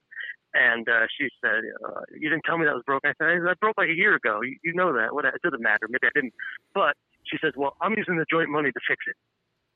and 0.55 0.89
uh, 0.89 1.09
she 1.19 1.29
said, 1.41 1.65
uh, 1.85 2.05
"You 2.13 2.29
didn't 2.29 2.45
tell 2.45 2.59
me 2.59 2.65
that 2.67 2.77
was 2.77 2.85
broken." 2.87 3.11
I 3.11 3.15
said, 3.19 3.45
"That 3.45 3.61
broke 3.61 3.77
like 3.79 3.89
a 3.89 3.97
year 3.97 4.15
ago. 4.15 4.41
You, 4.43 4.57
you 4.63 4.73
know 4.75 4.93
that. 4.93 5.15
What? 5.15 5.25
It 5.25 5.41
doesn't 5.43 5.63
matter. 5.63 5.89
Maybe 5.89 6.07
I 6.07 6.15
didn't." 6.15 6.35
But 6.75 6.95
she 7.25 7.37
says, 7.43 7.53
"Well, 7.57 7.77
I'm 7.81 7.95
using 7.97 8.17
the 8.17 8.27
joint 8.31 8.51
money 8.51 8.71
to 8.71 8.81
fix 8.87 9.05
it." 9.09 9.17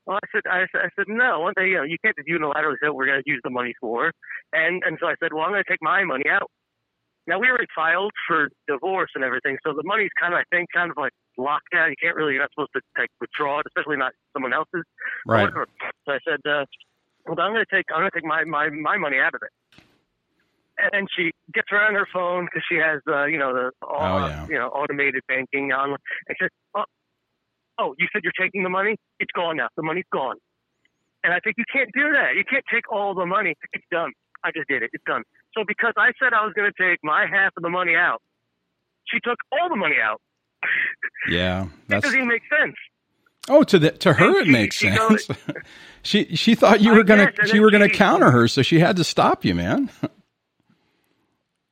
Well, 0.07 0.19
I 0.23 0.27
said, 0.33 0.43
I 0.51 0.67
said, 0.73 0.81
I 0.85 0.89
said, 0.97 1.07
no. 1.09 1.41
One 1.41 1.53
day, 1.57 1.69
you 1.69 1.77
know, 1.77 1.83
you 1.83 1.97
can't 2.03 2.17
just 2.17 2.29
unilaterally 2.29 2.77
say 2.83 2.89
what 2.89 2.97
we're 2.97 3.07
going 3.07 3.23
to 3.23 3.31
use 3.31 3.41
the 3.45 3.51
money 3.51 3.75
for. 3.81 4.13
And 4.53 4.83
and 4.85 4.99
so 5.01 5.07
I 5.07 5.15
said, 5.23 5.33
well, 5.33 5.45
I'm 5.45 5.53
going 5.53 5.63
to 5.63 5.71
take 5.71 5.83
my 5.83 6.03
money 6.05 6.25
out. 6.29 6.51
Now 7.27 7.39
we 7.39 7.49
already 7.49 7.67
filed 7.75 8.13
for 8.27 8.49
divorce 8.67 9.11
and 9.15 9.23
everything, 9.23 9.59
so 9.65 9.73
the 9.75 9.85
money's 9.85 10.11
kind 10.19 10.33
of, 10.35 10.39
I 10.41 10.45
think, 10.51 10.69
kind 10.75 10.91
of 10.91 10.97
like 10.97 11.13
locked 11.37 11.71
down. 11.73 11.91
You 11.91 11.97
can't 12.03 12.17
really, 12.17 12.33
you're 12.33 12.43
not 12.43 12.51
supposed 12.53 12.73
to 12.75 12.81
like 12.99 13.11
withdraw 13.21 13.61
it, 13.61 13.67
especially 13.69 13.99
not 13.99 14.13
someone 14.33 14.53
else's. 14.53 14.83
Right. 15.27 15.43
Whatever. 15.43 15.67
So 16.07 16.13
I 16.13 16.19
said, 16.27 16.41
uh, 16.51 16.65
well, 17.27 17.39
I'm 17.39 17.53
going 17.53 17.65
to 17.65 17.77
take, 17.77 17.85
I'm 17.95 18.01
going 18.01 18.11
to 18.11 18.17
take 18.17 18.25
my 18.25 18.45
my 18.45 18.71
my 18.71 18.97
money 18.97 19.19
out 19.19 19.35
of 19.35 19.43
it. 19.43 19.53
And 20.93 21.09
she 21.15 21.31
gets 21.53 21.69
on 21.73 21.95
her 21.95 22.09
phone 22.11 22.47
because 22.47 22.65
she 22.67 22.77
has, 22.77 23.03
uh, 23.07 23.27
you 23.27 23.37
know, 23.39 23.53
the 23.53 23.71
all, 23.87 24.25
Oh, 24.25 24.27
yeah. 24.27 24.47
you 24.49 24.55
know 24.59 24.69
automated 24.69 25.23
banking 25.29 25.73
on. 25.73 25.91
And 25.91 25.99
she 26.31 26.45
says, 26.45 26.51
oh, 26.75 26.85
oh, 27.81 27.95
you 27.99 28.07
said 28.13 28.21
you're 28.23 28.37
taking 28.39 28.63
the 28.63 28.69
money? 28.69 28.97
It's 29.19 29.33
gone 29.35 29.57
now. 29.57 29.69
The 29.77 29.83
money's 29.83 30.05
gone. 30.13 30.37
And 31.25 31.33
I 31.33 31.39
think 31.41 31.57
you 31.59 31.65
can't 31.73 31.91
do 31.95 32.13
that. 32.13 32.37
You 32.37 32.45
can't 32.49 32.65
take 32.73 32.91
all 32.93 33.15
the 33.15 33.27
money. 33.27 33.55
It's 33.73 33.85
done. 33.91 34.13
I 34.45 34.51
just 34.55 34.69
did 34.69 34.83
it. 34.83 34.91
It's 34.93 35.05
done. 35.07 35.23
So 35.57 35.65
because 35.67 35.93
I 35.97 36.13
said 36.23 36.33
I 36.33 36.45
was 36.45 36.53
going 36.55 36.71
to 36.71 36.77
take 36.91 36.99
my 37.03 37.27
half 37.31 37.53
of 37.57 37.63
the 37.63 37.69
money 37.71 37.95
out, 37.95 38.21
she 39.11 39.19
took 39.23 39.39
all 39.53 39.69
the 39.69 39.77
money 39.77 39.97
out. 40.03 40.21
Yeah, 41.29 41.67
That 41.89 42.03
doesn't 42.03 42.17
even 42.17 42.29
make 42.29 42.43
sense. 42.49 42.77
oh 43.49 43.63
to 43.65 43.79
the 43.79 43.91
to 44.05 44.13
her 44.15 44.27
And 44.29 44.37
it 44.37 44.45
she- 44.47 44.51
makes 44.53 44.77
she 44.77 44.89
sense. 44.89 45.27
goes- 45.27 45.37
she 46.03 46.37
she 46.37 46.55
thought 46.55 46.81
you 46.81 46.93
I 46.93 46.97
were 46.97 47.05
gonna 47.05 47.31
guess, 47.33 47.51
she 47.51 47.61
were 47.61 47.71
gonna 47.71 47.89
counter 47.91 48.31
her, 48.31 48.49
so 48.49 48.63
she 48.63 48.79
had 48.81 48.97
to 48.97 49.05
stop 49.05 49.45
you, 49.45 49.55
man. 49.55 49.91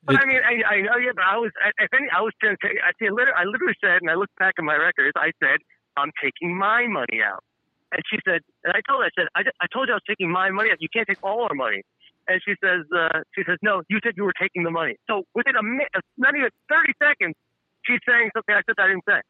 But 0.05 0.15
It- 0.15 0.21
I 0.21 0.25
mean, 0.25 0.41
I, 0.41 0.53
I 0.75 0.81
know, 0.81 0.97
yeah, 0.97 1.11
but 1.13 1.23
I 1.25 1.37
was, 1.37 1.51
I, 1.63 1.69
if 1.83 1.93
any, 1.93 2.07
I 2.09 2.21
was 2.21 2.33
going 2.41 2.55
to 2.61 2.67
I, 2.81 2.91
literally, 3.11 3.33
I 3.37 3.43
literally 3.45 3.75
said, 3.83 4.01
and 4.01 4.09
I 4.09 4.15
looked 4.15 4.35
back 4.39 4.53
at 4.57 4.63
my 4.63 4.75
records, 4.75 5.13
I 5.15 5.31
said, 5.43 5.59
I'm 5.97 6.11
taking 6.21 6.57
my 6.57 6.87
money 6.87 7.21
out. 7.23 7.43
And 7.91 8.03
she 8.09 8.19
said, 8.25 8.41
and 8.63 8.73
I 8.73 8.81
told 8.87 9.01
her, 9.01 9.07
I 9.07 9.13
said, 9.17 9.27
I, 9.35 9.41
I 9.61 9.67
told 9.73 9.87
you 9.87 9.93
I 9.93 9.97
was 9.97 10.07
taking 10.07 10.29
my 10.31 10.49
money 10.51 10.69
out. 10.71 10.77
You 10.79 10.89
can't 10.93 11.07
take 11.07 11.23
all 11.23 11.43
our 11.43 11.55
money. 11.55 11.81
And 12.27 12.39
she 12.45 12.53
says, 12.63 12.85
uh, 12.95 13.25
she 13.33 13.41
says, 13.47 13.57
no, 13.63 13.81
you 13.89 13.99
said 14.03 14.13
you 14.15 14.23
were 14.23 14.37
taking 14.39 14.63
the 14.63 14.69
money. 14.69 14.97
So 15.09 15.23
within 15.33 15.55
a 15.55 15.63
minute, 15.63 15.89
not 16.17 16.35
even 16.35 16.49
30 16.69 16.93
seconds, 17.01 17.35
she's 17.83 17.99
saying 18.07 18.29
something 18.35 18.53
I 18.53 18.61
said 18.67 18.75
I 18.77 18.87
didn't 18.87 19.05
say. 19.09 19.21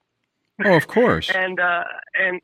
Oh, 0.65 0.75
of 0.75 0.87
course. 0.87 1.29
and 1.33 1.59
uh, 1.59 1.83
and 2.19 2.41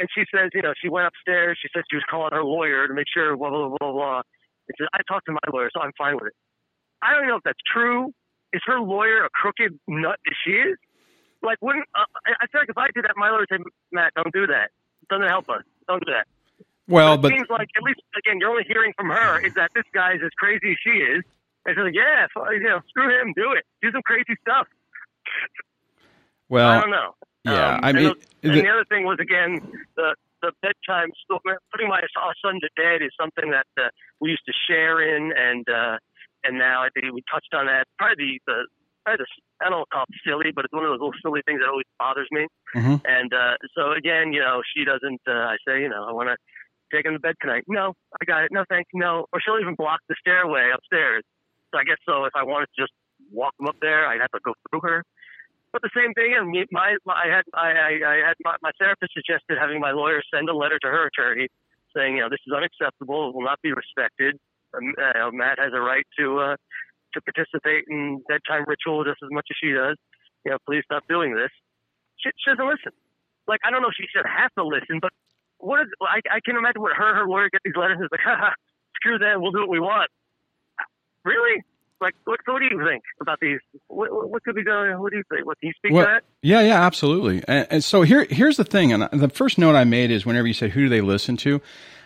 and 0.00 0.08
she 0.16 0.24
says, 0.34 0.50
you 0.54 0.62
know, 0.62 0.72
she 0.80 0.88
went 0.88 1.06
upstairs. 1.06 1.58
She 1.60 1.68
said 1.74 1.84
she 1.90 1.96
was 1.96 2.04
calling 2.08 2.32
her 2.32 2.42
lawyer 2.42 2.88
to 2.88 2.94
make 2.94 3.06
sure, 3.12 3.36
blah 3.36 3.50
blah 3.50 3.68
blah 3.68 3.92
blah. 3.92 4.16
And 4.16 4.74
she 4.76 4.84
said, 4.84 4.88
I 4.94 5.00
talked 5.06 5.26
to 5.26 5.32
my 5.32 5.44
lawyer, 5.52 5.68
so 5.74 5.82
I'm 5.82 5.92
fine 5.98 6.14
with 6.14 6.28
it. 6.28 6.36
I 7.02 7.14
don't 7.14 7.28
know 7.28 7.36
if 7.36 7.42
that's 7.44 7.60
true. 7.70 8.14
Is 8.52 8.62
her 8.64 8.80
lawyer 8.80 9.24
a 9.24 9.30
crooked 9.30 9.78
nut 9.88 10.18
as 10.26 10.36
she 10.44 10.52
is? 10.52 10.78
Like, 11.42 11.58
wouldn't 11.60 11.86
uh, 11.94 12.04
I 12.40 12.46
feel 12.48 12.60
like 12.62 12.70
if 12.70 12.78
I 12.78 12.88
did 12.94 13.04
that, 13.04 13.12
my 13.16 13.30
lawyer 13.30 13.40
would 13.40 13.48
say, 13.50 13.58
Matt, 13.90 14.12
don't 14.14 14.32
do 14.32 14.46
that. 14.46 14.70
It 15.02 15.08
doesn't 15.10 15.26
help 15.26 15.48
us. 15.50 15.62
Don't 15.88 16.04
do 16.04 16.12
that. 16.12 16.26
Well, 16.88 17.16
but 17.16 17.22
but 17.22 17.32
it 17.32 17.36
seems 17.38 17.50
like 17.50 17.68
at 17.76 17.82
least 17.82 18.00
again, 18.16 18.38
you're 18.40 18.50
only 18.50 18.64
hearing 18.66 18.92
from 18.96 19.08
her 19.10 19.38
is 19.44 19.54
that 19.54 19.70
this 19.74 19.84
guy's 19.94 20.20
as 20.24 20.30
crazy 20.38 20.72
as 20.72 20.76
she 20.82 20.90
is. 20.98 21.24
And 21.64 21.74
she's 21.76 21.84
like, 21.84 21.94
yeah, 21.94 22.26
f- 22.34 22.48
you 22.52 22.60
know, 22.64 22.80
screw 22.88 23.08
him, 23.20 23.32
do 23.36 23.52
it, 23.52 23.64
do 23.82 23.92
some 23.92 24.02
crazy 24.02 24.34
stuff. 24.42 24.66
Well, 26.48 26.68
I 26.68 26.80
don't 26.80 26.90
know. 26.90 27.14
yeah. 27.44 27.74
Um, 27.76 27.80
I 27.82 27.88
and 27.90 27.96
mean, 27.98 28.04
the, 28.42 28.48
and 28.48 28.58
the- 28.58 28.62
the 28.62 28.68
other 28.68 28.84
thing 28.84 29.04
was 29.04 29.18
again 29.20 29.60
the 29.96 30.14
the 30.42 30.52
bedtime 30.60 31.10
story. 31.24 31.56
Putting 31.70 31.88
my 31.88 32.00
our 32.20 32.34
son 32.44 32.58
to 32.60 32.68
bed 32.76 33.02
is 33.02 33.10
something 33.18 33.50
that 33.50 33.66
uh, 33.78 33.88
we 34.20 34.30
used 34.30 34.44
to 34.46 34.52
share 34.68 35.00
in, 35.00 35.32
and 35.36 35.66
uh, 35.68 35.98
and 36.44 36.58
now 36.58 36.82
I 36.82 36.88
think 36.90 37.12
we 37.14 37.22
touched 37.32 37.54
on 37.54 37.66
that. 37.66 37.86
Probably 37.98 38.40
the, 38.46 38.66
the 38.66 38.78
probably 39.04 39.24
the 39.24 39.30
I 39.64 39.70
don't 39.70 39.88
call 39.90 40.04
it 40.04 40.14
silly, 40.26 40.52
but 40.54 40.64
it's 40.64 40.72
one 40.72 40.84
of 40.84 40.90
those 40.90 41.00
little 41.00 41.18
silly 41.22 41.42
things 41.46 41.60
that 41.60 41.68
always 41.68 41.86
bothers 41.98 42.28
me. 42.30 42.46
Mhm. 42.74 43.00
And 43.04 43.32
uh, 43.32 43.56
so 43.74 43.92
again, 43.92 44.32
you 44.32 44.40
know, 44.40 44.62
she 44.74 44.84
doesn't. 44.84 45.20
Uh, 45.26 45.54
I 45.54 45.56
say, 45.66 45.80
you 45.80 45.88
know, 45.88 46.04
I 46.08 46.12
want 46.12 46.28
to 46.28 46.36
take 46.94 47.06
him 47.06 47.12
to 47.14 47.18
bed 47.20 47.34
tonight. 47.40 47.64
No, 47.68 47.94
I 48.20 48.24
got 48.24 48.44
it. 48.44 48.50
No, 48.52 48.64
thanks. 48.68 48.90
No, 48.92 49.26
or 49.32 49.40
she'll 49.40 49.58
even 49.60 49.74
block 49.74 50.00
the 50.08 50.14
stairway 50.20 50.70
upstairs. 50.74 51.22
So 51.72 51.78
I 51.78 51.84
guess 51.84 51.98
so. 52.06 52.24
If 52.24 52.34
I 52.36 52.42
wanted 52.44 52.68
to 52.76 52.82
just 52.82 52.92
walk 53.30 53.54
him 53.58 53.66
up 53.66 53.76
there, 53.80 54.06
I'd 54.06 54.20
have 54.20 54.30
to 54.32 54.40
go 54.44 54.54
through 54.70 54.80
her. 54.82 55.04
But 55.72 55.80
the 55.80 55.90
same 55.96 56.12
thing, 56.12 56.34
and 56.36 56.52
my, 56.70 56.96
my 57.06 57.14
I 57.14 57.28
had 57.28 57.44
I, 57.54 57.68
I, 57.72 57.90
I 58.04 58.16
had 58.28 58.36
my, 58.44 58.56
my 58.60 58.72
therapist 58.78 59.14
suggested 59.14 59.56
having 59.58 59.80
my 59.80 59.92
lawyer 59.92 60.20
send 60.32 60.50
a 60.50 60.54
letter 60.54 60.78
to 60.78 60.88
her 60.88 61.06
attorney 61.06 61.48
saying, 61.96 62.16
you 62.16 62.22
know, 62.22 62.28
this 62.28 62.40
is 62.46 62.52
unacceptable. 62.52 63.30
It 63.30 63.34
will 63.34 63.44
not 63.44 63.60
be 63.62 63.72
respected. 63.72 64.36
Um, 64.76 64.94
uh, 65.00 65.30
Matt 65.32 65.58
has 65.58 65.72
a 65.74 65.80
right 65.80 66.04
to 66.18 66.38
uh, 66.40 66.56
to 67.14 67.20
participate 67.20 67.84
in 67.88 68.22
bedtime 68.28 68.64
ritual 68.66 69.04
just 69.04 69.22
as 69.22 69.30
much 69.30 69.46
as 69.50 69.56
she 69.60 69.72
does. 69.72 69.96
You 70.44 70.52
know, 70.52 70.58
please 70.66 70.82
stop 70.84 71.04
doing 71.08 71.34
this. 71.34 71.50
She, 72.18 72.30
she 72.38 72.50
doesn't 72.50 72.66
listen. 72.66 72.92
Like 73.46 73.60
I 73.64 73.70
don't 73.70 73.82
know 73.82 73.88
if 73.88 73.98
she 73.98 74.06
should 74.10 74.26
have 74.26 74.52
to 74.54 74.64
listen, 74.64 74.98
but 75.00 75.12
what 75.58 75.80
is 75.80 75.88
I, 76.02 76.20
I 76.30 76.40
can 76.44 76.56
imagine 76.56 76.82
what 76.82 76.92
her 76.96 77.14
her 77.14 77.26
lawyer 77.26 77.48
get 77.50 77.62
these 77.64 77.76
letters 77.76 77.96
and 77.98 78.06
is 78.06 78.12
like, 78.12 78.20
Haha, 78.24 78.54
screw 78.96 79.18
that, 79.18 79.40
we'll 79.40 79.52
do 79.52 79.60
what 79.60 79.70
we 79.70 79.80
want. 79.80 80.10
Really? 81.24 81.62
Like, 82.00 82.14
what, 82.24 82.40
so 82.44 82.52
what 82.54 82.58
do 82.58 82.64
you 82.64 82.84
think 82.84 83.04
about 83.20 83.38
these? 83.40 83.60
What, 83.86 84.12
what 84.12 84.28
what 84.30 84.42
could 84.42 84.56
be 84.56 84.64
going? 84.64 84.98
What 84.98 85.12
do 85.12 85.18
you 85.18 85.24
think? 85.30 85.46
What 85.46 85.58
can 85.60 85.68
you 85.68 85.72
speak 85.76 85.92
Well, 85.92 86.04
to 86.04 86.12
that? 86.14 86.24
Yeah, 86.42 86.60
yeah, 86.60 86.84
absolutely. 86.84 87.44
And, 87.46 87.66
and 87.70 87.84
so 87.84 88.02
here, 88.02 88.26
here's 88.28 88.56
the 88.56 88.64
thing. 88.64 88.92
And 88.92 89.08
the 89.12 89.28
first 89.28 89.56
note 89.56 89.76
I 89.76 89.84
made 89.84 90.10
is 90.10 90.26
whenever 90.26 90.48
you 90.48 90.54
said, 90.54 90.72
"Who 90.72 90.82
do 90.82 90.88
they 90.88 91.00
listen 91.00 91.36
to?" 91.38 91.60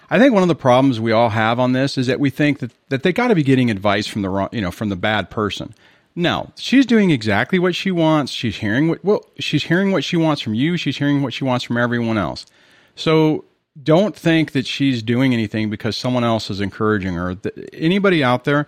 I 0.08 0.18
think 0.18 0.32
one 0.32 0.42
of 0.42 0.48
the 0.48 0.54
problems 0.54 1.00
we 1.00 1.12
all 1.12 1.30
have 1.30 1.58
on 1.58 1.72
this 1.72 1.98
is 1.98 2.06
that 2.06 2.20
we 2.20 2.30
think 2.30 2.60
that, 2.60 2.72
that 2.88 3.02
they 3.02 3.12
got 3.12 3.28
to 3.28 3.34
be 3.34 3.42
getting 3.42 3.70
advice 3.70 4.06
from 4.06 4.22
the 4.22 4.30
wrong, 4.30 4.48
you 4.52 4.60
know, 4.60 4.70
from 4.70 4.88
the 4.88 4.96
bad 4.96 5.30
person. 5.30 5.74
No, 6.14 6.50
she's 6.56 6.86
doing 6.86 7.10
exactly 7.10 7.58
what 7.58 7.74
she 7.74 7.90
wants. 7.90 8.32
She's 8.32 8.56
hearing 8.56 8.88
what 8.88 9.04
well, 9.04 9.26
she's 9.38 9.64
hearing 9.64 9.92
what 9.92 10.04
she 10.04 10.16
wants 10.16 10.40
from 10.40 10.54
you. 10.54 10.76
She's 10.76 10.96
hearing 10.96 11.22
what 11.22 11.34
she 11.34 11.44
wants 11.44 11.64
from 11.64 11.76
everyone 11.76 12.16
else. 12.16 12.46
So 12.94 13.44
don't 13.82 14.16
think 14.16 14.52
that 14.52 14.66
she's 14.66 15.02
doing 15.02 15.34
anything 15.34 15.68
because 15.68 15.96
someone 15.96 16.24
else 16.24 16.48
is 16.48 16.60
encouraging 16.60 17.14
her. 17.14 17.36
Anybody 17.74 18.24
out 18.24 18.44
there, 18.44 18.66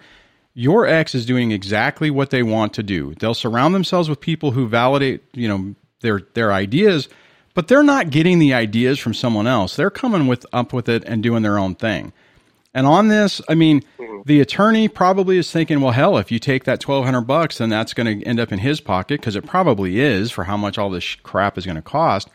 your 0.53 0.87
ex 0.87 1.15
is 1.15 1.25
doing 1.25 1.51
exactly 1.51 2.11
what 2.11 2.29
they 2.31 2.43
want 2.43 2.75
to 2.75 2.83
do. 2.83 3.15
They'll 3.15 3.33
surround 3.33 3.75
themselves 3.75 4.11
with 4.11 4.21
people 4.21 4.51
who 4.51 4.69
validate, 4.69 5.23
you 5.33 5.49
know, 5.49 5.75
their 6.01 6.21
their 6.35 6.53
ideas, 6.53 7.09
but 7.59 7.67
they're 7.67 7.83
not 7.83 8.11
getting 8.11 8.39
the 8.39 8.55
ideas 8.55 9.01
from 9.01 9.13
someone 9.13 9.49
else. 9.49 9.75
They're 9.75 9.91
coming 9.91 10.29
with 10.29 10.47
up 10.53 10.73
with 10.73 10.89
it 10.89 11.03
and 11.07 11.25
doing 11.25 11.43
their 11.43 11.59
own 11.59 11.75
thing. 11.75 12.13
And 12.73 12.87
on 12.87 13.09
this, 13.09 13.41
I 13.49 13.57
mean, 13.57 13.83
mm-hmm. 13.99 14.21
the 14.27 14.41
attorney 14.41 14.87
probably 14.87 15.39
is 15.39 15.51
thinking, 15.51 15.81
well, 15.81 15.91
hell, 15.91 16.19
if 16.19 16.31
you 16.31 16.39
take 16.39 16.63
that 16.67 16.79
twelve 16.79 17.05
hundred 17.05 17.23
bucks, 17.23 17.59
then 17.59 17.69
that's 17.69 17.95
going 17.95 18.21
to 18.21 18.25
end 18.25 18.39
up 18.39 18.53
in 18.53 18.61
his 18.61 18.81
pocket 18.81 19.19
because 19.21 19.35
it 19.35 19.45
probably 19.45 19.99
is 19.99 20.31
for 20.31 20.45
how 20.45 20.57
much 20.57 20.79
all 20.79 20.89
this 20.89 21.17
crap 21.17 21.59
is 21.59 21.67
going 21.67 21.75
to 21.75 21.83
cost. 21.83 22.31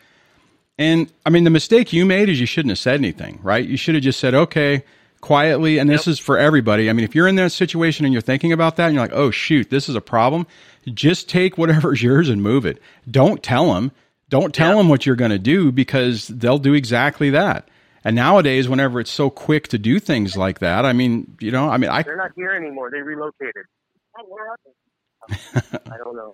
And 0.77 1.09
I 1.25 1.29
mean, 1.29 1.45
the 1.45 1.49
mistake 1.49 1.93
you 1.93 2.05
made 2.05 2.27
is 2.27 2.41
you 2.41 2.45
shouldn't 2.45 2.71
have 2.71 2.79
said 2.79 2.95
anything, 2.95 3.39
right? 3.41 3.65
You 3.65 3.77
should 3.77 3.95
have 3.95 4.03
just 4.03 4.19
said, 4.19 4.33
okay, 4.33 4.83
quietly. 5.21 5.77
And 5.77 5.89
this 5.89 6.05
is 6.05 6.19
for 6.19 6.37
everybody. 6.37 6.89
I 6.89 6.93
mean, 6.93 7.05
if 7.05 7.15
you're 7.15 7.29
in 7.29 7.37
that 7.37 7.53
situation 7.53 8.05
and 8.05 8.11
you're 8.11 8.21
thinking 8.21 8.51
about 8.51 8.75
that 8.75 8.87
and 8.87 8.93
you're 8.93 9.03
like, 9.05 9.13
oh, 9.13 9.31
shoot, 9.31 9.69
this 9.69 9.87
is 9.87 9.95
a 9.95 10.01
problem, 10.01 10.45
just 10.93 11.29
take 11.29 11.57
whatever's 11.57 12.03
yours 12.03 12.27
and 12.27 12.43
move 12.43 12.65
it. 12.65 12.81
Don't 13.09 13.41
tell 13.41 13.73
them. 13.73 13.93
Don't 14.33 14.51
tell 14.51 14.79
them 14.79 14.89
what 14.89 15.05
you're 15.05 15.15
going 15.15 15.29
to 15.29 15.37
do 15.37 15.71
because 15.71 16.27
they'll 16.27 16.57
do 16.57 16.73
exactly 16.73 17.29
that. 17.29 17.67
And 18.03 18.15
nowadays, 18.15 18.67
whenever 18.67 18.99
it's 18.99 19.11
so 19.11 19.29
quick 19.29 19.67
to 19.67 19.77
do 19.77 19.99
things 19.99 20.35
like 20.35 20.57
that, 20.57 20.87
I 20.87 20.93
mean, 20.93 21.37
you 21.39 21.51
know, 21.51 21.69
I 21.69 21.77
mean, 21.77 21.91
I, 21.91 22.01
They're 22.01 22.17
not 22.17 22.31
here 22.35 22.49
anymore. 22.49 22.89
They 22.89 23.01
relocated. 23.03 23.65
I 25.29 25.97
don't 25.97 26.15
know. 26.15 26.33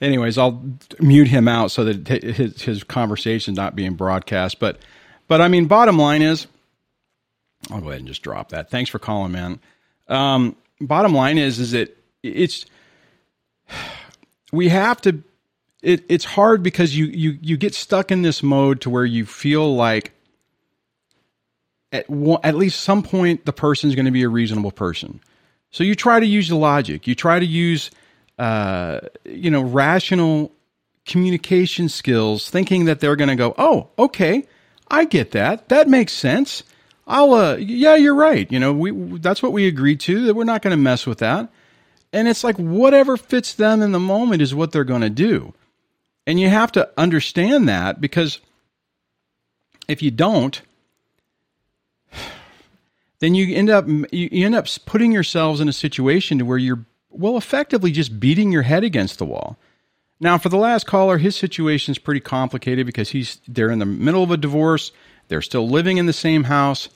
anyways, 0.00 0.36
I'll 0.36 0.64
mute 0.98 1.28
him 1.28 1.46
out 1.46 1.70
so 1.70 1.84
that 1.84 2.08
his 2.08 2.60
his 2.60 2.82
conversation's 2.82 3.56
not 3.56 3.76
being 3.76 3.94
broadcast. 3.94 4.58
But 4.58 4.80
but 5.28 5.40
I 5.40 5.46
mean, 5.46 5.66
bottom 5.66 5.96
line 5.96 6.22
is, 6.22 6.48
I'll 7.70 7.80
go 7.80 7.90
ahead 7.90 8.00
and 8.00 8.08
just 8.08 8.22
drop 8.22 8.48
that. 8.48 8.68
Thanks 8.68 8.90
for 8.90 8.98
calling, 8.98 9.30
man. 9.30 9.60
Um, 10.08 10.56
bottom 10.80 11.14
line 11.14 11.38
is 11.38 11.60
is 11.60 11.70
that 11.70 11.96
it's 12.24 12.66
we 14.52 14.70
have 14.70 15.00
to. 15.02 15.22
It, 15.82 16.04
it's 16.08 16.24
hard 16.24 16.62
because 16.62 16.96
you 16.96 17.06
you 17.06 17.38
you 17.40 17.56
get 17.56 17.74
stuck 17.74 18.10
in 18.10 18.22
this 18.22 18.42
mode 18.42 18.80
to 18.80 18.90
where 18.90 19.04
you 19.04 19.24
feel 19.24 19.76
like 19.76 20.12
at 21.92 22.08
one, 22.10 22.40
at 22.42 22.56
least 22.56 22.80
some 22.80 23.02
point 23.02 23.44
the 23.44 23.52
person's 23.52 23.94
going 23.94 24.06
to 24.06 24.10
be 24.10 24.22
a 24.22 24.28
reasonable 24.28 24.72
person. 24.72 25.20
So 25.70 25.84
you 25.84 25.94
try 25.94 26.18
to 26.18 26.26
use 26.26 26.48
the 26.48 26.56
logic. 26.56 27.06
You 27.06 27.14
try 27.14 27.38
to 27.38 27.46
use 27.46 27.90
uh, 28.38 29.00
you 29.24 29.50
know 29.50 29.62
rational 29.62 30.52
communication 31.06 31.88
skills, 31.88 32.50
thinking 32.50 32.84
that 32.84 33.00
they're 33.00 33.16
going 33.16 33.28
to 33.28 33.36
go, 33.36 33.54
oh, 33.56 33.88
okay, 33.98 34.46
I 34.88 35.04
get 35.04 35.32
that. 35.32 35.68
That 35.70 35.88
makes 35.88 36.12
sense. 36.12 36.62
I'll 37.06 37.32
uh, 37.32 37.56
yeah, 37.56 37.96
you're 37.96 38.14
right. 38.14 38.50
You 38.52 38.58
know, 38.58 38.72
we 38.72 39.18
that's 39.18 39.42
what 39.42 39.52
we 39.52 39.66
agreed 39.66 40.00
to. 40.00 40.26
That 40.26 40.34
we're 40.34 40.44
not 40.44 40.62
going 40.62 40.72
to 40.72 40.82
mess 40.82 41.06
with 41.06 41.18
that. 41.18 41.50
And 42.12 42.28
it's 42.28 42.44
like 42.44 42.56
whatever 42.56 43.16
fits 43.16 43.54
them 43.54 43.82
in 43.82 43.92
the 43.92 44.00
moment 44.00 44.42
is 44.42 44.54
what 44.54 44.72
they're 44.72 44.84
going 44.84 45.02
to 45.02 45.10
do. 45.10 45.54
And 46.28 46.38
you 46.38 46.50
have 46.50 46.70
to 46.72 46.90
understand 46.98 47.70
that 47.70 48.02
because 48.02 48.40
if 49.88 50.02
you 50.02 50.10
don't, 50.10 50.60
then 53.20 53.34
you 53.34 53.56
end 53.56 53.70
up 53.70 53.86
you 54.12 54.44
end 54.44 54.54
up 54.54 54.66
putting 54.84 55.10
yourselves 55.10 55.58
in 55.58 55.70
a 55.70 55.72
situation 55.72 56.38
to 56.38 56.44
where 56.44 56.58
you're 56.58 56.84
well 57.08 57.38
effectively 57.38 57.90
just 57.90 58.20
beating 58.20 58.52
your 58.52 58.60
head 58.60 58.84
against 58.84 59.18
the 59.18 59.24
wall. 59.24 59.56
Now, 60.20 60.36
for 60.36 60.50
the 60.50 60.58
last 60.58 60.86
caller, 60.86 61.16
his 61.16 61.34
situation 61.34 61.92
is 61.92 61.98
pretty 61.98 62.20
complicated 62.20 62.84
because 62.84 63.08
he's 63.08 63.40
they're 63.48 63.70
in 63.70 63.78
the 63.78 63.86
middle 63.86 64.22
of 64.22 64.30
a 64.30 64.36
divorce. 64.36 64.92
They're 65.28 65.40
still 65.40 65.66
living 65.66 65.96
in 65.96 66.04
the 66.04 66.12
same 66.12 66.44
house. 66.44 66.90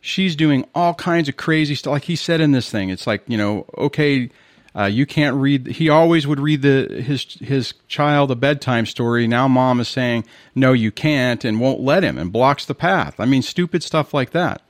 She's 0.00 0.34
doing 0.34 0.66
all 0.74 0.94
kinds 0.94 1.28
of 1.28 1.36
crazy 1.36 1.74
stuff. 1.74 1.90
Like 1.90 2.04
he 2.04 2.16
said 2.16 2.40
in 2.40 2.52
this 2.52 2.70
thing, 2.70 2.88
it's 2.88 3.06
like 3.06 3.22
you 3.26 3.36
know, 3.36 3.66
okay, 3.76 4.30
uh, 4.78 4.86
you 4.86 5.06
can't 5.06 5.36
read. 5.36 5.66
He 5.66 5.88
always 5.88 6.26
would 6.26 6.38
read 6.38 6.62
the 6.62 7.02
his 7.02 7.24
his 7.40 7.74
child 7.88 8.30
a 8.30 8.36
bedtime 8.36 8.86
story. 8.86 9.26
Now 9.26 9.48
mom 9.48 9.80
is 9.80 9.88
saying 9.88 10.24
no, 10.54 10.72
you 10.72 10.92
can't, 10.92 11.44
and 11.44 11.60
won't 11.60 11.80
let 11.80 12.04
him, 12.04 12.16
and 12.16 12.30
blocks 12.30 12.64
the 12.64 12.74
path. 12.74 13.18
I 13.18 13.24
mean, 13.24 13.42
stupid 13.42 13.82
stuff 13.82 14.14
like 14.14 14.30
that. 14.30 14.62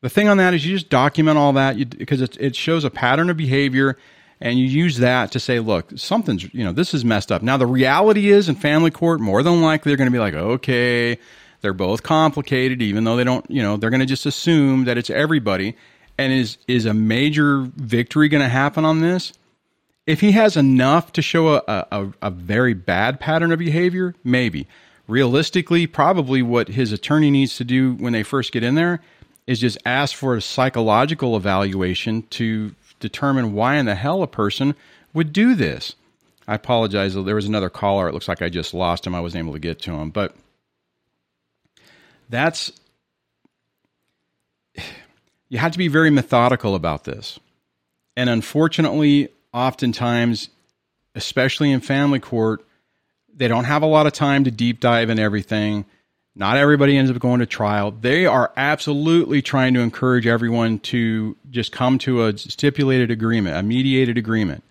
The 0.00 0.10
thing 0.10 0.28
on 0.28 0.36
that 0.36 0.54
is 0.54 0.66
you 0.66 0.74
just 0.74 0.90
document 0.90 1.38
all 1.38 1.52
that 1.54 1.96
because 1.96 2.20
it, 2.20 2.36
it 2.40 2.56
shows 2.56 2.84
a 2.84 2.90
pattern 2.90 3.30
of 3.30 3.36
behavior 3.36 3.96
and 4.40 4.58
you 4.58 4.66
use 4.66 4.98
that 4.98 5.30
to 5.32 5.40
say, 5.40 5.60
look, 5.60 5.92
something's, 5.96 6.52
you 6.52 6.64
know, 6.64 6.72
this 6.72 6.92
is 6.92 7.04
messed 7.04 7.30
up. 7.30 7.42
Now, 7.42 7.56
the 7.56 7.66
reality 7.66 8.28
is 8.28 8.48
in 8.48 8.56
family 8.56 8.90
court, 8.90 9.20
more 9.20 9.44
than 9.44 9.62
likely 9.62 9.90
they're 9.90 9.96
going 9.96 10.10
to 10.10 10.12
be 10.12 10.18
like, 10.18 10.34
okay, 10.34 11.16
they're 11.60 11.72
both 11.72 12.02
complicated, 12.02 12.82
even 12.82 13.04
though 13.04 13.14
they 13.14 13.22
don't, 13.22 13.48
you 13.48 13.62
know, 13.62 13.76
they're 13.76 13.90
going 13.90 14.00
to 14.00 14.06
just 14.06 14.26
assume 14.26 14.84
that 14.86 14.98
it's 14.98 15.10
everybody. 15.10 15.76
And 16.18 16.32
is, 16.32 16.58
is 16.68 16.86
a 16.86 16.94
major 16.94 17.62
victory 17.76 18.28
going 18.28 18.42
to 18.42 18.48
happen 18.48 18.84
on 18.84 19.00
this? 19.00 19.32
If 20.06 20.20
he 20.20 20.32
has 20.32 20.56
enough 20.56 21.12
to 21.12 21.22
show 21.22 21.54
a, 21.54 21.62
a, 21.66 22.12
a 22.22 22.30
very 22.30 22.74
bad 22.74 23.20
pattern 23.20 23.52
of 23.52 23.58
behavior, 23.58 24.14
maybe. 24.24 24.66
Realistically, 25.08 25.86
probably 25.86 26.42
what 26.42 26.68
his 26.68 26.92
attorney 26.92 27.30
needs 27.30 27.56
to 27.56 27.64
do 27.64 27.94
when 27.94 28.12
they 28.12 28.22
first 28.22 28.52
get 28.52 28.62
in 28.62 28.74
there 28.74 29.00
is 29.46 29.60
just 29.60 29.78
ask 29.84 30.14
for 30.16 30.36
a 30.36 30.42
psychological 30.42 31.36
evaluation 31.36 32.22
to 32.30 32.74
determine 33.00 33.52
why 33.52 33.76
in 33.76 33.86
the 33.86 33.94
hell 33.94 34.22
a 34.22 34.28
person 34.28 34.74
would 35.12 35.32
do 35.32 35.54
this. 35.54 35.94
I 36.46 36.54
apologize. 36.54 37.14
There 37.14 37.34
was 37.34 37.46
another 37.46 37.70
caller. 37.70 38.08
It 38.08 38.14
looks 38.14 38.28
like 38.28 38.42
I 38.42 38.48
just 38.48 38.74
lost 38.74 39.06
him. 39.06 39.14
I 39.14 39.20
wasn't 39.20 39.44
able 39.44 39.52
to 39.52 39.58
get 39.58 39.80
to 39.82 39.92
him. 39.92 40.10
But 40.10 40.34
that's 42.28 42.72
you 45.52 45.58
have 45.58 45.72
to 45.72 45.78
be 45.78 45.88
very 45.88 46.08
methodical 46.08 46.74
about 46.74 47.04
this. 47.04 47.38
And 48.16 48.30
unfortunately, 48.30 49.28
oftentimes, 49.52 50.48
especially 51.14 51.70
in 51.70 51.80
family 51.80 52.20
court, 52.20 52.64
they 53.34 53.48
don't 53.48 53.64
have 53.64 53.82
a 53.82 53.86
lot 53.86 54.06
of 54.06 54.14
time 54.14 54.44
to 54.44 54.50
deep 54.50 54.80
dive 54.80 55.10
in 55.10 55.18
everything. 55.18 55.84
Not 56.34 56.56
everybody 56.56 56.96
ends 56.96 57.10
up 57.10 57.18
going 57.18 57.40
to 57.40 57.46
trial. 57.46 57.90
They 57.90 58.24
are 58.24 58.50
absolutely 58.56 59.42
trying 59.42 59.74
to 59.74 59.80
encourage 59.80 60.26
everyone 60.26 60.78
to 60.78 61.36
just 61.50 61.70
come 61.70 61.98
to 61.98 62.24
a 62.24 62.38
stipulated 62.38 63.10
agreement, 63.10 63.54
a 63.54 63.62
mediated 63.62 64.16
agreement. 64.16 64.64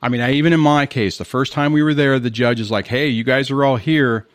I 0.00 0.10
mean, 0.10 0.20
I, 0.20 0.30
even 0.34 0.52
in 0.52 0.60
my 0.60 0.86
case, 0.86 1.18
the 1.18 1.24
first 1.24 1.52
time 1.52 1.72
we 1.72 1.82
were 1.82 1.92
there, 1.92 2.20
the 2.20 2.30
judge 2.30 2.60
is 2.60 2.70
like, 2.70 2.86
hey, 2.86 3.08
you 3.08 3.24
guys 3.24 3.50
are 3.50 3.64
all 3.64 3.78
here. 3.78 4.28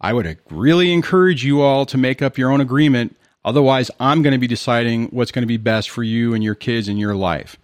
I 0.00 0.12
would 0.12 0.40
really 0.50 0.92
encourage 0.92 1.44
you 1.44 1.62
all 1.62 1.86
to 1.86 1.96
make 1.96 2.20
up 2.20 2.36
your 2.36 2.50
own 2.50 2.60
agreement. 2.60 3.16
Otherwise, 3.44 3.90
I'm 4.00 4.22
going 4.22 4.32
to 4.32 4.38
be 4.38 4.46
deciding 4.46 5.06
what's 5.08 5.30
going 5.30 5.42
to 5.42 5.46
be 5.46 5.58
best 5.58 5.90
for 5.90 6.02
you 6.02 6.34
and 6.34 6.42
your 6.42 6.54
kids 6.54 6.88
and 6.88 6.98
your 6.98 7.14
life. 7.14 7.56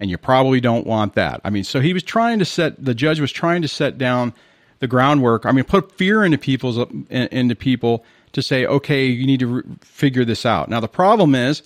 And 0.00 0.10
you 0.10 0.18
probably 0.18 0.60
don't 0.60 0.86
want 0.86 1.14
that. 1.14 1.40
I 1.44 1.50
mean, 1.50 1.64
so 1.64 1.80
he 1.80 1.92
was 1.92 2.02
trying 2.02 2.38
to 2.38 2.44
set, 2.44 2.82
the 2.82 2.94
judge 2.94 3.20
was 3.20 3.30
trying 3.30 3.62
to 3.62 3.68
set 3.68 3.98
down 3.98 4.32
the 4.80 4.88
groundwork. 4.88 5.46
I 5.46 5.52
mean, 5.52 5.64
put 5.64 5.92
fear 5.92 6.24
into 6.24 6.38
people's 6.38 6.78
into 7.10 7.54
people 7.54 8.04
to 8.32 8.42
say, 8.42 8.64
okay, 8.64 9.06
you 9.06 9.26
need 9.26 9.40
to 9.40 9.46
re- 9.46 9.62
figure 9.82 10.24
this 10.24 10.46
out. 10.46 10.68
Now, 10.68 10.80
the 10.80 10.88
problem 10.88 11.34
is, 11.34 11.62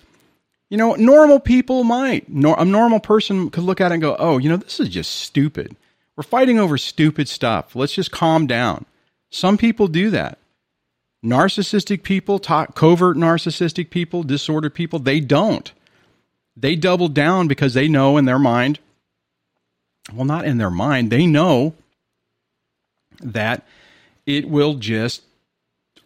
you 0.69 0.77
know, 0.77 0.95
normal 0.95 1.39
people 1.39 1.85
might. 1.85 2.29
Nor- 2.29 2.61
a 2.61 2.65
normal 2.65 3.01
person 3.01 3.51
could 3.51 3.65
look 3.65 3.81
at 3.81 3.93
it 3.93 3.95
and 3.95 4.03
go, 4.03 4.17
oh, 4.19 4.39
you 4.39 4.49
know, 4.49 4.57
this 4.57 4.81
is 4.81 4.89
just 4.89 5.15
stupid. 5.15 5.77
We're 6.17 6.25
fighting 6.25 6.59
over 6.59 6.77
stupid 6.77 7.29
stuff. 7.29 7.77
Let's 7.77 7.95
just 7.95 8.11
calm 8.11 8.47
down. 8.47 8.85
Some 9.31 9.59
people 9.59 9.87
do 9.87 10.11
that. 10.11 10.39
Narcissistic 11.25 12.03
people, 12.03 12.39
covert 12.39 13.17
narcissistic 13.17 13.91
people, 13.91 14.23
disordered 14.23 14.75
people, 14.75 14.99
they 14.99 15.21
don't. 15.21 15.73
They 16.57 16.77
double 16.77 17.09
down 17.09 17.49
because 17.49 17.75
they 17.75 17.89
know 17.89 18.17
in 18.17 18.27
their 18.27 18.39
mind, 18.39 18.79
well, 20.13 20.27
not 20.27 20.45
in 20.45 20.59
their 20.59 20.71
mind, 20.71 21.11
they 21.11 21.27
know 21.27 21.75
that 23.21 23.67
it 24.27 24.49
will 24.49 24.75
just 24.75 25.23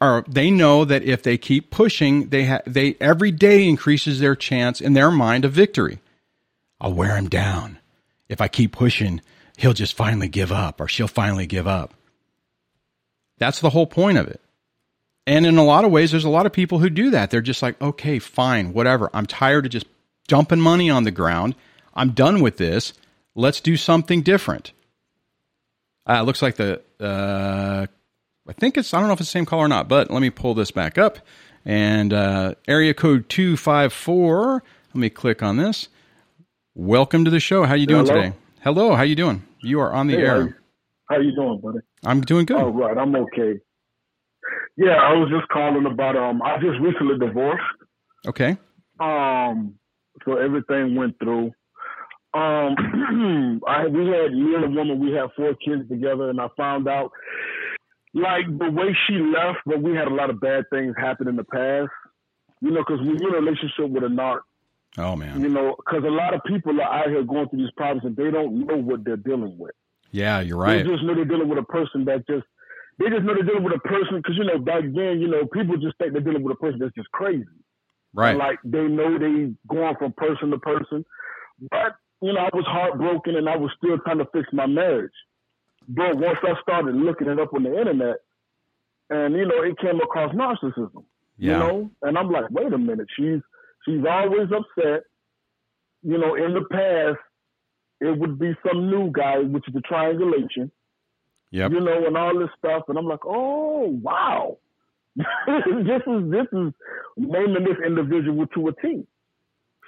or 0.01 0.25
they 0.29 0.51
know 0.51 0.85
that 0.85 1.03
if 1.03 1.23
they 1.23 1.37
keep 1.37 1.71
pushing, 1.71 2.29
they 2.29 2.45
ha- 2.45 2.61
they 2.67 2.97
every 3.01 3.33
day 3.33 3.69
increases 3.69 4.21
their 4.21 4.37
chance 4.37 4.81
in 4.81 4.93
their 4.93 5.11
mind 5.11 5.45
of 5.45 5.53
victory. 5.53 5.99
I'll 6.81 6.95
wear 6.95 7.17
him 7.17 7.29
down. 7.29 7.79
If 8.29 8.41
I 8.41 8.47
keep 8.47 8.73
pushing, 8.73 9.21
he'll 9.57 9.73
just 9.73 9.95
finally 9.95 10.29
give 10.29 10.53
up 10.53 10.81
or 10.81 10.87
she'll 10.87 11.09
finally 11.09 11.47
give 11.47 11.67
up. 11.67 11.95
That's 13.39 13.61
the 13.61 13.71
whole 13.71 13.87
point 13.87 14.19
of 14.19 14.29
it. 14.29 14.41
And 15.29 15.45
in 15.45 15.59
a 15.59 15.63
lot 15.63 15.85
of 15.85 15.91
ways, 15.91 16.11
there's 16.11 16.25
a 16.25 16.31
lot 16.31 16.47
of 16.47 16.55
people 16.55 16.79
who 16.79 16.89
do 16.89 17.11
that. 17.11 17.31
They're 17.31 17.43
just 17.43 17.61
like, 17.61 17.79
okay, 17.83 18.19
fine, 18.19 18.73
whatever. 18.73 19.11
I'm 19.13 19.27
tired 19.27 19.67
of 19.67 19.71
just 19.73 19.85
dumping 20.27 20.59
money 20.59 20.89
on 20.89 21.05
the 21.05 21.11
ground. 21.11 21.55
I'm 21.93 22.13
done 22.13 22.41
with 22.41 22.57
this. 22.57 22.95
Let's 23.35 23.61
do 23.61 23.77
something 23.77 24.23
different. 24.23 24.73
Uh, 26.09 26.21
it 26.21 26.23
looks 26.23 26.41
like 26.41 26.57
the, 26.57 26.81
uh, 26.99 27.87
I 28.49 28.53
think 28.55 28.79
it's, 28.79 28.95
I 28.95 29.01
don't 29.01 29.09
know 29.09 29.13
if 29.13 29.21
it's 29.21 29.29
the 29.29 29.33
same 29.33 29.45
color 29.45 29.67
or 29.67 29.69
not, 29.69 29.87
but 29.87 30.11
let 30.11 30.23
me 30.23 30.31
pull 30.31 30.55
this 30.55 30.71
back 30.71 30.97
up. 30.97 31.19
And 31.63 32.15
uh, 32.15 32.55
area 32.67 32.95
code 32.95 33.29
254, 33.29 34.63
let 34.95 34.97
me 34.99 35.11
click 35.11 35.43
on 35.43 35.59
this. 35.59 35.89
Welcome 36.75 37.27
to 37.27 37.31
the 37.31 37.41
show. 37.41 37.65
How 37.65 37.75
you 37.75 37.87
doing 37.87 38.07
Hello. 38.07 38.23
today? 38.23 38.37
Hello, 38.63 38.95
how 38.95 39.03
you 39.03 39.15
doing? 39.15 39.43
You 39.61 39.81
are 39.81 39.93
on 39.93 40.07
the 40.07 40.17
Hey, 40.17 40.23
air. 40.23 40.37
How 40.37 40.39
you, 40.41 40.55
how 41.11 41.19
you 41.19 41.35
doing, 41.35 41.61
buddy? 41.63 41.79
I'm 42.07 42.23
doing 42.23 42.47
good. 42.47 42.57
All 42.57 42.71
right, 42.73 42.97
I'm 42.97 43.15
okay. 43.15 43.61
Yeah, 44.81 44.95
I 44.95 45.13
was 45.15 45.29
just 45.29 45.49
calling 45.49 45.85
about 45.87 46.17
um 46.17 46.41
I 46.41 46.57
just 46.59 46.79
recently 46.81 47.19
divorced. 47.19 47.65
Okay. 48.27 48.57
Um 49.01 49.75
so 50.25 50.37
everything 50.37 50.95
went 50.95 51.19
through. 51.19 51.53
Um 52.33 53.61
I 53.67 53.87
we 53.89 54.07
had 54.07 54.33
me 54.33 54.55
and 54.55 54.65
a 54.65 54.71
woman, 54.71 55.01
we 55.01 55.11
had 55.13 55.31
four 55.37 55.55
kids 55.55 55.89
together 55.89 56.31
and 56.31 56.41
I 56.41 56.47
found 56.57 56.89
out 56.89 57.11
like 58.15 58.47
the 58.59 58.71
way 58.71 58.97
she 59.07 59.15
left, 59.15 59.59
but 59.67 59.83
we 59.83 59.95
had 59.95 60.07
a 60.09 60.15
lot 60.15 60.31
of 60.31 60.41
bad 60.41 60.65
things 60.71 60.95
happen 60.97 61.29
in 61.29 61.37
the 61.37 61.45
past. 61.45 61.91
You 62.61 62.71
know, 62.71 62.83
because 62.87 63.01
we're 63.05 63.17
in 63.17 63.35
a 63.35 63.39
relationship 63.41 63.89
with 63.91 64.03
a 64.05 64.09
narc, 64.09 64.41
Oh 64.97 65.15
man. 65.15 65.41
you 65.41 65.49
know, 65.49 65.77
because 65.79 66.03
a 66.05 66.11
lot 66.11 66.35
of 66.35 66.41
people 66.45 66.81
are 66.81 66.93
out 66.93 67.09
here 67.09 67.23
going 67.23 67.49
through 67.49 67.61
these 67.61 67.71
problems 67.77 68.05
and 68.05 68.17
they 68.17 68.31
don't 68.33 68.67
know 68.67 68.77
what 68.77 69.05
they're 69.05 69.17
dealing 69.17 69.57
with. 69.59 69.75
Yeah, 70.11 70.41
you're 70.41 70.57
right. 70.57 70.85
They 70.85 70.91
just 70.91 71.05
know 71.05 71.15
they're 71.15 71.25
dealing 71.25 71.49
with 71.49 71.59
a 71.59 71.63
person 71.65 72.05
that 72.07 72.27
just 72.27 72.45
they 72.99 73.09
just 73.11 73.23
know 73.23 73.35
they're 73.35 73.45
dealing 73.45 73.65
with 73.65 73.75
a 73.75 73.89
person 73.89 74.17
because 74.17 74.37
you 74.37 74.45
know 74.45 74.59
back 74.59 74.83
then 74.83 75.21
you 75.21 75.29
know 75.29 75.47
people 75.47 75.77
just 75.77 75.97
think 75.99 76.13
they're 76.13 76.23
dealing 76.23 76.43
with 76.43 76.57
a 76.57 76.61
person 76.61 76.79
that's 76.79 76.95
just 76.95 77.11
crazy. 77.13 77.45
Right. 78.13 78.31
And, 78.31 78.39
like 78.39 78.59
they 78.65 78.87
know 78.87 79.19
they 79.19 79.53
going 79.69 79.97
from 79.97 80.13
person 80.13 80.51
to 80.51 80.59
person, 80.59 81.05
but 81.71 81.97
you 82.21 82.33
know 82.33 82.41
I 82.41 82.51
was 82.53 82.65
heartbroken 82.67 83.37
and 83.37 83.49
I 83.49 83.57
was 83.57 83.71
still 83.77 83.99
trying 83.99 84.19
to 84.19 84.29
fix 84.33 84.49
my 84.53 84.67
marriage. 84.67 85.13
But 85.89 86.19
once 86.19 86.39
I 86.43 86.55
started 86.61 86.95
looking 86.95 87.29
it 87.29 87.39
up 87.39 87.55
on 87.55 87.63
the 87.63 87.79
internet, 87.79 88.17
and 89.11 89.35
you 89.35 89.47
know 89.47 89.63
it 89.63 89.79
came 89.79 90.01
across 90.01 90.35
narcissism. 90.35 91.05
Yeah. 91.37 91.53
You 91.53 91.59
know, 91.59 91.91
and 92.03 92.19
I'm 92.19 92.31
like, 92.31 92.51
wait 92.51 92.73
a 92.73 92.79
minute, 92.79 93.07
she's 93.17 93.41
she's 93.85 94.05
always 94.09 94.49
upset. 94.51 95.05
You 96.03 96.19
know, 96.19 96.35
in 96.35 96.55
the 96.55 96.65
past, 96.71 97.19
it 98.01 98.19
would 98.19 98.39
be 98.39 98.57
some 98.67 98.91
new 98.91 99.11
guy, 99.13 99.39
which 99.39 99.67
is 99.69 99.75
the 99.75 99.81
triangulation 99.83 100.73
Yep. 101.51 101.73
you 101.73 101.81
know, 101.81 102.07
and 102.07 102.17
all 102.17 102.39
this 102.39 102.51
stuff. 102.59 102.85
And 102.89 102.99
I'm 102.99 103.07
like, 103.07 103.25
oh 103.25 103.99
wow, 104.03 104.59
this 105.17 106.03
is 106.07 106.31
this 106.31 106.47
is 106.53 106.73
naming 107.17 107.65
this 107.65 107.79
individual 107.85 108.47
to 108.49 108.69
a 108.69 108.73
T. 108.81 109.07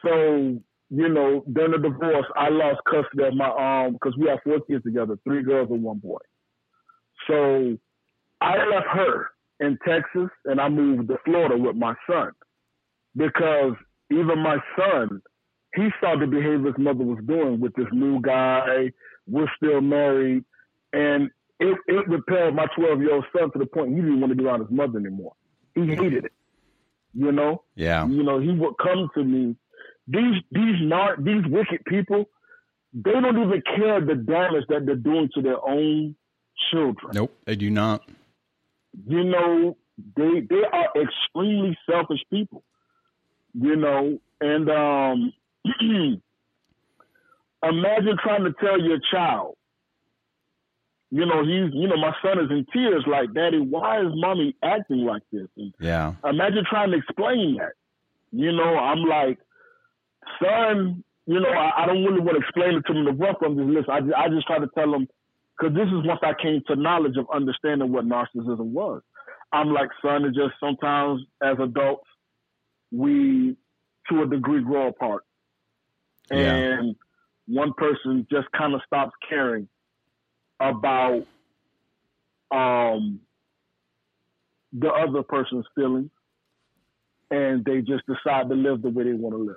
So 0.05 0.61
you 0.93 1.09
know, 1.09 1.45
during 1.53 1.73
the 1.73 1.89
divorce, 1.89 2.27
I 2.35 2.49
lost 2.49 2.81
custody 2.91 3.25
of 3.25 3.35
my 3.35 3.49
um 3.87 3.93
because 3.93 4.17
we 4.19 4.29
have 4.29 4.41
four 4.43 4.61
kids 4.61 4.83
together, 4.85 5.19
three 5.25 5.43
girls 5.43 5.69
and 5.71 5.83
one 5.83 5.99
boy. 5.99 6.19
So 7.29 7.79
I 8.41 8.57
left 8.57 8.89
her 8.93 9.31
in 9.61 9.79
Texas 9.87 10.31
and 10.47 10.61
I 10.61 10.69
moved 10.69 11.09
to 11.09 11.19
Florida 11.25 11.57
with 11.57 11.77
my 11.77 11.95
son 12.09 12.33
because 13.15 13.75
even 14.11 14.39
my 14.39 14.57
son, 14.77 15.21
he 15.77 15.89
saw 16.01 16.19
the 16.19 16.27
behavior 16.27 16.67
his 16.67 16.79
mother 16.79 17.05
was 17.05 17.23
doing 17.27 17.61
with 17.61 17.75
this 17.75 17.87
new 17.93 18.21
guy. 18.21 18.91
We're 19.29 19.51
still 19.57 19.81
married, 19.81 20.45
and 20.93 21.31
it, 21.61 21.79
it 21.87 22.09
repelled 22.09 22.55
my 22.55 22.67
12 22.77 23.01
year 23.01 23.15
old 23.15 23.25
son 23.37 23.51
to 23.53 23.59
the 23.59 23.67
point 23.67 23.91
he 23.91 24.01
didn't 24.01 24.21
want 24.21 24.31
to 24.33 24.37
be 24.37 24.45
around 24.45 24.61
his 24.61 24.71
mother 24.71 24.99
anymore. 24.99 25.35
He 25.75 25.83
hated 25.87 26.25
it. 26.27 26.33
You 27.15 27.33
know, 27.33 27.63
Yeah. 27.75 28.07
you 28.07 28.23
know, 28.23 28.39
he 28.41 28.51
would 28.53 28.75
come 28.83 29.09
to 29.15 29.25
me. 29.25 29.57
These 30.09 30.43
these 30.51 30.77
not 30.81 31.23
these 31.25 31.45
wicked 31.47 31.85
people, 31.87 32.29
they 32.93 33.13
don't 33.13 33.39
even 33.39 33.63
care 33.77 34.01
the 34.01 34.15
damage 34.17 34.65
that 34.69 34.87
they're 34.87 34.97
doing 34.97 35.29
to 35.35 35.43
their 35.43 35.59
own 35.65 36.17
children. 36.71 37.13
Nope, 37.15 37.37
they 37.45 37.57
do 37.57 37.71
not. 37.71 38.09
You 39.07 39.25
know, 39.25 39.77
they 40.17 40.41
they 40.41 40.63
are 40.73 40.89
extremely 41.01 41.77
selfish 41.89 42.21
people. 42.31 42.65
You 43.55 43.77
know, 43.77 44.19
and 44.41 44.71
um 44.71 45.33
imagine 47.63 48.17
trying 48.23 48.45
to 48.45 48.53
tell 48.61 48.81
your 48.81 48.99
child, 49.13 49.57
you 51.11 51.27
know, 51.27 51.43
he's 51.45 51.73
you 51.75 51.89
know, 51.89 51.97
my 51.97 52.15
son 52.23 52.39
is 52.39 52.51
in 52.51 52.67
tears 52.73 53.05
like, 53.07 53.33
Daddy, 53.35 53.59
why 53.59 54.01
is 54.01 54.13
mommy 54.15 54.55
acting 54.63 54.99
like 55.05 55.23
this? 55.33 55.49
And 55.57 55.75
Yeah. 55.81 56.15
imagine 56.25 56.65
trying 56.69 56.91
to 56.93 56.99
explain 56.99 57.57
that. 57.57 57.73
You 58.33 58.53
know, 58.53 58.77
I'm 58.79 59.03
like, 59.05 59.39
son, 60.43 61.03
you 61.27 61.41
know, 61.41 61.49
I, 61.51 61.83
I 61.83 61.87
don't 61.87 62.05
really 62.05 62.21
want 62.21 62.37
to 62.37 62.43
explain 62.43 62.75
it 62.77 62.85
to 62.87 62.93
him 62.93 63.05
to 63.07 63.13
rough 63.13 63.37
on 63.43 63.57
this 63.57 63.67
list. 63.67 63.89
I 63.89 64.01
just, 64.01 64.15
I 64.15 64.29
just 64.29 64.47
try 64.47 64.59
to 64.59 64.69
tell 64.75 64.95
him 64.95 65.09
because 65.59 65.75
this 65.75 65.87
is 65.89 66.07
once 66.07 66.21
I 66.23 66.33
came 66.41 66.63
to 66.69 66.77
knowledge 66.77 67.17
of 67.17 67.27
understanding 67.33 67.93
what 67.93 68.07
narcissism 68.07 68.67
was. 68.71 69.03
I'm 69.53 69.73
like, 69.73 69.89
son, 70.01 70.25
it's 70.25 70.37
just 70.37 70.55
sometimes 70.61 71.23
as 71.43 71.57
adults 71.61 72.07
we, 72.93 73.57
to 74.09 74.23
a 74.23 74.27
degree, 74.27 74.63
grow 74.63 74.89
apart, 74.89 75.25
Yeah. 76.31 76.55
and 76.55 76.97
one 77.47 77.73
person 77.77 78.27
just 78.31 78.47
kind 78.53 78.75
of 78.75 78.81
stops 78.87 79.13
caring 79.29 79.69
about 80.61 81.27
um 82.51 83.21
the 84.73 84.89
other 84.89 85.23
person's 85.23 85.65
feelings 85.75 86.11
and 87.31 87.65
they 87.65 87.81
just 87.81 88.03
decide 88.07 88.49
to 88.49 88.55
live 88.55 88.83
the 88.83 88.91
way 88.91 89.05
they 89.05 89.13
want 89.13 89.35
to 89.35 89.43
live. 89.43 89.57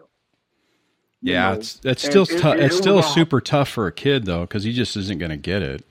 You 1.22 1.34
Yeah, 1.34 1.54
know, 1.54 1.60
it's 1.60 1.70
still 2.02 2.24
it- 2.24 2.32
it- 2.32 2.60
it's 2.60 2.76
it 2.76 2.78
still 2.78 3.02
super 3.02 3.42
tough 3.42 3.70
for 3.70 3.88
a 3.88 3.92
kid 3.92 4.26
though 4.26 4.42
because 4.42 4.64
he 4.64 4.74
just 4.74 4.96
isn't 4.98 5.20
going 5.20 5.32
to 5.32 5.38
get 5.38 5.62
it. 5.62 5.86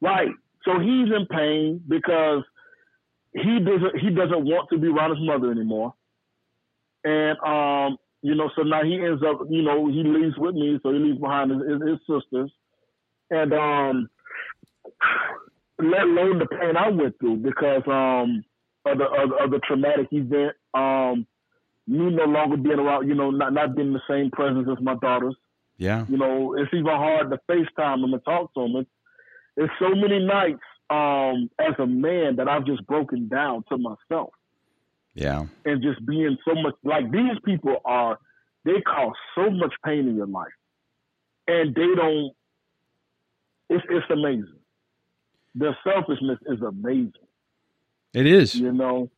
Right. 0.00 0.30
So 0.64 0.78
he's 0.78 1.08
in 1.14 1.26
pain 1.30 1.82
because 1.88 2.42
he 3.34 3.58
doesn't 3.60 3.98
he 3.98 4.10
doesn't 4.10 4.44
want 4.44 4.68
to 4.70 4.78
be 4.78 4.88
around 4.88 5.16
his 5.16 5.26
mother 5.26 5.50
anymore. 5.50 5.94
And 7.04 7.38
um, 7.40 7.96
you 8.22 8.34
know, 8.34 8.50
so 8.56 8.62
now 8.62 8.82
he 8.84 8.94
ends 8.96 9.22
up, 9.26 9.40
you 9.48 9.62
know, 9.62 9.88
he 9.88 10.02
leaves 10.02 10.36
with 10.36 10.54
me, 10.54 10.78
so 10.82 10.92
he 10.92 10.98
leaves 10.98 11.18
behind 11.18 11.50
his, 11.50 11.60
his, 11.60 11.88
his 11.88 11.98
sisters. 12.00 12.52
And 13.30 13.52
um 13.52 14.10
let 15.78 16.02
alone 16.02 16.38
the 16.38 16.46
pain 16.46 16.76
I 16.76 16.88
went 16.88 17.18
through 17.18 17.38
because 17.38 17.82
um 17.86 18.44
of 18.84 18.98
the 18.98 19.04
of, 19.04 19.32
of 19.32 19.50
the 19.50 19.60
traumatic 19.66 20.08
event. 20.12 20.56
Um 20.74 21.26
me 21.86 22.10
no 22.10 22.24
longer 22.24 22.56
being 22.56 22.78
around, 22.78 23.08
you 23.08 23.14
know, 23.14 23.30
not 23.30 23.52
not 23.52 23.74
being 23.74 23.88
in 23.88 23.94
the 23.94 24.00
same 24.08 24.30
presence 24.30 24.68
as 24.70 24.82
my 24.82 24.94
daughters. 24.94 25.34
Yeah. 25.76 26.04
You 26.08 26.18
know, 26.18 26.54
it's 26.56 26.72
even 26.74 26.86
hard 26.86 27.30
to 27.30 27.40
FaceTime 27.48 28.02
them 28.02 28.12
and 28.12 28.24
talk 28.24 28.52
to 28.54 28.60
them. 28.60 28.76
It's, 28.76 28.90
it's 29.56 29.72
so 29.78 29.94
many 29.94 30.18
nights 30.18 30.60
um, 30.90 31.50
as 31.58 31.74
a 31.78 31.86
man 31.86 32.36
that 32.36 32.48
I've 32.48 32.66
just 32.66 32.86
broken 32.86 33.28
down 33.28 33.64
to 33.70 33.78
myself. 33.78 34.30
Yeah. 35.14 35.46
And 35.64 35.82
just 35.82 36.04
being 36.04 36.36
so 36.46 36.54
much 36.54 36.74
like 36.84 37.10
these 37.10 37.38
people 37.44 37.78
are, 37.86 38.18
they 38.64 38.82
cause 38.82 39.14
so 39.34 39.50
much 39.50 39.72
pain 39.84 40.06
in 40.06 40.16
your 40.16 40.26
life. 40.26 40.52
And 41.48 41.74
they 41.74 41.94
don't, 41.96 42.32
it's, 43.70 43.84
it's 43.88 44.10
amazing. 44.10 44.52
Their 45.54 45.76
selfishness 45.82 46.38
is 46.46 46.60
amazing. 46.60 47.12
It 48.12 48.26
is. 48.26 48.54
You 48.54 48.72
know? 48.72 49.10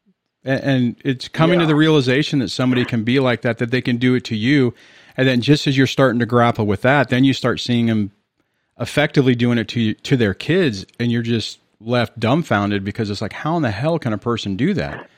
And, 0.44 0.60
and 0.62 0.96
it's 1.04 1.26
coming 1.26 1.58
yeah. 1.58 1.66
to 1.66 1.66
the 1.66 1.74
realization 1.74 2.38
that 2.38 2.50
somebody 2.50 2.84
can 2.84 3.02
be 3.02 3.18
like 3.18 3.42
that, 3.42 3.58
that 3.58 3.70
they 3.70 3.80
can 3.80 3.96
do 3.96 4.14
it 4.14 4.24
to 4.24 4.36
you. 4.36 4.74
And 5.16 5.26
then 5.26 5.40
just 5.40 5.66
as 5.66 5.76
you're 5.76 5.86
starting 5.86 6.20
to 6.20 6.26
grapple 6.26 6.66
with 6.66 6.82
that, 6.82 7.08
then 7.08 7.24
you 7.24 7.34
start 7.34 7.60
seeing 7.60 7.86
them 7.86 8.12
effectively 8.80 9.34
doing 9.34 9.58
it 9.58 9.68
to 9.68 9.94
to 9.94 10.16
their 10.16 10.34
kids, 10.34 10.86
and 10.98 11.12
you're 11.12 11.22
just 11.22 11.58
left 11.80 12.18
dumbfounded 12.18 12.84
because 12.84 13.10
it's 13.10 13.20
like, 13.20 13.32
how 13.32 13.56
in 13.56 13.62
the 13.62 13.70
hell 13.70 13.98
can 13.98 14.12
a 14.12 14.18
person 14.18 14.56
do 14.56 14.74
that? 14.74 15.08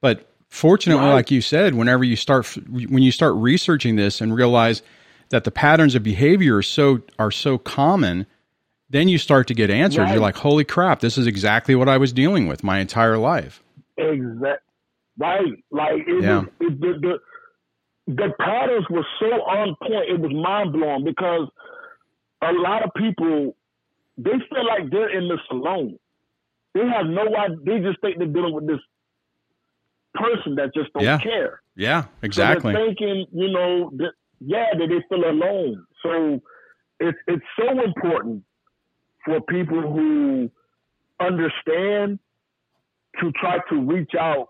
But 0.00 0.28
fortunately, 0.48 1.04
right. 1.04 1.14
like 1.14 1.30
you 1.30 1.40
said, 1.40 1.74
whenever 1.74 2.04
you 2.04 2.16
start 2.16 2.46
when 2.68 3.02
you 3.02 3.10
start 3.10 3.34
researching 3.34 3.96
this 3.96 4.20
and 4.20 4.34
realize 4.34 4.82
that 5.30 5.44
the 5.44 5.50
patterns 5.50 5.94
of 5.94 6.02
behavior 6.02 6.58
are 6.58 6.62
so 6.62 7.02
are 7.18 7.32
so 7.32 7.58
common, 7.58 8.26
then 8.94 9.08
you 9.08 9.18
start 9.18 9.48
to 9.48 9.54
get 9.54 9.70
answers. 9.70 9.98
Right. 9.98 10.12
You're 10.12 10.22
like, 10.22 10.36
holy 10.36 10.64
crap, 10.64 11.00
this 11.00 11.18
is 11.18 11.26
exactly 11.26 11.74
what 11.74 11.88
I 11.88 11.96
was 11.98 12.12
dealing 12.12 12.46
with 12.46 12.62
my 12.62 12.78
entire 12.78 13.18
life. 13.18 13.60
Exactly. 13.98 14.50
Right. 15.18 15.64
Like 15.70 16.02
it 16.06 16.22
yeah. 16.22 16.38
was, 16.38 16.48
it, 16.60 16.80
the, 16.80 17.18
the 18.06 18.14
the 18.14 18.28
patterns 18.38 18.86
were 18.88 19.06
so 19.18 19.26
on 19.26 19.74
point. 19.82 20.10
It 20.10 20.20
was 20.20 20.32
mind 20.32 20.72
blowing 20.72 21.04
because 21.04 21.48
a 22.40 22.52
lot 22.52 22.84
of 22.84 22.90
people 22.96 23.56
they 24.16 24.30
feel 24.30 24.64
like 24.64 24.90
they're 24.90 25.10
in 25.10 25.28
this 25.28 25.40
alone. 25.50 25.98
They 26.74 26.86
have 26.86 27.06
no 27.06 27.34
idea. 27.36 27.56
They 27.64 27.78
just 27.80 28.00
think 28.00 28.18
they're 28.18 28.28
dealing 28.28 28.54
with 28.54 28.68
this 28.68 28.80
person 30.14 30.54
that 30.54 30.72
just 30.72 30.92
don't 30.92 31.02
yeah. 31.02 31.18
care. 31.18 31.62
Yeah, 31.74 32.04
exactly. 32.22 32.74
So 32.74 32.78
thinking, 32.78 33.26
you 33.32 33.50
know, 33.50 33.90
that, 33.96 34.12
yeah, 34.38 34.66
that 34.78 34.86
they 34.88 35.02
feel 35.08 35.28
alone. 35.28 35.84
So 36.00 36.42
it's 37.00 37.18
it's 37.26 37.44
so 37.58 37.82
important 37.82 38.44
for 39.24 39.40
people 39.40 39.80
who 39.80 40.50
understand 41.20 42.18
to 43.20 43.32
try 43.32 43.58
to 43.70 43.80
reach 43.80 44.12
out 44.18 44.48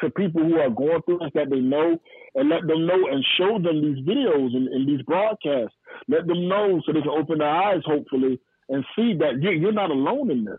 to 0.00 0.10
people 0.10 0.42
who 0.42 0.58
are 0.58 0.70
going 0.70 1.00
through 1.02 1.18
this 1.18 1.30
that 1.34 1.50
they 1.50 1.60
know 1.60 2.00
and 2.34 2.48
let 2.48 2.66
them 2.66 2.86
know 2.86 3.06
and 3.08 3.24
show 3.38 3.58
them 3.58 3.80
these 3.80 4.04
videos 4.04 4.54
and, 4.54 4.68
and 4.68 4.88
these 4.88 5.02
broadcasts. 5.02 5.74
Let 6.08 6.26
them 6.26 6.48
know 6.48 6.82
so 6.84 6.92
they 6.92 7.00
can 7.00 7.10
open 7.10 7.38
their 7.38 7.48
eyes, 7.48 7.82
hopefully, 7.84 8.40
and 8.68 8.84
see 8.96 9.14
that 9.14 9.40
you're 9.40 9.72
not 9.72 9.90
alone 9.90 10.30
in 10.30 10.44
this. 10.44 10.58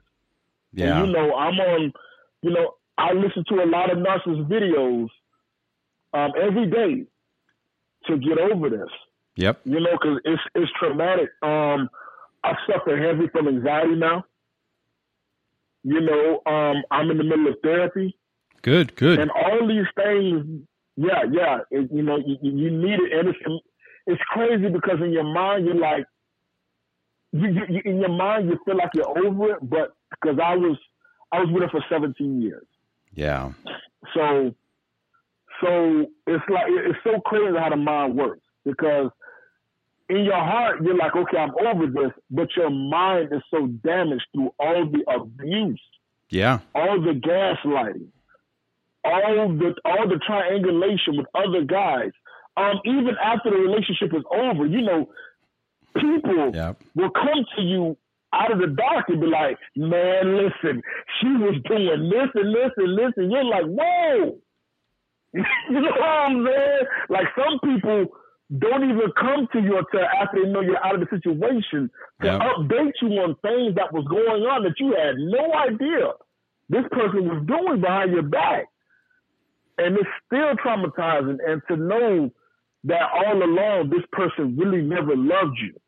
Yeah. 0.72 1.00
And, 1.00 1.08
you 1.08 1.14
know, 1.14 1.36
I'm 1.36 1.60
on, 1.60 1.94
you 2.42 2.52
know, 2.52 2.76
I 2.98 3.12
listen 3.12 3.44
to 3.50 3.56
a 3.56 3.68
lot 3.68 3.92
of 3.92 3.98
nurses' 3.98 4.46
videos 4.50 5.08
um, 6.14 6.32
every 6.42 6.68
day 6.70 7.06
to 8.08 8.18
get 8.18 8.38
over 8.38 8.70
this. 8.70 8.90
Yep. 9.36 9.62
You 9.66 9.82
know, 9.82 9.92
because 9.92 10.20
it's 10.24 10.42
it's 10.56 10.72
traumatic. 10.80 11.30
Um, 11.42 11.90
I 12.46 12.56
suffer 12.72 12.98
heavy 12.98 13.28
from 13.32 13.48
anxiety 13.48 13.96
now. 13.96 14.26
You 15.84 16.02
know, 16.02 16.42
um, 16.46 16.84
I'm 16.92 17.12
in 17.12 17.18
the 17.18 17.24
middle 17.24 17.48
of 17.48 17.56
therapy. 17.64 18.18
Good, 18.62 18.96
good. 18.96 19.20
And 19.20 19.32
all 19.32 19.68
these 19.68 19.86
things, 19.96 20.64
yeah, 20.96 21.24
yeah. 21.32 21.58
It, 21.72 21.90
you 21.92 22.02
know, 22.02 22.18
you, 22.18 22.38
you 22.42 22.72
need 22.72 23.00
it, 23.00 23.14
and 23.14 23.30
it's 23.30 23.40
it's 24.08 24.22
crazy 24.30 24.70
because 24.70 24.98
in 25.04 25.12
your 25.12 25.24
mind 25.24 25.66
you're 25.66 25.76
like, 25.76 26.06
you, 27.32 27.50
you, 27.70 27.82
in 27.86 28.00
your 28.00 28.10
mind 28.10 28.50
you 28.50 28.60
feel 28.66 28.78
like 28.78 28.90
you're 28.94 29.18
over 29.18 29.52
it, 29.52 29.60
but 29.62 29.96
because 30.12 30.40
I 30.42 30.56
was 30.56 30.78
I 31.32 31.40
was 31.40 31.50
with 31.52 31.64
her 31.64 31.70
for 31.70 31.84
17 31.90 32.42
years. 32.42 32.66
Yeah. 33.14 33.52
So, 34.14 34.54
so 35.62 36.06
it's 36.28 36.44
like 36.50 36.66
it's 36.68 37.00
so 37.04 37.20
crazy 37.22 37.58
how 37.58 37.70
the 37.70 37.76
mind 37.76 38.16
works 38.16 38.42
because 38.64 39.10
in 40.10 40.24
your 40.24 40.36
heart 40.36 40.84
you're 40.84 40.98
like, 40.98 41.16
okay, 41.16 41.38
I'm 41.38 41.52
over 41.66 41.88
this, 41.88 42.12
but 42.30 42.50
your 42.56 42.70
mind 42.70 43.30
is 43.32 43.42
so 43.52 43.68
damaged 43.68 44.26
through 44.34 44.52
all 44.60 44.90
the 44.90 45.04
abuse, 45.12 45.82
yeah, 46.30 46.60
all 46.74 47.02
the 47.02 47.14
gaslighting, 47.14 48.08
all 49.04 49.50
the 49.50 49.76
all 49.84 50.08
the 50.08 50.20
triangulation 50.26 51.18
with 51.18 51.28
other 51.34 51.64
guys. 51.64 52.12
Um, 52.58 52.80
even 52.86 53.16
after 53.22 53.50
the 53.50 53.58
relationship 53.58 54.14
is 54.16 54.24
over, 54.32 54.66
you 54.66 54.82
know, 54.82 55.10
people 55.98 56.52
yep. 56.54 56.82
will 56.96 57.10
come 57.10 57.46
to 57.58 57.62
you 57.62 57.98
out 58.34 58.52
of 58.52 58.60
the 58.60 58.68
dark 58.68 59.06
and 59.10 59.20
be 59.20 59.28
like, 59.28 59.58
man, 59.76 60.38
listen, 60.38 60.82
she 61.20 61.28
was 61.28 61.56
doing 61.68 62.10
this 62.10 62.30
and 62.34 62.56
this 62.56 62.72
and 62.78 62.98
this, 62.98 63.12
and 63.18 63.32
you're 63.32 63.44
like, 63.44 63.66
whoa. 63.66 64.38
you 65.34 65.42
know 65.82 65.92
what 65.92 66.02
I'm 66.02 66.46
saying? 66.46 66.88
Like 67.10 67.28
some 67.36 67.60
people 67.60 68.08
don't 68.60 68.84
even 68.84 69.12
come 69.20 69.48
to 69.54 69.60
you 69.60 69.78
until 69.78 70.06
after 70.06 70.44
they 70.44 70.50
know 70.50 70.62
you're 70.62 70.84
out 70.86 70.96
of 70.96 71.02
the 71.02 71.08
situation 71.10 71.90
to 72.22 72.28
yep. 72.28 72.42
update 72.42 72.94
you 73.02 73.10
on 73.20 73.36
things 73.42 73.76
that 73.76 73.92
was 73.92 74.06
going 74.08 74.44
on 74.44 74.64
that 74.64 74.76
you 74.80 74.94
had 74.94 75.16
no 75.18 75.54
idea 75.54 76.14
this 76.70 76.84
person 76.92 77.28
was 77.28 77.44
doing 77.48 77.82
behind 77.82 78.12
your 78.12 78.24
back. 78.24 78.66
And 79.78 79.98
it's 79.98 80.10
still 80.26 80.56
traumatizing. 80.56 81.38
And 81.46 81.62
to 81.68 81.76
know 81.76 82.32
that 82.86 83.02
all 83.14 83.44
along 83.44 83.90
this 83.90 84.04
person 84.12 84.58
really 84.58 84.82
never 84.82 85.16
loved 85.16 85.58
you. 85.62 85.80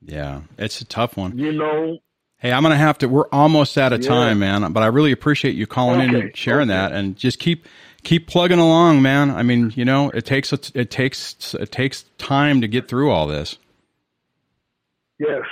Yeah, 0.00 0.42
it's 0.56 0.80
a 0.80 0.84
tough 0.84 1.16
one. 1.16 1.36
You 1.36 1.52
know. 1.52 1.98
Hey, 2.38 2.52
I'm 2.52 2.62
gonna 2.62 2.76
have 2.76 2.98
to. 2.98 3.08
We're 3.08 3.28
almost 3.32 3.76
out 3.76 3.92
of 3.92 4.02
yeah. 4.02 4.08
time, 4.08 4.38
man. 4.38 4.72
But 4.72 4.84
I 4.84 4.86
really 4.86 5.10
appreciate 5.10 5.56
you 5.56 5.66
calling 5.66 6.00
okay. 6.00 6.08
in 6.08 6.14
and 6.14 6.36
sharing 6.36 6.70
okay. 6.70 6.78
that, 6.78 6.92
and 6.92 7.16
just 7.16 7.40
keep 7.40 7.66
keep 8.04 8.26
plugging 8.26 8.58
along, 8.58 9.02
man. 9.02 9.30
I 9.30 9.42
mean, 9.42 9.72
you 9.76 9.84
know, 9.84 10.10
it 10.10 10.24
takes 10.24 10.52
it 10.52 10.90
takes 10.90 11.54
it 11.54 11.72
takes 11.72 12.04
time 12.18 12.60
to 12.60 12.68
get 12.68 12.88
through 12.88 13.10
all 13.10 13.26
this. 13.26 13.58
Yes, 15.18 15.42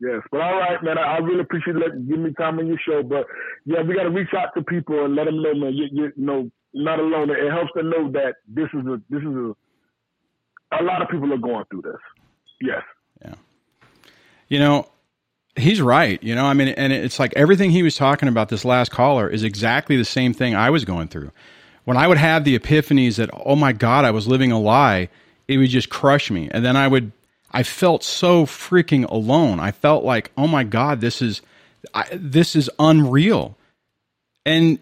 yes. 0.00 0.20
But 0.30 0.40
all 0.40 0.58
right, 0.58 0.82
man. 0.82 0.98
I, 0.98 1.16
I 1.16 1.18
really 1.18 1.40
appreciate 1.40 1.74
you 1.74 2.06
give 2.08 2.18
me 2.18 2.32
time 2.34 2.58
on 2.58 2.66
your 2.66 2.78
show. 2.78 3.02
But 3.02 3.26
yeah, 3.64 3.82
we 3.82 3.94
got 3.94 4.04
to 4.04 4.10
reach 4.10 4.32
out 4.36 4.54
to 4.56 4.62
people 4.62 5.04
and 5.04 5.14
let 5.14 5.24
them 5.24 5.42
know, 5.42 5.54
man. 5.54 5.74
You, 5.74 5.86
you, 5.90 6.04
you 6.16 6.24
know, 6.24 6.50
not 6.74 6.98
alone. 6.98 7.30
It 7.30 7.50
helps 7.50 7.70
them 7.74 7.90
know 7.90 8.10
that 8.12 8.36
this 8.46 8.68
is 8.72 8.86
a 8.86 9.00
this 9.10 9.22
is 9.22 9.34
a 9.34 9.54
a 10.80 10.82
lot 10.82 11.02
of 11.02 11.08
people 11.08 11.32
are 11.32 11.38
going 11.38 11.64
through 11.70 11.82
this. 11.82 12.00
Yes. 12.60 12.82
Yeah. 13.22 13.34
You 14.48 14.58
know, 14.58 14.88
he's 15.56 15.80
right. 15.80 16.22
You 16.22 16.34
know, 16.34 16.44
I 16.44 16.54
mean, 16.54 16.68
and 16.68 16.92
it's 16.92 17.18
like 17.18 17.32
everything 17.36 17.70
he 17.70 17.82
was 17.82 17.96
talking 17.96 18.28
about 18.28 18.48
this 18.48 18.64
last 18.64 18.90
caller 18.90 19.28
is 19.28 19.44
exactly 19.44 19.96
the 19.96 20.04
same 20.04 20.32
thing 20.32 20.54
I 20.54 20.70
was 20.70 20.84
going 20.84 21.08
through. 21.08 21.32
When 21.88 21.96
I 21.96 22.06
would 22.06 22.18
have 22.18 22.44
the 22.44 22.58
epiphanies 22.58 23.16
that, 23.16 23.30
oh 23.32 23.56
my 23.56 23.72
God, 23.72 24.04
I 24.04 24.10
was 24.10 24.28
living 24.28 24.52
a 24.52 24.60
lie, 24.60 25.08
it 25.46 25.56
would 25.56 25.70
just 25.70 25.88
crush 25.88 26.30
me. 26.30 26.46
And 26.50 26.62
then 26.62 26.76
I 26.76 26.86
would, 26.86 27.12
I 27.50 27.62
felt 27.62 28.04
so 28.04 28.44
freaking 28.44 29.08
alone. 29.08 29.58
I 29.58 29.70
felt 29.70 30.04
like, 30.04 30.30
oh 30.36 30.46
my 30.46 30.64
God, 30.64 31.00
this 31.00 31.22
is, 31.22 31.40
I, 31.94 32.06
this 32.12 32.54
is 32.54 32.68
unreal. 32.78 33.56
And 34.44 34.80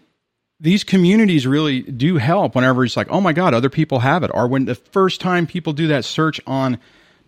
these 0.59 0.83
communities 0.83 1.47
really 1.47 1.81
do 1.81 2.17
help 2.17 2.55
whenever 2.55 2.83
it's 2.83 2.97
like, 2.97 3.07
oh 3.09 3.21
my 3.21 3.31
God, 3.31 3.53
other 3.53 3.69
people 3.69 3.99
have 3.99 4.23
it. 4.23 4.31
Or 4.33 4.45
when 4.45 4.65
the 4.65 4.75
first 4.75 5.21
time 5.21 5.47
people 5.47 5.71
do 5.71 5.87
that 5.87 6.03
search 6.03 6.41
on 6.45 6.77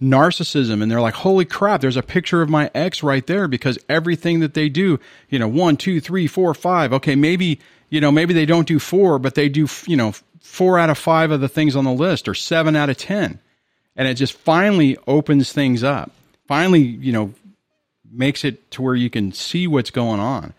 narcissism 0.02 0.82
and 0.82 0.91
they're 0.91 1.02
like, 1.02 1.14
holy 1.14 1.45
crap, 1.45 1.82
there's 1.82 1.97
a 1.97 2.04
picture 2.04 2.41
of 2.41 2.50
my 2.50 2.72
ex 2.74 3.04
right 3.04 3.26
there 3.28 3.47
because 3.47 3.78
everything 3.89 4.39
that 4.39 4.54
they 4.54 4.70
do, 4.70 5.00
you 5.30 5.39
know, 5.39 5.47
one, 5.47 5.78
two, 5.78 6.00
three, 6.00 6.28
four, 6.28 6.54
five. 6.54 6.93
Okay, 6.93 7.16
maybe, 7.16 7.60
you 7.89 8.00
know, 8.00 8.12
maybe 8.12 8.34
they 8.34 8.45
don't 8.45 8.68
do 8.68 8.80
four, 8.80 9.20
but 9.20 9.36
they 9.36 9.50
do, 9.50 9.68
you 9.86 9.97
know, 9.97 10.14
four 10.39 10.80
out 10.80 10.89
of 10.89 10.97
five 10.97 11.32
of 11.32 11.41
the 11.41 11.50
things 11.50 11.76
on 11.76 11.84
the 11.84 11.91
list 11.91 12.28
or 12.28 12.34
seven 12.34 12.76
out 12.76 12.89
of 12.89 12.97
10. 12.97 13.39
And 13.95 14.08
it 14.08 14.14
just 14.14 14.34
finally 14.34 14.97
opens 15.08 15.52
things 15.52 15.84
up. 15.84 16.12
Finally, 16.47 16.82
you 16.82 17.12
know, 17.12 17.34
makes 18.12 18.43
it 18.43 18.72
to 18.72 18.82
where 18.82 18.95
you 18.95 19.10
can 19.10 19.32
see 19.34 19.68
what's 19.68 19.91
going 19.91 20.20
on. 20.20 20.54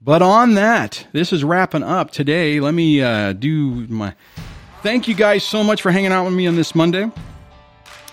But 0.00 0.22
on 0.22 0.54
that, 0.54 1.06
this 1.12 1.32
is 1.32 1.44
wrapping 1.44 1.82
up 1.82 2.10
today. 2.10 2.60
Let 2.60 2.72
me 2.72 3.02
uh, 3.02 3.34
do 3.34 3.86
my. 3.88 4.14
Thank 4.82 5.08
you 5.08 5.14
guys 5.14 5.44
so 5.44 5.62
much 5.62 5.82
for 5.82 5.90
hanging 5.90 6.12
out 6.12 6.24
with 6.24 6.32
me 6.32 6.46
on 6.46 6.56
this 6.56 6.74
Monday. 6.74 7.10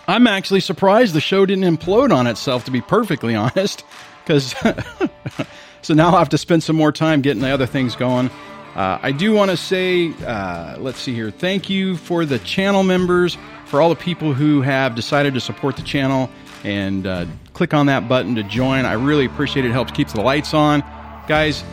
I'm 0.07 0.25
actually 0.25 0.61
surprised 0.61 1.13
the 1.13 1.21
show 1.21 1.45
didn't 1.45 1.77
implode 1.77 2.15
on 2.15 2.27
itself, 2.27 2.63
to 2.65 2.71
be 2.71 2.81
perfectly 2.81 3.35
honest, 3.35 3.83
because 4.23 4.55
so 5.81 5.93
now 5.93 6.07
I'll 6.07 6.17
have 6.19 6.29
to 6.29 6.37
spend 6.37 6.63
some 6.63 6.75
more 6.75 6.91
time 6.91 7.21
getting 7.21 7.41
the 7.41 7.49
other 7.49 7.65
things 7.65 7.95
going. 7.95 8.29
Uh, 8.75 8.99
I 9.01 9.11
do 9.11 9.33
want 9.33 9.51
to 9.51 9.57
say, 9.57 10.13
uh, 10.25 10.77
let's 10.77 10.99
see 10.99 11.13
here. 11.13 11.31
Thank 11.31 11.69
you 11.69 11.97
for 11.97 12.25
the 12.25 12.37
channel 12.39 12.83
members, 12.83 13.37
for 13.65 13.81
all 13.81 13.89
the 13.89 13.95
people 13.95 14.33
who 14.33 14.61
have 14.61 14.95
decided 14.95 15.33
to 15.33 15.39
support 15.39 15.75
the 15.75 15.81
channel 15.81 16.29
and 16.63 17.07
uh, 17.07 17.25
click 17.53 17.73
on 17.73 17.87
that 17.87 18.07
button 18.07 18.35
to 18.35 18.43
join. 18.43 18.85
I 18.85 18.93
really 18.93 19.25
appreciate 19.25 19.65
it. 19.65 19.69
It 19.69 19.71
helps 19.71 19.91
keep 19.91 20.07
the 20.09 20.21
lights 20.21 20.53
on. 20.53 20.81
Guys, 21.27 21.63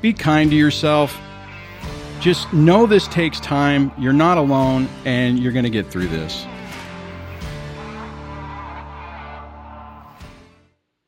be 0.00 0.12
kind 0.12 0.50
to 0.50 0.56
yourself. 0.56 1.18
just 2.20 2.50
know 2.52 2.86
this 2.86 3.08
takes 3.08 3.40
time. 3.40 3.90
You're 3.98 4.12
not 4.12 4.38
alone, 4.38 4.88
and 5.04 5.38
you're 5.38 5.52
going 5.52 5.64
to 5.64 5.70
get 5.70 5.90
through 5.90 6.08
this. 6.08 6.46